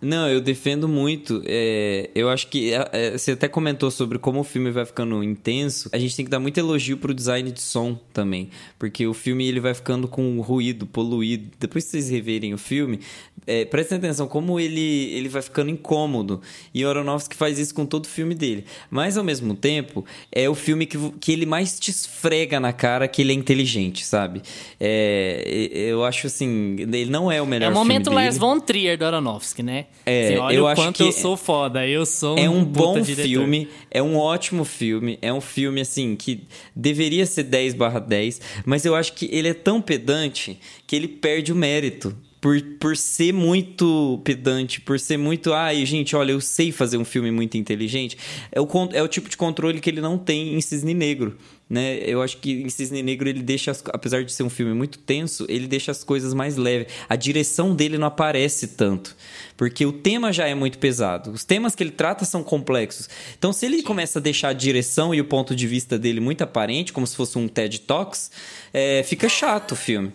[0.02, 1.41] Não, eu defendo muito.
[1.46, 5.24] É, eu acho que é, é, você até comentou sobre como o filme vai ficando
[5.24, 5.89] intenso.
[5.91, 9.48] A gente tem que dar muito elogio pro design de som também, porque o filme
[9.48, 11.50] ele vai ficando com ruído, poluído.
[11.60, 13.00] Depois que vocês reverem o filme,
[13.48, 16.41] é, prestem atenção como ele ele vai ficando incômodo.
[16.74, 18.66] E o Aronofsky faz isso com todo o filme dele.
[18.91, 23.08] Mas ao mesmo tempo é o filme que, que ele mais te esfrega na cara
[23.08, 24.41] que ele é inteligente, sabe?
[24.80, 25.43] É,
[25.74, 29.06] eu acho assim, ele não é o melhor É o momento filme von Trier do
[29.06, 29.86] Aronofsky, né?
[30.06, 33.02] É, Você olha eu acho que eu sou foda, eu sou É um puta bom
[33.02, 33.28] diretor.
[33.28, 36.43] filme, é um ótimo filme, é um filme assim que
[36.76, 41.08] deveria ser 10 barra 10, mas eu acho que ele é tão pedante que ele
[41.08, 42.16] perde o mérito.
[42.41, 45.52] Por, por ser muito pedante, por ser muito.
[45.52, 48.16] Ai, gente, olha, eu sei fazer um filme muito inteligente.
[48.52, 51.36] É o, é o tipo de controle que ele não tem em Cisne Negro.
[51.68, 51.97] Né?
[52.05, 54.99] Eu acho que em Cisne Negro ele deixa, as- apesar de ser um filme muito
[54.99, 56.93] tenso, ele deixa as coisas mais leves.
[57.09, 59.16] A direção dele não aparece tanto,
[59.57, 61.32] porque o tema já é muito pesado.
[61.32, 63.09] Os temas que ele trata são complexos.
[63.36, 66.43] Então, se ele começa a deixar a direção e o ponto de vista dele muito
[66.43, 68.30] aparente, como se fosse um TED Talks,
[68.72, 70.13] é, fica chato o filme.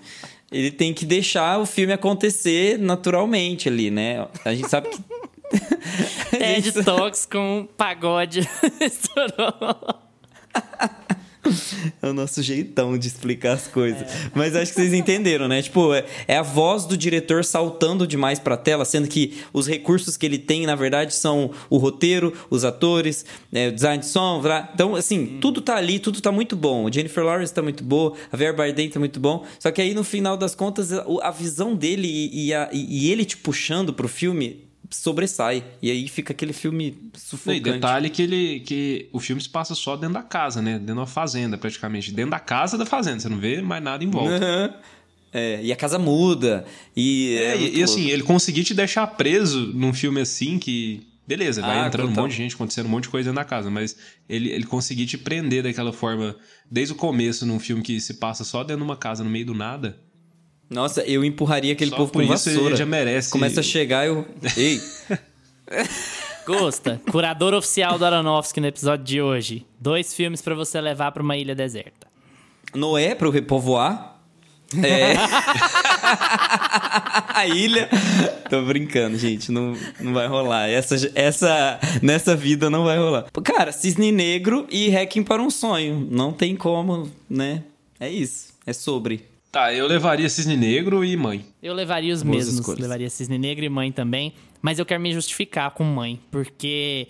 [0.53, 4.29] Ele tem que deixar o filme acontecer naturalmente ali, né?
[4.45, 5.03] A gente sabe que.
[6.39, 6.73] TED.
[6.87, 8.49] Talks com pagode.
[8.81, 9.99] Estourou.
[12.03, 14.07] É o nosso jeitão de explicar as coisas.
[14.35, 15.61] Mas acho que vocês entenderam, né?
[15.63, 20.17] Tipo, é, é a voz do diretor saltando demais pra tela, sendo que os recursos
[20.17, 24.43] que ele tem, na verdade, são o roteiro, os atores, é, o design de som.
[24.75, 26.85] Então, assim, tudo tá ali, tudo tá muito bom.
[26.85, 29.45] O Jennifer Lawrence tá muito boa, a Vera Bardem tá muito bom.
[29.59, 33.11] Só que aí, no final das contas, a, visão dele e, e a- e- e
[33.13, 35.65] ele te puxando pro filme sobressai.
[35.81, 37.61] E aí fica aquele filme E sufocante.
[37.61, 40.73] detalhe que ele que o filme se passa só dentro da casa, né?
[40.73, 42.13] Dentro de uma fazenda, praticamente.
[42.13, 44.35] Dentro da casa da fazenda, você não vê mais nada em volta.
[44.37, 44.75] Aham.
[45.33, 46.65] É, e a casa muda.
[46.97, 51.07] E, É, é e, e assim, ele conseguir te deixar preso num filme assim que.
[51.27, 52.25] Beleza, vai Ah, entrando total.
[52.25, 53.97] um monte de gente, acontecendo um monte de coisa dentro da casa, mas
[54.29, 56.35] ele, ele conseguir te prender daquela forma,
[56.69, 59.47] desde o começo, num filme que se passa só dentro de uma casa, no meio
[59.47, 59.97] do nada.
[60.71, 62.77] Nossa, eu empurraria aquele Só povo por com isso ele vassoura.
[62.77, 64.27] já merece- Começa a chegar, eu.
[64.57, 64.81] Ei!
[66.47, 69.67] Gusta, curador oficial do Aronofsky no episódio de hoje.
[69.79, 72.07] Dois filmes pra você levar pra uma ilha deserta.
[72.75, 74.17] Noé pro repovoar.
[74.83, 75.15] É.
[77.35, 77.89] a ilha.
[78.49, 79.51] Tô brincando, gente.
[79.53, 80.69] Não, não vai rolar.
[80.69, 83.27] Essa, essa, nessa vida não vai rolar.
[83.45, 86.07] Cara, Cisne Negro e Hacking para um Sonho.
[86.11, 87.63] Não tem como, né?
[87.99, 88.51] É isso.
[88.67, 89.25] É sobre.
[89.51, 91.45] Tá, eu levaria Cisne Negro e Mãe.
[91.61, 92.61] Eu levaria os Boas mesmos.
[92.61, 92.81] escolhas.
[92.81, 94.33] Levaria Cisne Negro e Mãe também.
[94.63, 97.09] Mas eu quero me justificar com Mãe, porque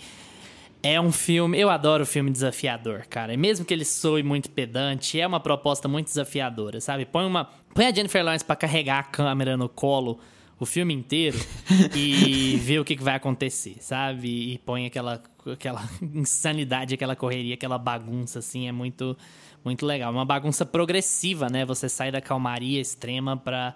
[0.82, 1.58] é um filme.
[1.60, 3.34] Eu adoro filme desafiador, cara.
[3.34, 7.04] E mesmo que ele soe muito pedante, é uma proposta muito desafiadora, sabe?
[7.04, 7.50] Põe uma.
[7.74, 10.18] Põe a Jennifer Lawrence pra carregar a câmera no colo
[10.60, 11.38] o filme inteiro
[11.96, 14.52] e vê o que, que vai acontecer, sabe?
[14.52, 19.16] E põe aquela, aquela insanidade, aquela correria, aquela bagunça, assim, é muito,
[19.64, 20.12] muito legal.
[20.12, 21.64] Uma bagunça progressiva, né?
[21.64, 23.74] Você sai da calmaria extrema para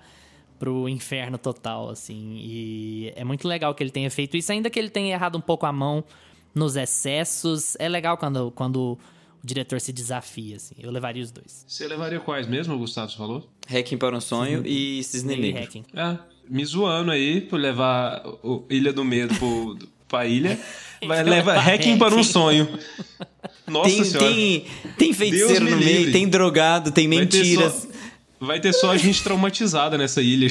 [0.58, 2.38] pro inferno total, assim.
[2.38, 5.40] E é muito legal que ele tenha feito isso, ainda que ele tenha errado um
[5.40, 6.04] pouco a mão
[6.54, 7.76] nos excessos.
[7.78, 8.98] É legal quando, quando o
[9.46, 10.74] diretor se desafia, assim.
[10.78, 11.64] Eu levaria os dois.
[11.68, 13.48] Você levaria quais mesmo, o Gustavo falou?
[13.68, 15.62] Hacking para um sonho e Cisne Negro.
[15.62, 15.84] Hacking.
[15.92, 16.18] É,
[16.48, 19.78] me zoando aí por levar o Ilha do Medo pro,
[20.16, 20.58] pra ilha.
[21.06, 22.68] Vai levar hacking para um sonho.
[23.66, 24.26] Nossa Tem, senhora.
[24.34, 24.64] tem,
[24.98, 26.12] tem feiticeiro me no meio, livre.
[26.12, 27.72] tem drogado, tem Vai ter mentiras.
[27.72, 27.88] só-
[28.46, 30.48] Vai ter só a gente traumatizada nessa ilha.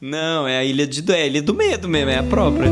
[0.00, 2.68] Não, é a ilha, de, é a ilha do medo mesmo, é a própria.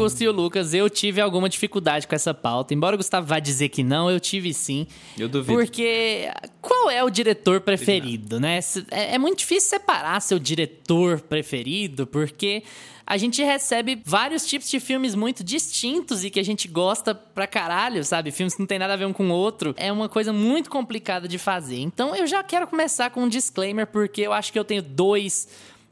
[0.00, 2.72] como o Gusto e o Lucas, eu tive alguma dificuldade com essa pauta.
[2.72, 4.86] Embora o Gustavo vá dizer que não, eu tive sim.
[5.18, 5.58] Eu duvido.
[5.58, 6.30] Porque
[6.60, 8.60] qual é o diretor preferido, né?
[8.90, 12.62] É, é muito difícil separar seu diretor preferido, porque
[13.06, 17.46] a gente recebe vários tipos de filmes muito distintos e que a gente gosta pra
[17.46, 18.30] caralho, sabe?
[18.30, 19.74] Filmes que não tem nada a ver um com o outro.
[19.76, 21.80] É uma coisa muito complicada de fazer.
[21.80, 25.48] Então eu já quero começar com um disclaimer, porque eu acho que eu tenho dois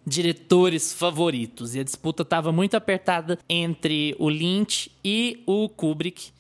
[0.09, 1.75] diretores favoritos.
[1.75, 6.31] E a disputa estava muito apertada entre o Lynch e o Kubrick.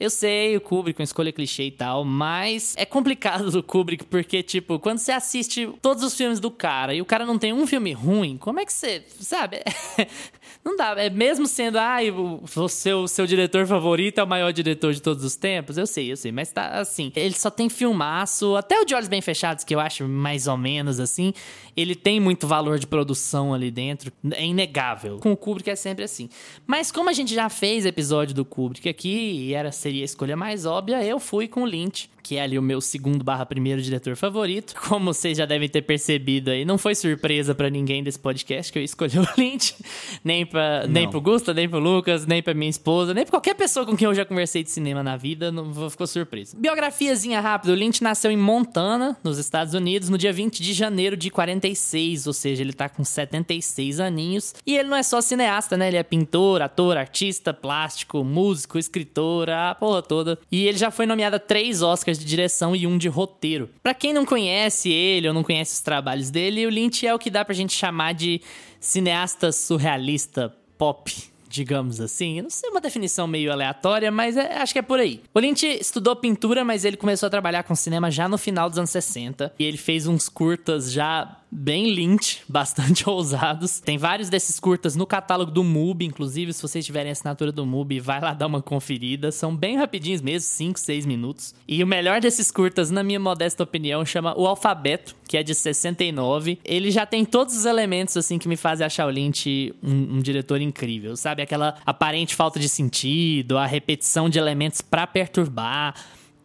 [0.00, 4.44] Eu sei, o Kubrick, uma escolha clichê e tal, mas é complicado do Kubrick porque,
[4.44, 7.66] tipo, quando você assiste todos os filmes do cara e o cara não tem um
[7.66, 9.04] filme ruim, como é que você.
[9.20, 9.60] Sabe?
[10.68, 10.94] não dá.
[10.96, 11.78] É mesmo sendo,
[12.14, 15.78] o o seu, seu diretor favorito é o maior diretor de todos os tempos.
[15.78, 17.10] Eu sei, eu sei, mas tá assim.
[17.16, 20.56] Ele só tem filmaço, até o De Olhos Bem Fechados, que eu acho mais ou
[20.56, 21.32] menos assim,
[21.76, 24.12] ele tem muito valor de produção ali dentro.
[24.32, 25.18] É inegável.
[25.18, 26.28] Com o Kubrick é sempre assim.
[26.66, 30.36] Mas como a gente já fez episódio do Kubrick aqui e era, seria a escolha
[30.36, 33.80] mais óbvia, eu fui com o Lynch, que é ali o meu segundo barra primeiro
[33.80, 34.74] diretor favorito.
[34.86, 38.78] Como vocês já devem ter percebido aí, não foi surpresa pra ninguém desse podcast que
[38.78, 39.74] eu escolhi o Lynch.
[40.22, 43.54] Nem, pra, nem pro Gusta, nem pro Lucas, nem pra minha esposa, nem pra qualquer
[43.54, 46.54] pessoa com quem eu já conversei de cinema na vida, não ficou surpresa.
[46.58, 51.16] Biografiazinha rápida, o Lynch nasceu em Montana, nos Estados Unidos, no dia 20 de janeiro
[51.16, 54.54] de 46, ou seja, ele tá com 76 aninhos.
[54.66, 55.88] E ele não é só cineasta, né?
[55.88, 60.38] Ele é pintor, ator, artista, plástico, músico, escritor, a porra toda.
[60.52, 63.70] E ele já foi nomeado a três Oscars de direção e um de roteiro.
[63.82, 67.18] Pra quem não conhece ele ou não conhece os trabalhos dele, o Lynch é o
[67.18, 68.40] que dá pra gente chamar de
[68.80, 71.12] cineasta surrealista pop
[71.48, 72.40] digamos assim.
[72.42, 75.22] Não sei uma definição meio aleatória, mas é- acho que é por aí.
[75.34, 78.78] O Lynch estudou pintura, mas ele começou a trabalhar com cinema já no final dos
[78.78, 79.52] anos 60.
[79.58, 83.80] E ele fez uns curtas já bem Lynch, bastante ousados.
[83.80, 88.00] Tem vários desses curtas no catálogo do MUBI, inclusive, se vocês tiverem assinatura do MUBI,
[88.00, 89.32] vai lá dar uma conferida.
[89.32, 91.54] São bem rapidinhos mesmo, 5, 6 minutos.
[91.66, 95.54] E o melhor desses curtas, na minha modesta opinião, chama O Alfabeto, que é de
[95.54, 96.58] 69.
[96.64, 100.20] Ele já tem todos os elementos, assim, que me fazem achar o Lynch um, um
[100.20, 101.42] diretor incrível, sabe?
[101.42, 105.94] Aquela aparente falta de sentido, a repetição de elementos pra perturbar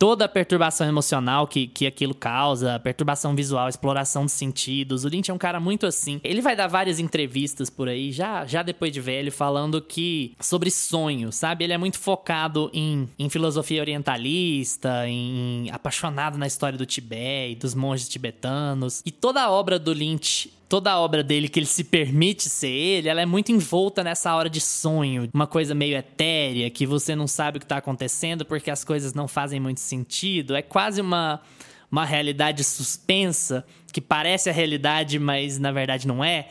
[0.04, 5.06] toda a perturbação emocional que, que aquilo causa, perturbação visual, exploração dos sentidos.
[5.06, 6.20] O Lynch é um cara muito assim.
[6.26, 10.70] Ele vai dar várias entrevistas por aí, já, já depois de velho, falando que sobre
[10.70, 11.64] sonho, sabe?
[11.64, 17.74] Ele é muito focado em, em filosofia orientalista, em apaixonado na história do Tibete, dos
[17.74, 19.02] monges tibetanos.
[19.06, 22.72] E toda a obra do Lynch toda a obra dele que ele se permite ser
[22.72, 27.16] ele, ela é muito envolta nessa hora de sonho, uma coisa meio etérea, que você
[27.16, 30.56] não sabe o que tá acontecendo porque as coisas não fazem muito sentido.
[30.56, 31.40] É quase uma
[31.92, 36.50] uma realidade suspensa que parece a realidade, mas na verdade não é.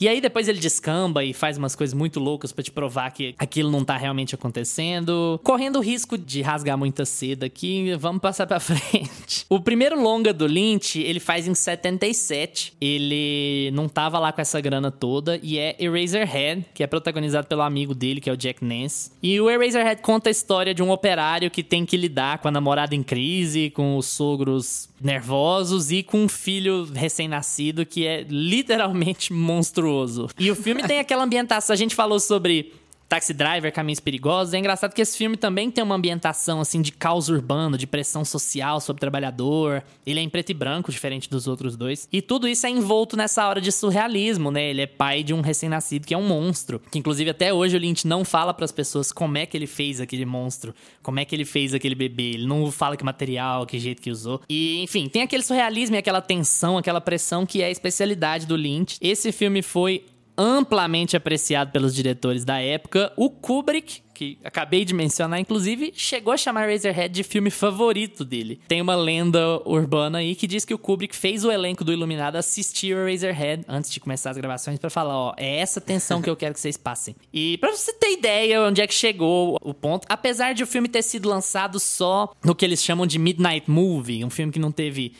[0.00, 3.34] E aí depois ele descamba e faz umas coisas muito loucas pra te provar que
[3.38, 5.40] aquilo não tá realmente acontecendo.
[5.42, 9.46] Correndo o risco de rasgar muita seda aqui, vamos passar pra frente.
[9.48, 12.74] O primeiro longa do Lynch, ele faz em 77.
[12.80, 17.62] Ele não tava lá com essa grana toda e é Eraserhead, que é protagonizado pelo
[17.62, 19.10] amigo dele, que é o Jack Nance.
[19.22, 22.50] E o Eraserhead conta a história de um operário que tem que lidar com a
[22.50, 29.32] namorada em crise, com os sogros nervosos e com um filho recém-nascido que é literalmente
[29.32, 30.28] monstruoso.
[30.38, 32.72] E o filme tem aquela ambientação, a gente falou sobre
[33.14, 34.54] Taxi Driver, Caminhos Perigosos.
[34.54, 38.24] É engraçado que esse filme também tem uma ambientação assim de caos urbano, de pressão
[38.24, 39.84] social sobre o trabalhador.
[40.04, 42.08] Ele é em preto e branco, diferente dos outros dois.
[42.12, 44.68] E tudo isso é envolto nessa hora de surrealismo, né?
[44.68, 47.78] Ele é pai de um recém-nascido que é um monstro, que inclusive até hoje o
[47.78, 51.24] Lynch não fala para as pessoas como é que ele fez aquele monstro, como é
[51.24, 52.30] que ele fez aquele bebê.
[52.30, 54.40] Ele não fala que material, que jeito que usou.
[54.48, 58.56] E, enfim, tem aquele surrealismo e aquela tensão, aquela pressão que é a especialidade do
[58.56, 58.98] Lynch.
[59.00, 60.04] Esse filme foi
[60.36, 63.12] amplamente apreciado pelos diretores da época.
[63.16, 68.60] O Kubrick, que acabei de mencionar, inclusive, chegou a chamar Razorhead de filme favorito dele.
[68.68, 72.36] Tem uma lenda urbana aí que diz que o Kubrick fez o elenco do Iluminado
[72.36, 76.30] assistir a Razorhead antes de começar as gravações para falar, ó, é essa tensão que
[76.30, 77.16] eu quero que vocês passem.
[77.32, 80.88] E para você ter ideia onde é que chegou o ponto, apesar de o filme
[80.88, 84.72] ter sido lançado só no que eles chamam de Midnight Movie, um filme que não
[84.72, 85.12] teve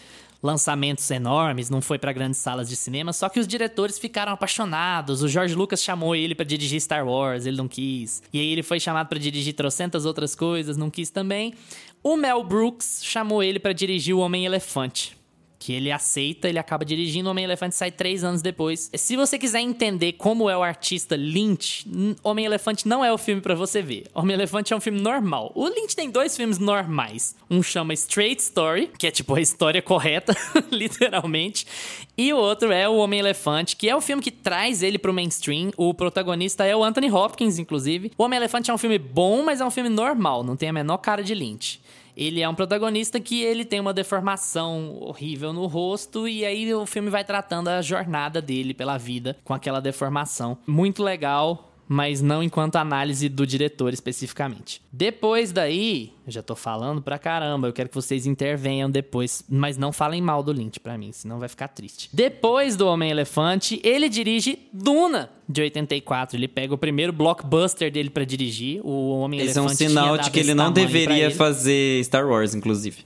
[0.44, 5.22] lançamentos enormes, não foi para grandes salas de cinema, só que os diretores ficaram apaixonados.
[5.22, 8.22] O George Lucas chamou ele para dirigir Star Wars, ele não quis.
[8.30, 11.54] E aí ele foi chamado para dirigir trocentas outras coisas, não quis também.
[12.02, 15.16] O Mel Brooks chamou ele para dirigir O Homem Elefante
[15.64, 18.90] que ele aceita, ele acaba dirigindo Homem-Elefante sai três anos depois.
[18.94, 21.86] Se você quiser entender como é o artista Lynch,
[22.22, 24.04] Homem-Elefante não é o filme para você ver.
[24.12, 25.50] Homem-Elefante é um filme normal.
[25.54, 27.34] O Lynch tem dois filmes normais.
[27.48, 30.36] Um chama Straight Story, que é tipo a história correta,
[30.70, 31.66] literalmente.
[32.14, 35.70] E o outro é o Homem-Elefante, que é o filme que traz ele pro mainstream.
[35.78, 38.12] O protagonista é o Anthony Hopkins, inclusive.
[38.18, 40.98] O Homem-Elefante é um filme bom, mas é um filme normal, não tem a menor
[40.98, 41.80] cara de Lynch
[42.16, 46.86] ele é um protagonista que ele tem uma deformação horrível no rosto e aí o
[46.86, 50.58] filme vai tratando a jornada dele pela vida com aquela deformação.
[50.66, 54.82] Muito legal, mas não enquanto análise do diretor especificamente.
[54.92, 59.78] Depois daí, eu já tô falando pra caramba, eu quero que vocês intervenham depois, mas
[59.78, 62.10] não falem mal do Lynch pra mim, senão vai ficar triste.
[62.12, 66.36] Depois do Homem-Elefante, ele dirige Duna, de 84.
[66.36, 69.50] Ele pega o primeiro blockbuster dele para dirigir, o Homem-Elefante.
[69.50, 73.04] Esse é um sinal de que ele não deveria fazer Star Wars, inclusive.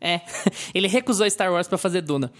[0.00, 0.22] É,
[0.74, 2.32] ele recusou Star Wars para fazer Duna.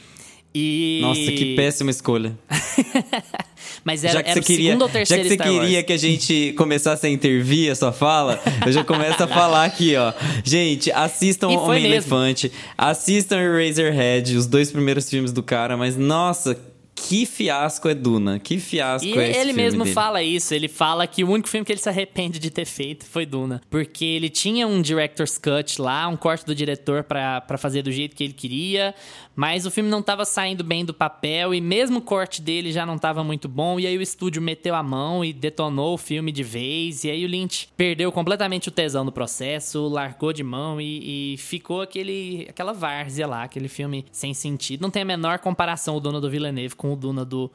[0.55, 1.01] E...
[1.03, 2.37] Nossa, que péssima escolha.
[3.85, 5.93] Mas era, já que era você queria, segundo ou terceiro Já que você queria que
[5.93, 10.13] a gente começasse a intervir a sua fala, eu já começo a falar aqui, ó.
[10.45, 11.95] Gente, assistam E foi Homem mesmo.
[11.95, 16.59] Elefante, assistam Eraserhead, os dois primeiros filmes do cara, mas nossa,
[16.95, 19.95] que fiasco é Duna, que fiasco E é esse ele mesmo dele.
[19.95, 23.07] fala isso, ele fala que o único filme que ele se arrepende de ter feito
[23.07, 23.63] foi Duna.
[23.71, 28.15] Porque ele tinha um director's cut lá, um corte do diretor pra fazer do jeito
[28.15, 28.95] que ele queria,
[29.41, 32.85] mas o filme não tava saindo bem do papel e mesmo o corte dele já
[32.85, 36.31] não tava muito bom, e aí o estúdio meteu a mão e detonou o filme
[36.31, 40.79] de vez, e aí o Lynch perdeu completamente o tesão do processo, largou de mão
[40.79, 44.83] e, e ficou aquele, aquela várzea lá, aquele filme sem sentido.
[44.83, 47.51] Não tem a menor comparação o Duna do Villeneuve com o Duna do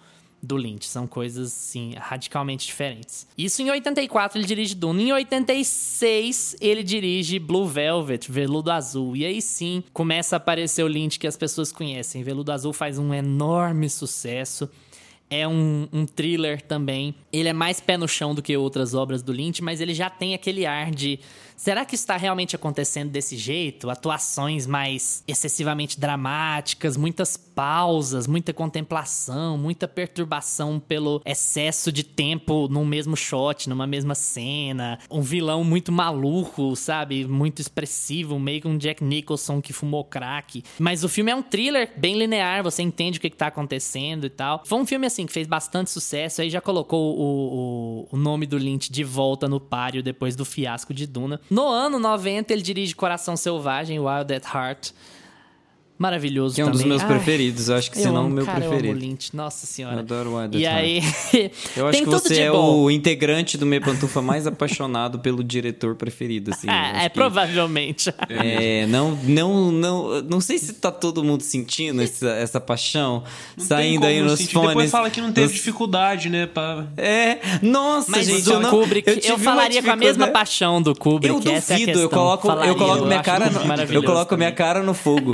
[0.45, 0.85] do Lynch.
[0.85, 3.27] São coisas, sim, radicalmente diferentes.
[3.37, 5.01] Isso em 84 ele dirige Duna.
[5.01, 9.15] Em 86 ele dirige Blue Velvet, Veludo Azul.
[9.15, 12.23] E aí sim começa a aparecer o Lynch que as pessoas conhecem.
[12.23, 14.69] Veludo Azul faz um enorme sucesso.
[15.29, 17.15] É um, um thriller também.
[17.33, 20.09] Ele é mais pé no chão do que outras obras do Lynch, mas ele já
[20.09, 21.19] tem aquele ar de.
[21.55, 23.89] Será que está realmente acontecendo desse jeito?
[23.89, 32.85] Atuações mais excessivamente dramáticas, muitas pausas, muita contemplação, muita perturbação pelo excesso de tempo num
[32.85, 34.99] mesmo shot, numa mesma cena.
[35.09, 37.25] Um vilão muito maluco, sabe?
[37.25, 40.63] Muito expressivo, meio que um Jack Nicholson que fumou crack.
[40.77, 44.25] Mas o filme é um thriller bem linear, você entende o que, que tá acontecendo
[44.25, 44.61] e tal.
[44.65, 48.45] Foi um filme, assim, que fez bastante sucesso, aí já colocou o, o, o nome
[48.45, 51.39] do Lynch de volta no páreo depois do fiasco de Duna.
[51.49, 54.93] No ano 90, ele dirige Coração Selvagem, Wild at Heart.
[55.97, 56.89] Maravilhoso Que é um dos também.
[56.97, 58.99] meus Ai, preferidos, eu acho que eu se não o meu cara, Eu amo preferido.
[58.99, 59.95] Lynch, nossa senhora.
[59.95, 61.01] Eu adoro Wild E at aí,
[61.75, 62.83] Eu acho que você é bom.
[62.83, 66.67] o integrante do Meia Pantufa mais apaixonado pelo diretor preferido, assim.
[66.67, 68.13] eu acho é, que- provavelmente.
[68.29, 73.23] É, não, não, não, não sei se tá todo mundo sentindo essa, essa paixão
[73.57, 74.53] Não saindo aí nos sentir.
[74.53, 74.69] fones.
[74.69, 76.45] Depois fala que não teve nos- dificuldade, né?
[76.47, 76.85] Pra...
[76.97, 80.81] É, nossa, Mas gente, o eu não, Kubrick, eu, uma falaria com a mesma paixão
[80.81, 81.33] do Kubrick.
[81.45, 84.83] Eu é duvido, eu coloco, Falaria, eu coloco minha cara no, eu coloco minha cara
[84.83, 85.31] no fogo.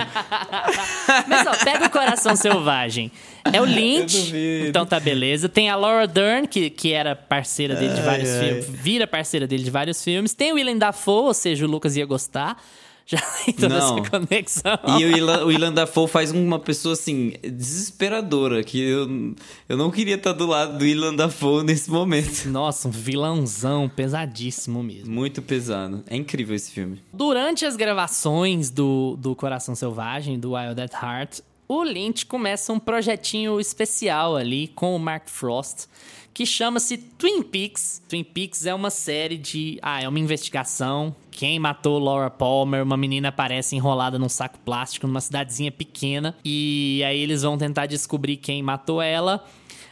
[1.28, 3.12] Mas ó, pega o Coração Selvagem.
[3.52, 4.34] É o Lynch,
[4.68, 5.50] então tá beleza.
[5.50, 8.40] Tem a Laura Dern, que, que era parceira dele de vários ai.
[8.40, 10.34] filmes, vira parceira dele de vários filmes.
[10.34, 12.62] Tem o Willem Dafoe, ou seja, o Lucas ia gostar.
[13.12, 13.98] Já tem toda Não.
[13.98, 14.80] essa conexão.
[15.00, 19.36] E o Ilan, o Ilan Dafoe faz uma pessoa, assim, desesperadora, que eu,
[19.68, 22.48] eu não queria estar do lado do Ilan Dafoe nesse momento.
[22.48, 25.12] Nossa, um vilãozão pesadíssimo mesmo.
[25.12, 26.02] Muito pesado.
[26.08, 27.02] É incrível esse filme.
[27.12, 32.80] Durante as gravações do, do Coração Selvagem, do Wild at Heart, o Lynch começa um
[32.80, 35.88] projetinho especial ali com o Mark Frost,
[36.34, 38.02] que chama-se Twin Peaks.
[38.08, 39.78] Twin Peaks é uma série de.
[39.82, 41.16] Ah, é uma investigação.
[41.30, 42.84] Quem matou Laura Palmer?
[42.84, 46.36] Uma menina aparece enrolada num saco plástico numa cidadezinha pequena.
[46.44, 49.46] E aí eles vão tentar descobrir quem matou ela.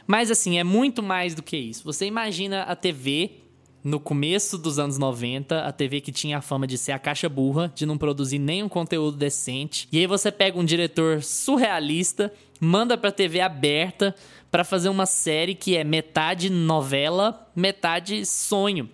[0.07, 1.83] Mas assim, é muito mais do que isso.
[1.83, 3.38] Você imagina a TV
[3.83, 7.29] no começo dos anos 90, a TV que tinha a fama de ser a caixa
[7.29, 9.87] burra, de não produzir nenhum conteúdo decente.
[9.91, 14.13] E aí você pega um diretor surrealista manda pra TV aberta
[14.51, 18.89] pra fazer uma série que é metade novela, metade sonho.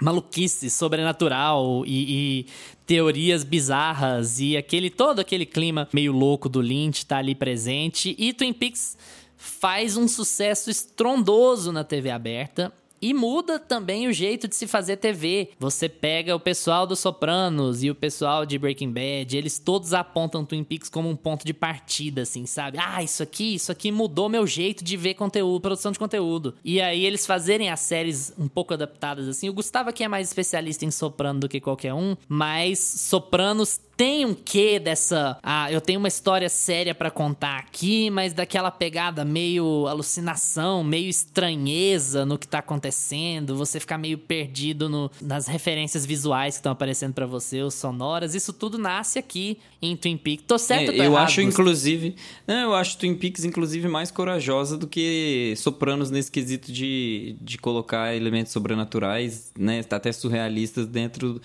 [0.00, 2.46] Maluquice sobrenatural e, e
[2.84, 8.14] teorias bizarras e aquele todo aquele clima meio louco do Lynch tá ali presente.
[8.18, 8.96] E Twin Peaks
[9.36, 12.72] faz um sucesso estrondoso na TV aberta.
[13.04, 15.50] E muda também o jeito de se fazer TV.
[15.58, 20.42] Você pega o pessoal do Sopranos e o pessoal de Breaking Bad, eles todos apontam
[20.42, 22.78] Twin Peaks como um ponto de partida, assim, sabe?
[22.80, 26.54] Ah, isso aqui, isso aqui mudou meu jeito de ver conteúdo, produção de conteúdo.
[26.64, 29.50] E aí eles fazerem as séries um pouco adaptadas, assim.
[29.50, 34.24] O Gustavo aqui é mais especialista em Soprano do que qualquer um, mas Sopranos tem
[34.24, 35.38] um quê dessa.
[35.42, 41.08] Ah, eu tenho uma história séria para contar aqui, mas daquela pegada meio alucinação, meio
[41.08, 46.72] estranheza no que tá acontecendo, você ficar meio perdido no, nas referências visuais que estão
[46.72, 48.34] aparecendo para você, os sonoras.
[48.34, 50.44] Isso tudo nasce aqui em Twin Peaks.
[50.46, 51.48] Tô certo é, ou tô Eu errado, acho, Gustavo?
[51.48, 52.16] inclusive.
[52.46, 57.58] Não, eu acho Twin Peaks, inclusive, mais corajosa do que Sopranos nesse quesito de, de
[57.58, 59.84] colocar elementos sobrenaturais, né?
[59.90, 61.40] Até surrealistas dentro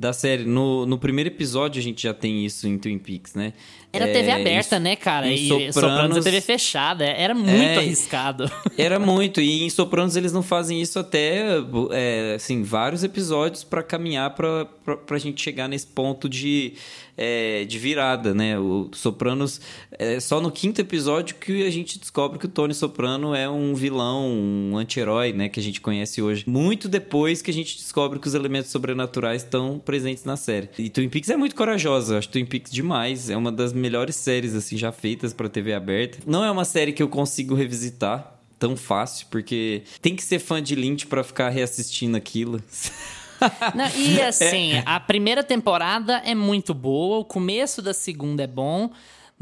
[0.00, 0.44] da série.
[0.44, 3.52] No, no primeiro episódio a gente já tem isso em Twin Peaks, né?
[3.92, 5.26] Era É, TV aberta, em- né, cara?
[5.26, 5.66] E Sopranos...
[5.68, 7.04] é Sopranos- TV fechada.
[7.04, 8.50] Era muito É, arriscado.
[8.78, 9.40] Era muito.
[9.40, 11.46] E em Sopranos eles não fazem isso até,
[11.90, 16.74] é, assim, vários episódios pra caminhar pra, pra, pra gente chegar nesse ponto de,
[17.18, 18.56] é, de virada, né?
[18.58, 19.60] O Sopranos,
[19.98, 23.74] é só no quinto episódio que a gente descobre que o Tony Soprano é um
[23.74, 25.48] vilão, um anti-herói, né?
[25.48, 26.44] Que a gente conhece hoje.
[26.46, 30.68] Muito depois que a gente descobre que os elementos sobrenaturais estão presentes na série.
[30.78, 32.18] E Twin Peaks é muito corajosa.
[32.18, 33.28] Acho Twin Peaks demais.
[33.28, 36.18] É uma das melhores séries, assim, já feitas pra TV aberta.
[36.26, 40.62] Não é uma série que eu consigo revisitar tão fácil, porque tem que ser fã
[40.62, 42.62] de Lynch pra ficar reassistindo aquilo.
[43.74, 48.90] Não, e assim, a primeira temporada é muito boa, o começo da segunda é bom,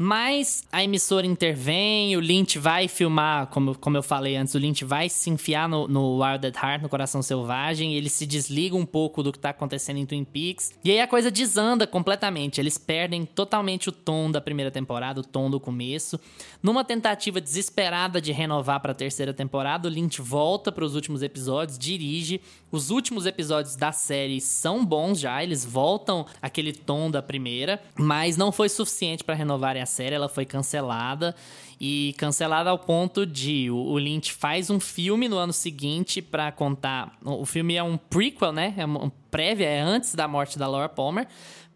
[0.01, 4.85] mas a emissora intervém, o Lynch vai filmar, como, como eu falei antes, o Lynch
[4.85, 8.85] vai se enfiar no, no Wild at Heart, no Coração Selvagem, ele se desliga um
[8.85, 12.77] pouco do que tá acontecendo em Twin Peaks, e aí a coisa desanda completamente, eles
[12.77, 16.17] perdem totalmente o tom da primeira temporada, o tom do começo.
[16.63, 21.21] Numa tentativa desesperada de renovar para a terceira temporada, o Lynch volta para os últimos
[21.21, 22.39] episódios, dirige.
[22.71, 28.37] Os últimos episódios da série são bons já, eles voltam aquele tom da primeira, mas
[28.37, 31.35] não foi suficiente para renovarem a série, ela foi cancelada.
[31.81, 37.17] E cancelada ao ponto de o Lynch faz um filme no ano seguinte para contar.
[37.25, 38.73] O filme é um prequel, né?
[38.77, 41.27] É um prévia, é antes da morte da Laura Palmer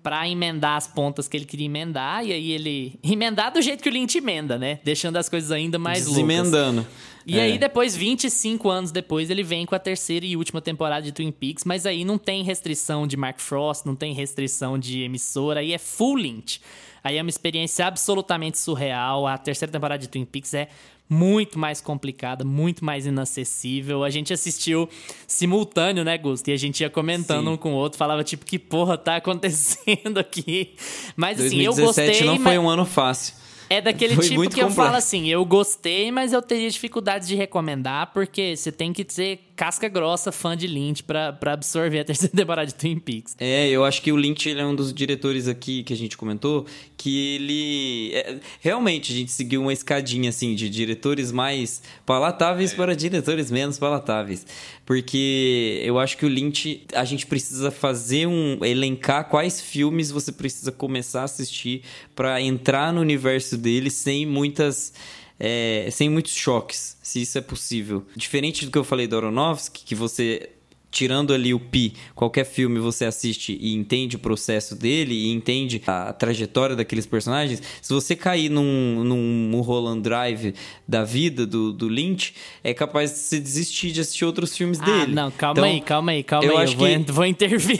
[0.01, 2.99] pra emendar as pontas que ele queria emendar, e aí ele.
[3.03, 4.79] Emendar do jeito que o Lynch emenda, né?
[4.83, 6.15] Deixando as coisas ainda mais loucas.
[6.15, 6.85] Desemendando.
[7.25, 7.43] E É.
[7.43, 11.31] aí, depois, 25 anos depois, ele vem com a terceira e última temporada de Twin
[11.31, 15.71] Peaks, mas aí não tem restrição de Mark Frost, não tem restrição de emissora, aí
[15.71, 16.59] é full Lynch.
[17.03, 19.27] Aí é uma experiência absolutamente surreal.
[19.27, 20.69] A terceira temporada de Twin Peaks é
[21.09, 24.03] muito mais complicada, muito mais inacessível.
[24.03, 24.89] A gente assistiu
[25.27, 26.47] simultâneo, né, Gusto?
[26.47, 27.53] E a gente ia comentando Sim.
[27.53, 30.75] um com o outro, falava tipo, que porra tá acontecendo aqui?
[31.15, 32.43] Mas assim, eu 2017 gostei, não mas...
[32.43, 33.42] foi um ano fácil.
[33.73, 34.75] É daquele Foi tipo que eu complexo.
[34.75, 39.39] falo assim, eu gostei, mas eu teria dificuldades de recomendar, porque você tem que ser
[39.55, 43.35] casca grossa, fã de Lynch, pra, pra absorver a terceira temporada de Twin Peaks.
[43.39, 46.17] É, eu acho que o Lynch ele é um dos diretores aqui que a gente
[46.17, 46.65] comentou
[46.97, 52.95] que ele é, realmente a gente seguiu uma escadinha assim de diretores mais palatáveis para
[52.95, 54.45] diretores menos palatáveis,
[54.85, 60.31] porque eu acho que o Lynch a gente precisa fazer um elencar quais filmes você
[60.31, 61.83] precisa começar a assistir
[62.15, 64.93] para entrar no universo dele sem muitas
[65.39, 68.05] é, sem muitos choques, se isso é possível.
[68.15, 70.49] Diferente do que eu falei do Aronofsky, que você
[70.93, 75.81] tirando ali o pi, qualquer filme você assiste e entende o processo dele e entende
[75.87, 80.53] a trajetória daqueles personagens, se você cair num, num Mulholland Drive
[80.87, 84.85] da vida do, do Lynch, é capaz de você desistir de assistir outros filmes Ah,
[84.85, 85.13] dele.
[85.13, 86.63] não, calma Então, aí, calma aí, calma eu aí.
[86.63, 87.79] acho eu vou, que- en- vou intervir.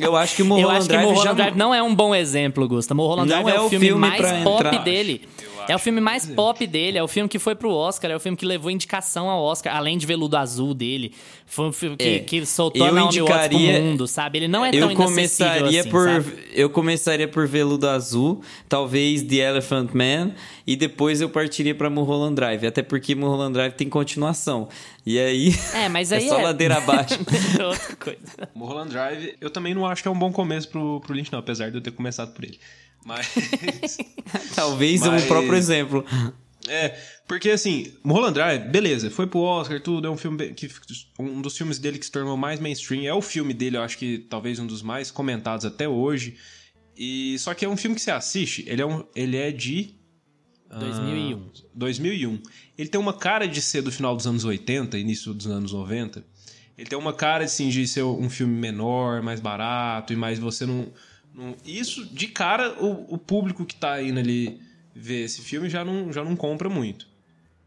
[0.00, 2.66] Eu acho que o Mulholland que Drive Mulholland já Drive não é um bom exemplo,
[2.66, 2.94] Gusta.
[2.94, 4.82] Mulholland Não Drive é, é o filme, filme mais pop entrar.
[4.82, 5.22] dele.
[5.68, 8.20] É o filme mais pop dele, é o filme que foi pro Oscar, é o
[8.20, 11.14] filme que levou indicação ao Oscar, além de Veludo Azul dele.
[11.46, 14.38] Foi um filme que, É, que soltou eu a Naomi Watts pro mundo, sabe?
[14.38, 16.38] Ele não é tão eu começaria assim, por sabe?
[16.54, 20.32] eu começaria por Veludo Azul, talvez The Elephant Man
[20.66, 24.68] e depois eu partiria para Mulholland Drive, até porque Mulholland Drive tem continuação.
[25.04, 27.18] E aí É, mas aí só é- ladeira abaixo.
[27.62, 28.48] Outra coisa.
[28.54, 31.38] Mulholland Drive, eu também não acho que é um bom começo pro, pro Lynch, não,
[31.40, 32.58] apesar de eu ter começado por ele.
[33.04, 33.26] Mas.
[34.54, 36.04] talvez Mas- um próprio exemplo.
[36.68, 36.96] É,
[37.26, 40.70] porque assim, Mulholland Drive, beleza, foi pro Oscar, tudo, é um filme que
[41.18, 43.98] um dos filmes dele que se tornou mais mainstream, é o filme dele, eu acho
[43.98, 46.36] que talvez um dos mais comentados até hoje.
[46.96, 49.96] E só que é um filme que você assiste, ele é um, ele é de
[50.78, 51.50] 2001.
[51.54, 52.42] Ah, 2001.
[52.78, 56.24] Ele tem uma cara de ser do final dos anos 80, início dos anos 90.
[56.76, 60.64] Ele tem uma cara assim, de ser um filme menor, mais barato, e mais você
[60.64, 60.92] não.
[61.64, 64.60] Isso, de cara, o, o público que tá indo ali
[64.94, 67.06] ver esse filme já não, já não compra muito.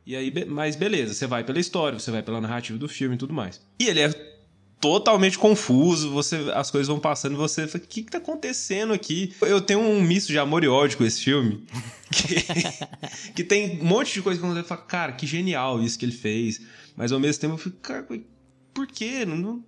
[0.06, 3.18] E aí, mas beleza, você vai pela história, você vai pela narrativa do filme e
[3.18, 3.60] tudo mais.
[3.80, 4.36] E ele é
[4.80, 8.94] totalmente confuso, você as coisas vão passando e você fala, o que, que tá acontecendo
[8.94, 9.34] aqui?
[9.42, 11.66] Eu tenho um misto de amor e ódio com esse filme,
[12.12, 16.06] que, que tem um monte de coisa que eu falo, cara, que genial isso que
[16.06, 16.62] ele fez,
[16.96, 18.06] mas ao mesmo tempo eu fico, cara,
[18.76, 19.26] por quê?
[19.26, 19.64] Não, não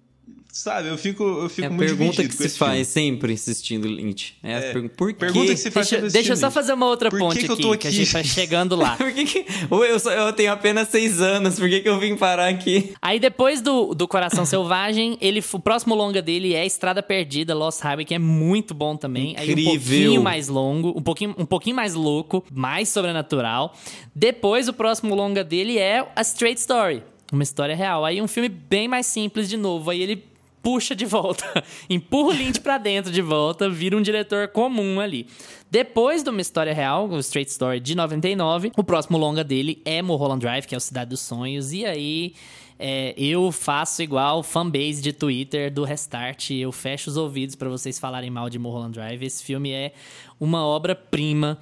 [0.58, 2.86] Sabe, eu fico, eu fico é a muito pergunta que se faz filme.
[2.86, 4.34] sempre assistindo Lynch.
[4.42, 4.74] É, é.
[4.74, 5.20] Pergunta, por quê?
[5.20, 7.52] Pergunta que se faz deixa, deixa eu só fazer uma outra por ponte que que
[7.52, 8.96] aqui, eu tô aqui, que a gente vai chegando lá.
[8.98, 12.18] por que, que eu, só, eu tenho apenas seis anos, por que, que eu vim
[12.18, 12.92] parar aqui?
[13.00, 17.80] Aí depois do, do Coração Selvagem, ele, o próximo longa dele é Estrada Perdida, Lost
[17.82, 19.34] Highway, que é muito bom também.
[19.34, 19.56] Incrível.
[19.58, 23.76] Aí um pouquinho mais longo, um pouquinho, um pouquinho mais louco, mais sobrenatural.
[24.16, 27.04] Depois o próximo longa dele é A Straight Story.
[27.32, 28.06] Uma história real.
[28.06, 29.90] Aí um filme bem mais simples de novo.
[29.90, 30.24] Aí ele
[30.62, 31.46] puxa de volta,
[31.90, 35.26] empurra o Lynch pra dentro de volta, vira um diretor comum ali.
[35.72, 40.02] Depois de uma história real, o Straight Story de 99, o próximo longa dele é
[40.02, 42.34] Mulholland Drive, que é o Cidade dos Sonhos, e aí
[42.80, 47.98] é, eu faço igual fanbase de Twitter do Restart, eu fecho os ouvidos para vocês
[47.98, 49.24] falarem mal de Mulholland Drive.
[49.24, 49.94] Esse filme é
[50.40, 51.58] uma obra-prima.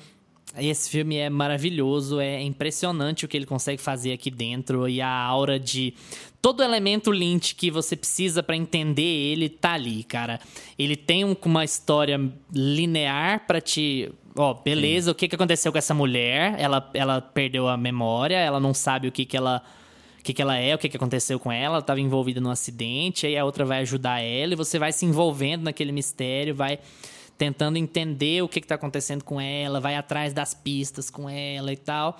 [0.58, 5.10] Esse filme é maravilhoso, é impressionante o que ele consegue fazer aqui dentro e a
[5.10, 5.94] aura de
[6.42, 10.40] todo elemento Lynch que você precisa para entender ele tá ali, cara.
[10.78, 12.20] Ele tem um, uma história
[12.54, 15.12] linear para te ó, beleza, Sim.
[15.12, 16.56] o que, que aconteceu com essa mulher?
[16.60, 19.62] Ela, ela perdeu a memória, ela não sabe o que, que ela.
[20.20, 22.50] O que, que ela é, o que, que aconteceu com ela, ela estava envolvida num
[22.50, 26.80] acidente, aí a outra vai ajudar ela, e você vai se envolvendo naquele mistério, vai
[27.38, 31.78] tentando entender o que está acontecendo com ela, vai atrás das pistas com ela e
[31.78, 32.20] tal.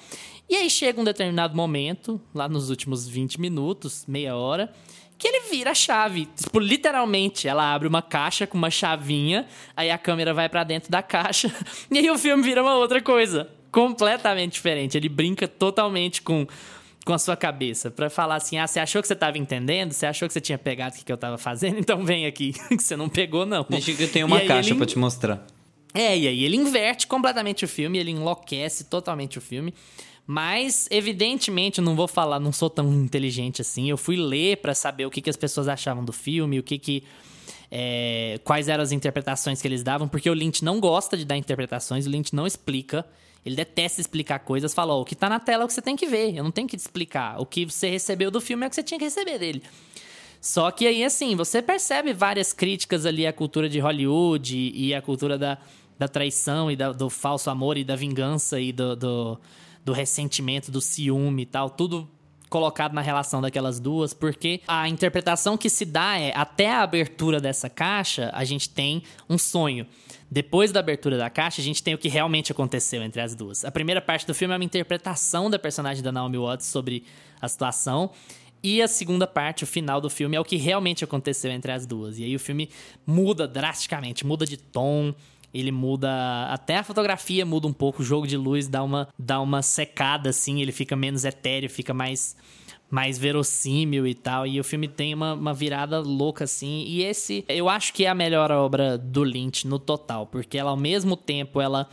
[0.50, 4.72] E aí chega um determinado momento, lá nos últimos 20 minutos, meia hora,
[5.18, 6.28] que ele vira a chave.
[6.36, 10.92] Tipo, literalmente, ela abre uma caixa com uma chavinha, aí a câmera vai para dentro
[10.92, 11.54] da caixa,
[11.90, 13.50] e aí o filme vira uma outra coisa.
[13.72, 14.96] Completamente diferente.
[14.96, 16.48] Ele brinca totalmente com
[17.06, 19.94] com a sua cabeça para falar assim: ah, você achou que você estava entendendo?
[19.94, 21.76] Você achou que você tinha pegado o que eu estava fazendo?
[21.86, 23.64] Então vem aqui, que você não pegou, não.
[23.70, 24.78] Deixa que eu tenho uma caixa ele...
[24.78, 25.46] para te mostrar.
[25.94, 29.74] É, e aí ele inverte completamente o filme, ele enlouquece totalmente o filme.
[30.28, 33.88] Mas, evidentemente, eu não vou falar, não sou tão inteligente assim.
[33.90, 36.80] Eu fui ler para saber o que, que as pessoas achavam do filme, o que
[36.80, 37.04] que.
[37.78, 41.36] É, quais eram as interpretações que eles davam, porque o Lynch não gosta de dar
[41.36, 43.06] interpretações, o Lynch não explica.
[43.46, 45.82] Ele detesta explicar coisas, fala, ó, o que tá na tela é o que você
[45.82, 47.38] tem que ver, eu não tenho que te explicar.
[47.38, 49.62] O que você recebeu do filme é o que você tinha que receber dele.
[50.40, 54.96] Só que aí, assim, você percebe várias críticas ali à cultura de Hollywood e, e
[54.96, 55.58] à cultura da,
[56.00, 59.40] da traição e da, do falso amor e da vingança e do, do,
[59.84, 61.70] do ressentimento, do ciúme e tal.
[61.70, 62.10] Tudo
[62.56, 67.42] colocado na relação daquelas duas, porque a interpretação que se dá é até a abertura
[67.42, 69.86] dessa caixa, a gente tem um sonho.
[70.32, 73.66] Depois da abertura da caixa, a gente tem o que realmente aconteceu entre as duas.
[73.66, 77.04] A primeira parte do filme é uma interpretação da personagem da Naomi Watts sobre
[77.42, 78.10] a situação.
[78.64, 81.86] E a segunda parte, o final do filme, é o que realmente aconteceu entre as
[81.86, 82.20] duas.
[82.20, 82.70] E aí o filme
[83.06, 85.14] muda drasticamente, muda de tom,
[85.56, 86.10] ele muda.
[86.50, 90.30] Até a fotografia muda um pouco, o jogo de luz dá uma, dá uma secada,
[90.30, 92.36] assim, ele fica menos etéreo, fica mais
[92.88, 94.46] mais verossímil e tal.
[94.46, 96.84] E o filme tem uma, uma virada louca, assim.
[96.88, 100.70] E esse, eu acho que é a melhor obra do Lynch no total, porque ela,
[100.70, 101.90] ao mesmo tempo, ela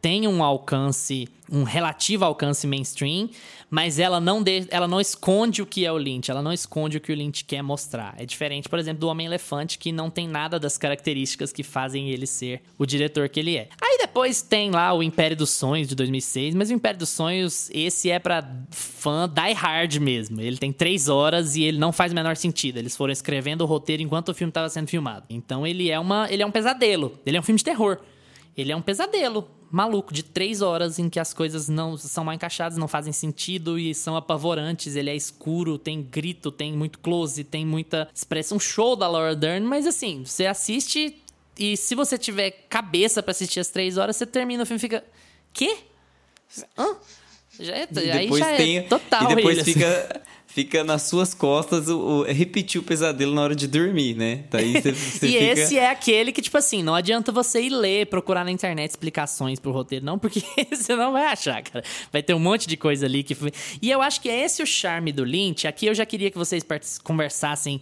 [0.00, 3.28] tem um alcance, um relativo alcance mainstream,
[3.70, 6.96] mas ela não, de, ela não esconde o que é o Lynch, ela não esconde
[6.96, 8.14] o que o Lynch quer mostrar.
[8.18, 12.26] É diferente, por exemplo, do Homem-Elefante, que não tem nada das características que fazem ele
[12.26, 13.68] ser o diretor que ele é.
[13.80, 17.70] Aí depois tem lá o Império dos Sonhos, de 2006, mas o Império dos Sonhos,
[17.72, 20.40] esse é pra fã die hard mesmo.
[20.40, 22.78] Ele tem três horas e ele não faz o menor sentido.
[22.78, 25.26] Eles foram escrevendo o roteiro enquanto o filme estava sendo filmado.
[25.28, 27.98] Então ele é, uma, ele é um pesadelo, ele é um filme de terror.
[28.56, 32.34] Ele é um pesadelo maluco de três horas em que as coisas não são mal
[32.34, 34.96] encaixadas, não fazem sentido e são apavorantes.
[34.96, 38.56] Ele é escuro, tem grito, tem muito close, tem muita expressão.
[38.56, 41.22] Um show da Laura Dern, mas assim, você assiste
[41.58, 44.80] e se você tiver cabeça para assistir as três horas, você termina o filme e
[44.80, 45.04] fica.
[45.52, 45.78] Quê?
[46.76, 46.96] Hã?
[47.60, 49.30] Já é, aí já tem, é total.
[49.30, 49.86] E depois ele, fica.
[49.86, 54.44] Assim fica nas suas costas o, o, repetir o pesadelo na hora de dormir, né?
[54.50, 55.44] Daí você, você e fica...
[55.44, 59.60] esse é aquele que, tipo assim, não adianta você ir ler, procurar na internet explicações
[59.60, 61.84] pro roteiro, não, porque você não vai achar, cara.
[62.12, 63.36] Vai ter um monte de coisa ali que.
[63.80, 65.66] E eu acho que é esse o charme do Lynch.
[65.68, 66.64] Aqui eu já queria que vocês
[67.02, 67.80] conversassem,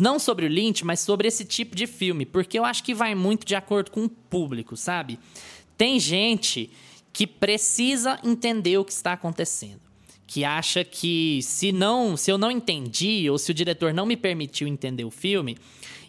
[0.00, 3.14] não sobre o Lynch, mas sobre esse tipo de filme, porque eu acho que vai
[3.14, 5.18] muito de acordo com o público, sabe?
[5.76, 6.70] Tem gente
[7.12, 9.80] que precisa entender o que está acontecendo.
[10.26, 14.16] Que acha que se não, se eu não entendi ou se o diretor não me
[14.16, 15.56] permitiu entender o filme,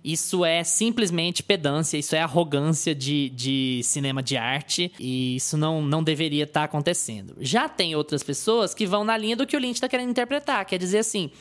[0.03, 5.81] isso é simplesmente pedância, isso é arrogância de, de cinema de arte e isso não,
[5.81, 7.35] não deveria estar tá acontecendo.
[7.39, 10.65] Já tem outras pessoas que vão na linha do que o Lynch está querendo interpretar,
[10.65, 11.31] quer dizer assim,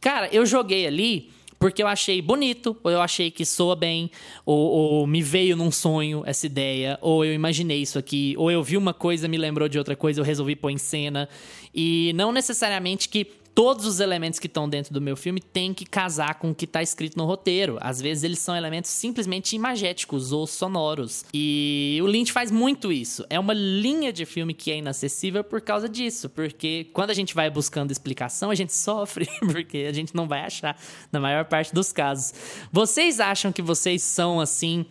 [0.00, 4.10] cara, eu joguei ali porque eu achei bonito, ou eu achei que soa bem,
[4.44, 8.62] ou, ou, me veio num sonho essa ideia, ou eu imaginei isso aqui, ou eu
[8.62, 11.28] vi uma coisa, me lembrou de outra coisa, eu resolvi pôr em cena.
[11.74, 13.26] E não necessariamente que
[13.56, 16.66] todos os elementos que estão dentro do meu filme têm que casar com o que
[16.66, 17.78] está escrito no roteiro.
[17.80, 21.24] Às vezes eles são elementos simplesmente imagéticos ou sonoros.
[21.32, 23.24] E o Lynch faz muito isso.
[23.30, 26.28] É uma linha de filme que é inacessível por causa disso.
[26.28, 30.40] Porque quando a gente vai buscando explicação, a gente sofre, porque a gente não vai
[30.40, 30.78] achar
[31.10, 32.34] na maior parte dos casos.
[32.70, 34.84] Vocês acham que vocês são assim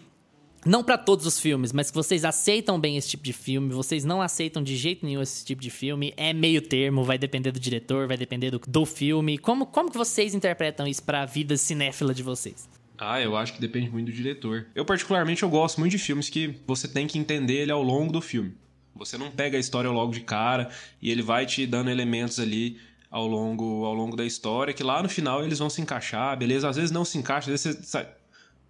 [0.65, 4.03] não para todos os filmes, mas que vocês aceitam bem esse tipo de filme, vocês
[4.03, 7.59] não aceitam de jeito nenhum esse tipo de filme, é meio termo, vai depender do
[7.59, 9.37] diretor, vai depender do, do filme.
[9.37, 12.67] Como, como que vocês interpretam isso para a vida cinéfila de vocês?
[12.97, 14.65] Ah, eu acho que depende muito do diretor.
[14.73, 18.11] Eu particularmente eu gosto muito de filmes que você tem que entender ele ao longo
[18.11, 18.53] do filme.
[18.95, 20.69] Você não pega a história logo de cara
[21.01, 22.79] e ele vai te dando elementos ali
[23.11, 26.69] ao longo, ao longo da história que lá no final eles vão se encaixar, beleza?
[26.69, 28.07] Às vezes não se encaixa, às vezes você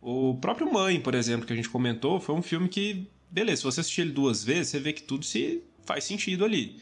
[0.06, 3.64] o próprio Mãe, por exemplo, que a gente comentou, foi um filme que, beleza, se
[3.64, 6.80] você assistir ele duas vezes, você vê que tudo se faz sentido ali.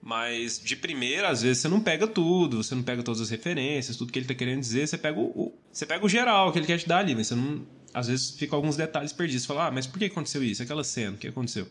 [0.00, 3.98] Mas de primeira, às vezes, você não pega tudo, você não pega todas as referências,
[3.98, 6.58] tudo que ele tá querendo dizer, você pega o, o você pega o geral que
[6.58, 7.66] ele quer te dar ali, mas você não.
[7.92, 9.42] Às vezes fica alguns detalhes perdidos.
[9.42, 10.62] Você fala, ah, mas por que aconteceu isso?
[10.62, 11.68] Aquela cena, o que aconteceu?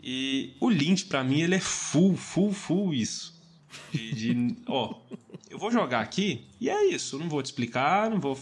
[0.00, 3.42] E o Lynch, para mim, ele é full, full, full isso.
[3.92, 5.00] De, de ó,
[5.50, 7.18] eu vou jogar aqui e é isso.
[7.18, 8.36] Não vou te explicar, não vou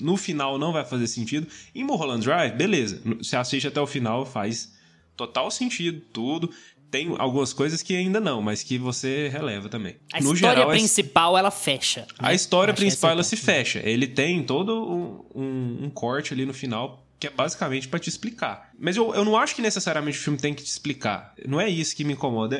[0.00, 1.46] no final não vai fazer sentido.
[1.74, 3.00] Em Mulholland Drive, beleza.
[3.22, 4.72] Se assiste até o final, faz
[5.16, 6.50] total sentido, tudo.
[6.90, 9.96] Tem algumas coisas que ainda não, mas que você releva também.
[10.12, 12.02] A no história geral, principal, ela fecha.
[12.02, 12.06] Né?
[12.18, 13.80] A história principal, ela se fecha.
[13.84, 18.08] Ele tem todo um, um, um corte ali no final que é basicamente para te
[18.08, 18.70] explicar.
[18.78, 21.34] Mas eu, eu não acho que necessariamente o filme tem que te explicar.
[21.46, 22.56] Não é isso que me incomoda.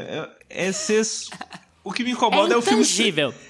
[0.51, 1.03] É, é ser
[1.87, 2.85] o que me incomoda é, é o filme.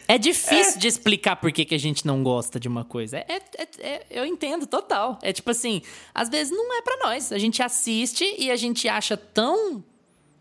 [0.07, 0.79] É difícil é.
[0.79, 3.17] de explicar por que, que a gente não gosta de uma coisa.
[3.17, 5.19] É, é, é, eu entendo total.
[5.23, 5.81] É tipo assim,
[6.15, 7.33] às vezes não é para nós.
[7.33, 9.83] A gente assiste e a gente acha tão,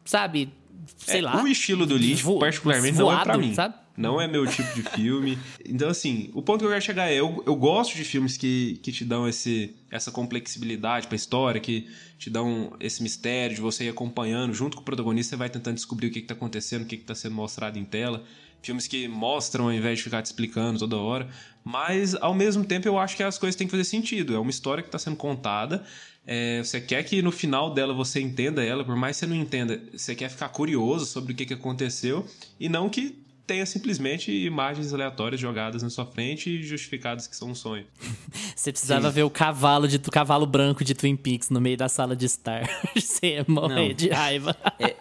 [0.04, 0.52] sabe,
[0.98, 1.42] sei é, lá.
[1.42, 3.54] O estilo do vo particularmente, voado, não é pra mim.
[3.54, 3.76] Sabe?
[3.98, 5.38] Não é meu tipo de filme.
[5.66, 8.80] Então, assim, o ponto que eu quero chegar é: eu, eu gosto de filmes que,
[8.84, 13.86] que te dão esse, essa complexibilidade pra história, que te dão esse mistério de você
[13.86, 14.54] ir acompanhando.
[14.54, 16.98] Junto com o protagonista, você vai tentando descobrir o que, que tá acontecendo, o que,
[16.98, 18.24] que tá sendo mostrado em tela.
[18.62, 21.30] Filmes que mostram ao invés de ficar te explicando toda hora.
[21.64, 24.36] Mas, ao mesmo tempo, eu acho que as coisas têm que fazer sentido.
[24.36, 25.86] É uma história que está sendo contada.
[26.28, 29.36] É, você quer que no final dela você entenda ela, por mais que você não
[29.36, 32.26] entenda, você quer ficar curioso sobre o que, que aconteceu
[32.60, 37.50] e não que tenha simplesmente imagens aleatórias jogadas na sua frente e justificadas que são
[37.50, 37.86] um sonho.
[38.56, 39.16] Você precisava Sim.
[39.16, 42.68] ver o cavalo de cavalo branco de Twin Peaks no meio da sala de estar.
[42.96, 43.94] Você ia morrer Não.
[43.94, 44.56] de raiva.
[44.80, 44.96] É,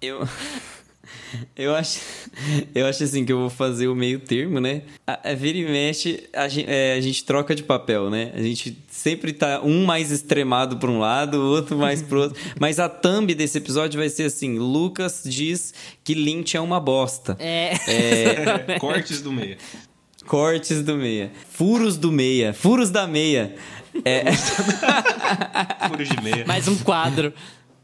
[0.00, 0.26] eu
[1.56, 2.00] eu acho,
[2.74, 4.82] eu acho assim que eu vou fazer o meio termo, né?
[5.06, 8.32] A, a vira e mexe, a gente, é, a gente troca de papel, né?
[8.34, 12.40] A gente sempre tá um mais extremado para um lado, o outro mais pro outro.
[12.58, 15.72] Mas a thumb desse episódio vai ser assim: Lucas diz
[16.04, 17.36] que Lynch é uma bosta.
[17.38, 17.74] É.
[17.86, 18.78] é...
[18.80, 19.56] Cortes do meia.
[20.26, 21.32] Cortes do meia.
[21.50, 22.52] Furos do meia.
[22.52, 23.54] Furos da meia.
[24.04, 24.32] É...
[25.88, 26.44] Furos de meia.
[26.46, 27.32] Mais um quadro.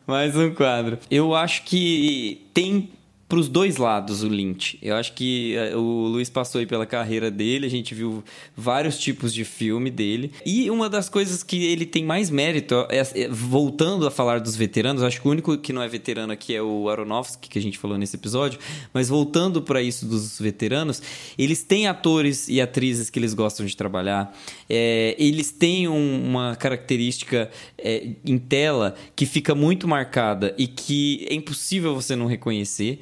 [0.06, 0.98] Mais um quadro.
[1.10, 2.88] Eu acho que tem
[3.28, 4.78] para os dois lados o Lynch.
[4.80, 8.24] Eu acho que eh, o Luiz passou aí pela carreira dele, a gente viu
[8.56, 10.32] vários tipos de filme dele.
[10.46, 14.56] E uma das coisas que ele tem mais mérito, é, é, voltando a falar dos
[14.56, 17.62] veteranos, acho que o único que não é veterano aqui é o Aronofsky, que a
[17.62, 18.59] gente falou nesse episódio,
[18.94, 21.02] mas voltando para isso dos veteranos,
[21.36, 24.34] eles têm atores e atrizes que eles gostam de trabalhar,
[24.70, 31.26] é, eles têm um, uma característica é, em tela que fica muito marcada e que
[31.28, 33.00] é impossível você não reconhecer.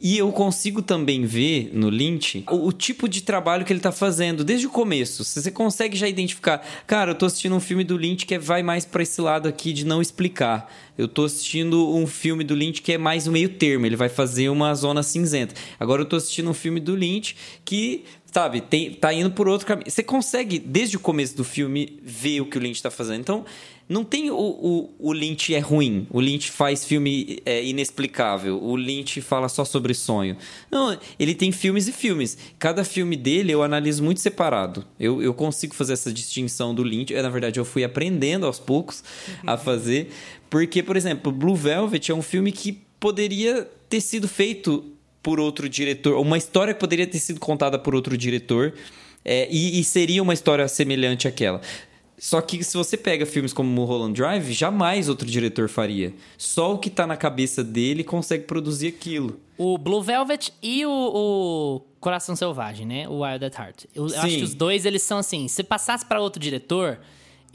[0.00, 3.90] E eu consigo também ver no Lynch o, o, tipo de trabalho que ele tá
[3.90, 5.24] fazendo desde o começo.
[5.24, 8.84] Você consegue já identificar, cara, eu tô assistindo um filme do Lynch que vai mais
[8.84, 10.72] para esse lado aqui de não explicar.
[10.96, 14.08] Eu tô assistindo um filme do Lynch que é mais o meio termo, ele vai
[14.08, 15.56] fazer uma zona cinzenta.
[15.80, 17.34] Agora eu tô assistindo um filme do Lynch
[17.64, 19.90] que sabe, tem, tá indo por outro caminho.
[19.90, 23.20] Você consegue, desde o começo do filme, ver o que o Lynch tá fazendo.
[23.20, 23.44] Então,
[23.88, 28.76] Não tem o, o, o Lynch é ruim, o Lynch faz filme é, inexplicável, o
[28.76, 30.36] Lynch fala só sobre sonho.
[30.70, 32.36] Não, ele tem filmes e filmes.
[32.58, 34.84] Cada filme dele eu analiso muito separado.
[35.00, 37.14] Eu, eu consigo fazer essa distinção do Lynch.
[37.14, 39.02] Eu, na verdade, eu fui aprendendo aos poucos
[39.46, 40.10] a fazer.
[40.50, 44.84] Porque, por exemplo, Blue Velvet é um filme que poderia ter sido feito
[45.22, 48.74] por outro diretor, uma história que poderia ter sido contada por outro diretor.
[49.24, 51.60] É, e, e, seria uma história semelhante àquela.
[52.18, 56.12] Só que se você pega filmes como Mulholland Drive, jamais outro diretor faria.
[56.36, 59.38] Só o que tá na cabeça dele consegue produzir aquilo.
[59.56, 63.08] O Blue Velvet e o, o Coração Selvagem, né?
[63.08, 63.84] O Wild at Heart.
[63.94, 66.98] Eu, eu acho que os dois, eles são assim, se passasse para outro diretor,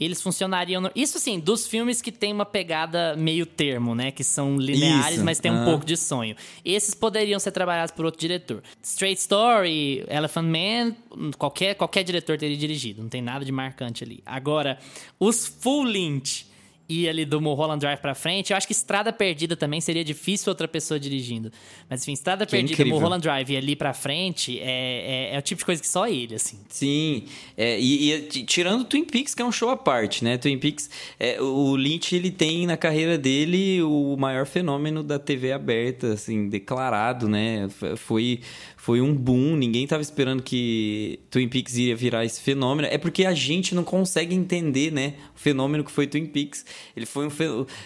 [0.04, 0.80] eles funcionariam.
[0.80, 0.90] No...
[0.94, 4.10] Isso sim, dos filmes que tem uma pegada meio termo, né?
[4.10, 5.24] Que são lineares, Isso.
[5.24, 6.36] mas tem um pouco de sonho.
[6.64, 8.62] Esses poderiam ser trabalhados por outro diretor.
[8.82, 13.02] Straight Story, Elephant Man, qualquer, qualquer diretor teria dirigido.
[13.02, 14.22] Não tem nada de marcante ali.
[14.26, 14.78] Agora,
[15.18, 16.46] os full length
[16.88, 18.52] ir ali do Mulholland Drive pra frente.
[18.52, 21.50] Eu acho que Estrada Perdida também seria difícil outra pessoa dirigindo.
[21.88, 25.38] Mas enfim, Estrada que Perdida, é Mulholland Drive e ali pra frente é, é, é,
[25.38, 26.58] o tipo de coisa que só ele, assim.
[26.68, 27.24] Sim,
[27.56, 30.36] é, e, e, tirando Twin Peaks, que é um show à parte, né?
[30.36, 35.52] Twin Peaks, é, o Lynch, ele tem na carreira dele o maior fenômeno da TV
[35.52, 37.68] aberta, assim, declarado, né?
[37.96, 38.40] Foi
[38.84, 42.86] foi um boom, ninguém estava esperando que Twin Peaks ia virar esse fenômeno.
[42.90, 46.66] É porque a gente não consegue entender, né, o fenômeno que foi Twin Peaks.
[46.94, 47.30] Ele foi um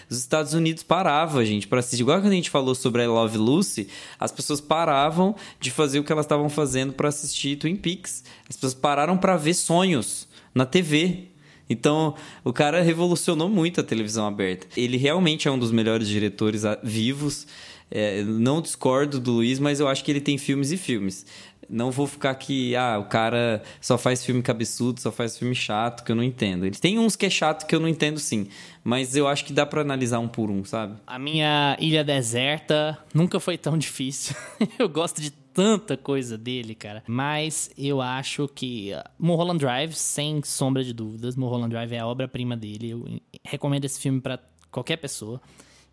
[0.09, 2.01] os Estados Unidos paravam, gente, para assistir.
[2.01, 3.87] Igual quando a gente falou sobre I Love Lucy,
[4.19, 8.25] as pessoas paravam de fazer o que elas estavam fazendo para assistir Twin Peaks.
[8.49, 11.29] As pessoas pararam para ver sonhos na TV.
[11.69, 14.67] Então, o cara revolucionou muito a televisão aberta.
[14.75, 17.47] Ele realmente é um dos melhores diretores vivos.
[17.91, 21.25] É, não discordo do Luiz, mas eu acho que ele tem filmes e filmes.
[21.69, 26.03] Não vou ficar aqui, ah, o cara só faz filme cabeçudo, só faz filme chato,
[26.03, 26.65] que eu não entendo.
[26.65, 28.47] Ele tem uns que é chato que eu não entendo sim,
[28.83, 30.97] mas eu acho que dá para analisar um por um, sabe?
[31.05, 34.35] A minha Ilha Deserta nunca foi tão difícil.
[34.79, 37.03] eu gosto de tanta coisa dele, cara.
[37.05, 42.07] Mas eu acho que uh, Mulholland Drive, sem sombra de dúvidas, Mulholland Drive é a
[42.07, 42.91] obra-prima dele.
[42.91, 44.39] Eu recomendo esse filme para
[44.71, 45.41] qualquer pessoa.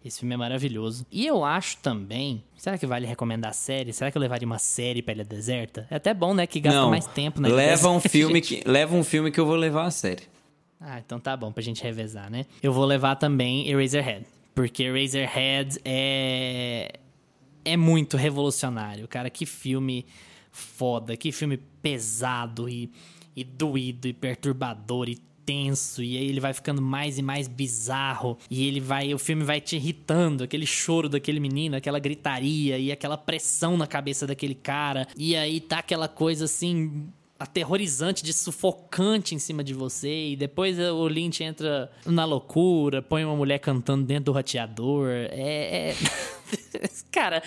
[0.07, 1.05] Esse filme é maravilhoso.
[1.11, 2.45] E eu acho também.
[2.57, 3.93] Será que vale recomendar a série?
[3.93, 5.85] Será que eu levaria uma série pra Ilha Deserta?
[5.91, 6.47] É até bom, né?
[6.47, 9.45] Que gasta Não, mais tempo na leva um filme que Leva um filme que eu
[9.45, 10.23] vou levar a série.
[10.81, 12.47] Ah, então tá bom pra gente revezar, né?
[12.63, 14.25] Eu vou levar também Eraserhead.
[14.55, 17.01] Porque Eraserhead é.
[17.65, 19.29] É muito revolucionário, cara.
[19.29, 20.07] Que filme
[20.53, 22.93] foda, que filme pesado e,
[23.35, 28.37] e doído e perturbador e tenso e aí ele vai ficando mais e mais bizarro
[28.51, 32.91] e ele vai o filme vai te irritando aquele choro daquele menino aquela gritaria e
[32.91, 37.09] aquela pressão na cabeça daquele cara e aí tá aquela coisa assim
[37.39, 40.29] aterrorizante, de sufocante em cima de você.
[40.29, 45.09] E depois o Lynch entra na loucura, põe uma mulher cantando dentro do roteador.
[45.11, 45.91] É.
[45.91, 45.95] é...
[47.11, 47.43] Cara,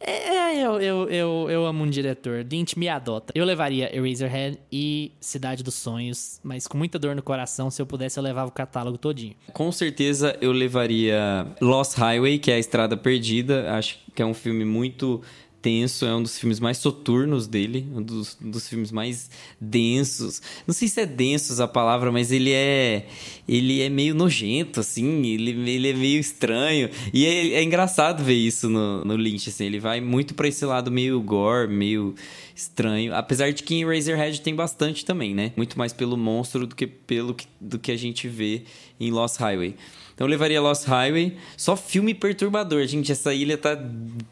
[0.00, 2.46] é, é, eu, eu, eu, eu amo um diretor.
[2.50, 3.32] Lynch me adota.
[3.34, 7.86] Eu levaria Eraserhead e Cidade dos Sonhos, mas com muita dor no coração, se eu
[7.86, 9.34] pudesse, eu levava o catálogo todinho.
[9.52, 13.72] Com certeza eu levaria Lost Highway, que é a Estrada Perdida.
[13.72, 15.22] Acho que é um filme muito
[15.68, 19.30] tenso, é um dos filmes mais soturnos dele, um dos, um dos, filmes mais
[19.60, 20.40] densos.
[20.66, 23.06] Não sei se é densos a palavra, mas ele é
[23.46, 26.88] ele é meio nojento, assim, ele, ele é meio estranho.
[27.12, 30.64] E é, é engraçado ver isso no, no Lynch, assim, ele vai muito para esse
[30.64, 32.14] lado meio gore, meio
[32.56, 33.14] estranho.
[33.14, 35.52] Apesar de que em Razorhead tem bastante também, né?
[35.54, 38.62] Muito mais pelo monstro do que pelo que, do que a gente vê
[38.98, 39.74] em Lost Highway.
[40.18, 41.36] Então eu levaria Lost Highway.
[41.56, 43.12] Só filme perturbador, gente.
[43.12, 43.78] Essa ilha tá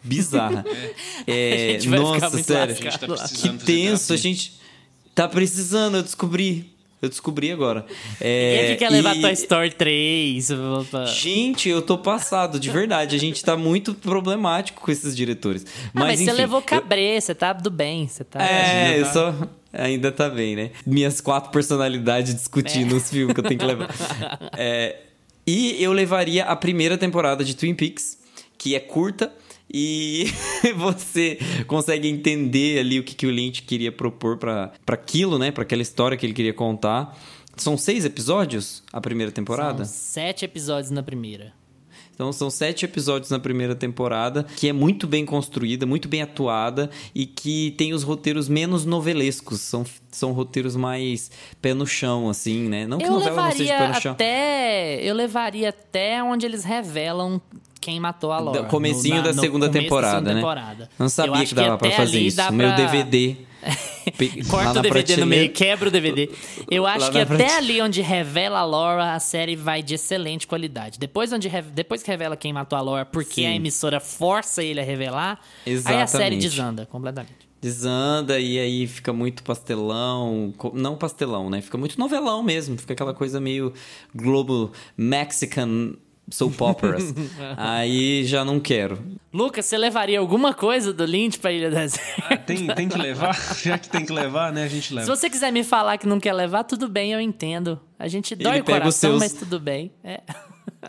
[0.02, 0.64] bizarra.
[1.28, 2.76] É, é nossa, sério.
[2.76, 4.12] Tá que tenso.
[4.12, 4.60] A gente
[5.14, 6.72] tá precisando, eu descobri.
[7.00, 7.84] Eu descobri agora.
[8.20, 9.20] É, Quem é que quer levar e...
[9.20, 10.48] Toy Story 3?
[11.14, 13.14] Gente, eu tô passado, de verdade.
[13.14, 15.64] A gente tá muito problemático com esses diretores.
[15.64, 17.20] Mas, ah, mas enfim, você levou Cabré, eu...
[17.20, 18.08] você tá do bem.
[18.08, 18.44] Você tá...
[18.44, 19.34] É, eu só...
[19.72, 20.70] Ainda tá bem, né?
[20.86, 22.96] Minhas quatro personalidades discutindo é.
[22.96, 23.90] os filmes que eu tenho que levar.
[24.56, 25.05] É,
[25.46, 28.18] e eu levaria a primeira temporada de Twin Peaks,
[28.58, 29.32] que é curta
[29.72, 30.26] e
[30.76, 35.50] você consegue entender ali o que, que o Lynch queria propor para aquilo, né?
[35.50, 37.16] Para aquela história que ele queria contar.
[37.56, 39.84] São seis episódios a primeira temporada?
[39.84, 41.52] São sete episódios na primeira.
[42.16, 46.88] Então são sete episódios na primeira temporada, que é muito bem construída, muito bem atuada
[47.14, 49.60] e que tem os roteiros menos novelescos.
[49.60, 51.30] São, são roteiros mais
[51.60, 52.86] pé no chão, assim, né?
[52.86, 54.12] Não que eu novela não seja pé no chão.
[54.12, 57.38] Até, eu levaria até onde eles revelam
[57.82, 58.64] quem matou a Laura.
[58.64, 60.40] Comecinho no, na, da segunda temporada, da segunda né?
[60.40, 60.90] Temporada.
[60.98, 62.50] Não sabia que dava que para fazer isso.
[62.50, 62.76] Meu pra...
[62.76, 63.95] DVD Pe- lá
[64.48, 66.30] Corta o DVD no meio, quebra o DVD.
[66.70, 70.98] Eu acho que até ali onde revela a Laura, a série vai de excelente qualidade.
[70.98, 73.46] Depois, onde depois que revela quem matou a Laura, porque Sim.
[73.46, 76.48] a emissora força ele a revelar, aí a série Exatamente.
[76.48, 77.46] desanda completamente.
[77.60, 80.54] Desanda e aí fica muito pastelão.
[80.74, 81.60] Não pastelão, né?
[81.60, 82.76] Fica muito novelão mesmo.
[82.78, 83.72] Fica aquela coisa meio
[84.14, 85.94] Globo Mexican
[86.30, 87.14] soap operas.
[87.56, 89.02] aí já não quero.
[89.32, 92.36] Lucas, você levaria alguma coisa do Lynch pra Ilha Deserta?
[92.38, 93.34] Tem, tem que levar?
[93.62, 94.64] Já que tem que levar, né?
[94.64, 95.06] A gente Se leva.
[95.14, 97.78] você quiser me falar que não quer levar, tudo bem, eu entendo.
[97.98, 99.92] A gente dói o coração, seus- mas tudo bem.
[100.02, 100.22] É.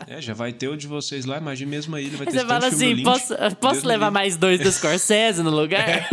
[0.06, 2.40] É, já vai ter o de vocês lá, imagina mesmo a ilha, vai Aí ter
[2.40, 6.08] você fala assim, posso, posso Deus levar mais dois do Scorsese no lugar?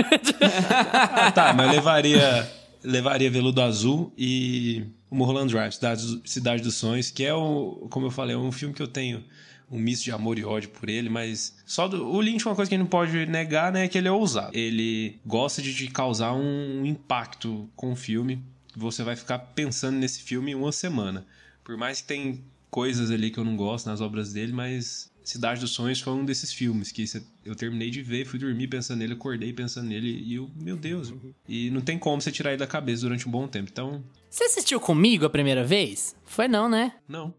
[0.91, 2.51] Ah, tá, mas levaria,
[2.83, 4.83] levaria Veludo Azul e
[5.15, 8.73] Mulholland Drive, Cidade, Cidade dos Sonhos, que é o, como eu falei, é um filme
[8.73, 9.23] que eu tenho
[9.71, 12.69] um misto de amor e ódio por ele, mas só do, o Lynch, uma coisa
[12.69, 14.55] que gente não pode negar, né, é que ele é ousado.
[14.55, 18.43] Ele gosta de te causar um impacto com o filme.
[18.75, 21.25] Você vai ficar pensando nesse filme uma semana.
[21.63, 25.59] Por mais que tem coisas ali que eu não gosto nas obras dele, mas Cidade
[25.59, 27.03] dos Sonhos foi um desses filmes que
[27.43, 31.11] eu terminei de ver, fui dormir pensando nele, acordei pensando nele e eu, meu Deus.
[31.49, 33.69] E não tem como você tirar ele da cabeça durante um bom tempo.
[33.71, 34.03] Então,
[34.35, 36.13] Você assistiu comigo a primeira vez?
[36.25, 36.91] Foi não, né?
[37.07, 37.33] não.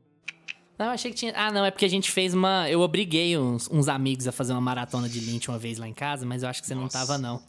[0.78, 1.32] Não, achei que tinha.
[1.34, 2.68] Ah, não, é porque a gente fez uma.
[2.70, 5.92] Eu obriguei uns, uns amigos a fazer uma maratona de Lynch uma vez lá em
[5.94, 6.98] casa, mas eu acho que você não Nossa.
[6.98, 7.40] tava, não.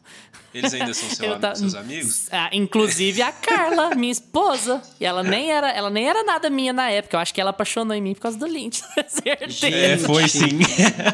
[0.53, 2.27] Eles ainda são seu Eu am- ta- seus amigos?
[2.31, 4.81] Ah, inclusive a Carla, minha esposa.
[4.99, 7.15] E ela nem, era, ela nem era nada minha na época.
[7.17, 8.81] Eu acho que ela apaixonou em mim por causa do Lynch.
[9.09, 9.67] Certeza.
[9.75, 10.59] É, foi sim.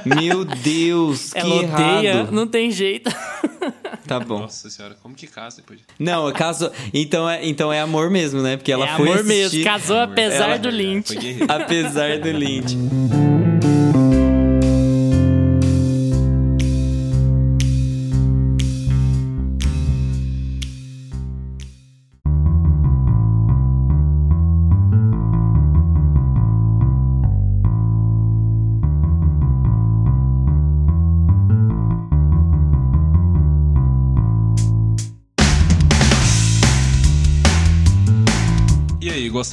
[0.05, 2.31] Meu Deus, que Ela odeia, errado.
[2.31, 3.09] não tem jeito.
[4.07, 4.39] Tá bom.
[4.39, 5.85] Nossa senhora, como que casa depois de...
[5.99, 6.71] Não, caso.
[6.93, 8.57] Então é, então é amor mesmo, né?
[8.57, 9.47] Porque ela é foi amor mesmo.
[9.47, 11.13] assistir- Casou apesar Ela- do Lynch.
[11.47, 12.75] Apesar do Lynch.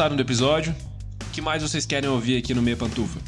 [0.01, 0.75] Gostaram do episódio?
[1.29, 3.21] O que mais vocês querem ouvir aqui no Meia Pantufa?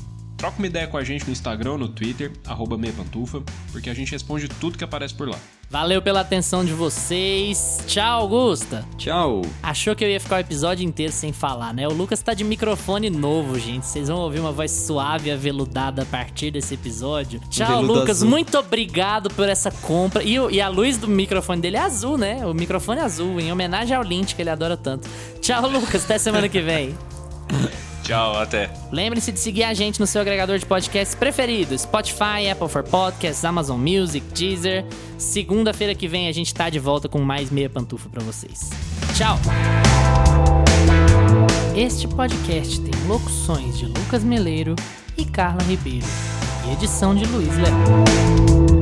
[0.43, 3.41] Troca uma ideia com a gente no Instagram, no Twitter, arroba Meia Pantufa,
[3.71, 5.39] porque a gente responde tudo que aparece por lá.
[5.71, 7.85] Valeu pela atenção de vocês.
[7.87, 8.85] Tchau, Augusta.
[8.99, 9.43] Tchau.
[9.63, 11.87] Achou que eu ia ficar o episódio inteiro sem falar, né?
[11.87, 13.87] O Lucas tá de microfone novo, gente.
[13.87, 17.41] Vocês vão ouvir uma voz suave e aveludada a partir desse episódio.
[17.49, 18.17] Tchau, Veludo Lucas.
[18.17, 18.29] azul.
[18.29, 20.25] Muito obrigado por essa compra.
[20.25, 22.45] E, e a luz do microfone dele é azul, né?
[22.45, 25.09] O microfone é azul, em homenagem ao Lynch, que ele adora tanto.
[25.41, 26.05] Tchau, Lucas.
[26.05, 26.97] Até semana que vem.
[28.03, 28.71] Tchau, até.
[28.91, 33.45] Lembre-se de seguir a gente no seu agregador de podcasts preferido: Spotify, Apple for Podcasts,
[33.45, 34.85] Amazon Music, Deezer.
[35.17, 38.71] Segunda-feira que vem a gente tá de volta com mais meia pantufa pra vocês.
[39.17, 39.39] Tchau!
[41.77, 44.75] Este podcast tem locuções de Lucas Meleiro
[45.17, 46.07] e Carla Ribeiro
[46.67, 48.82] e edição de Luiz Leão.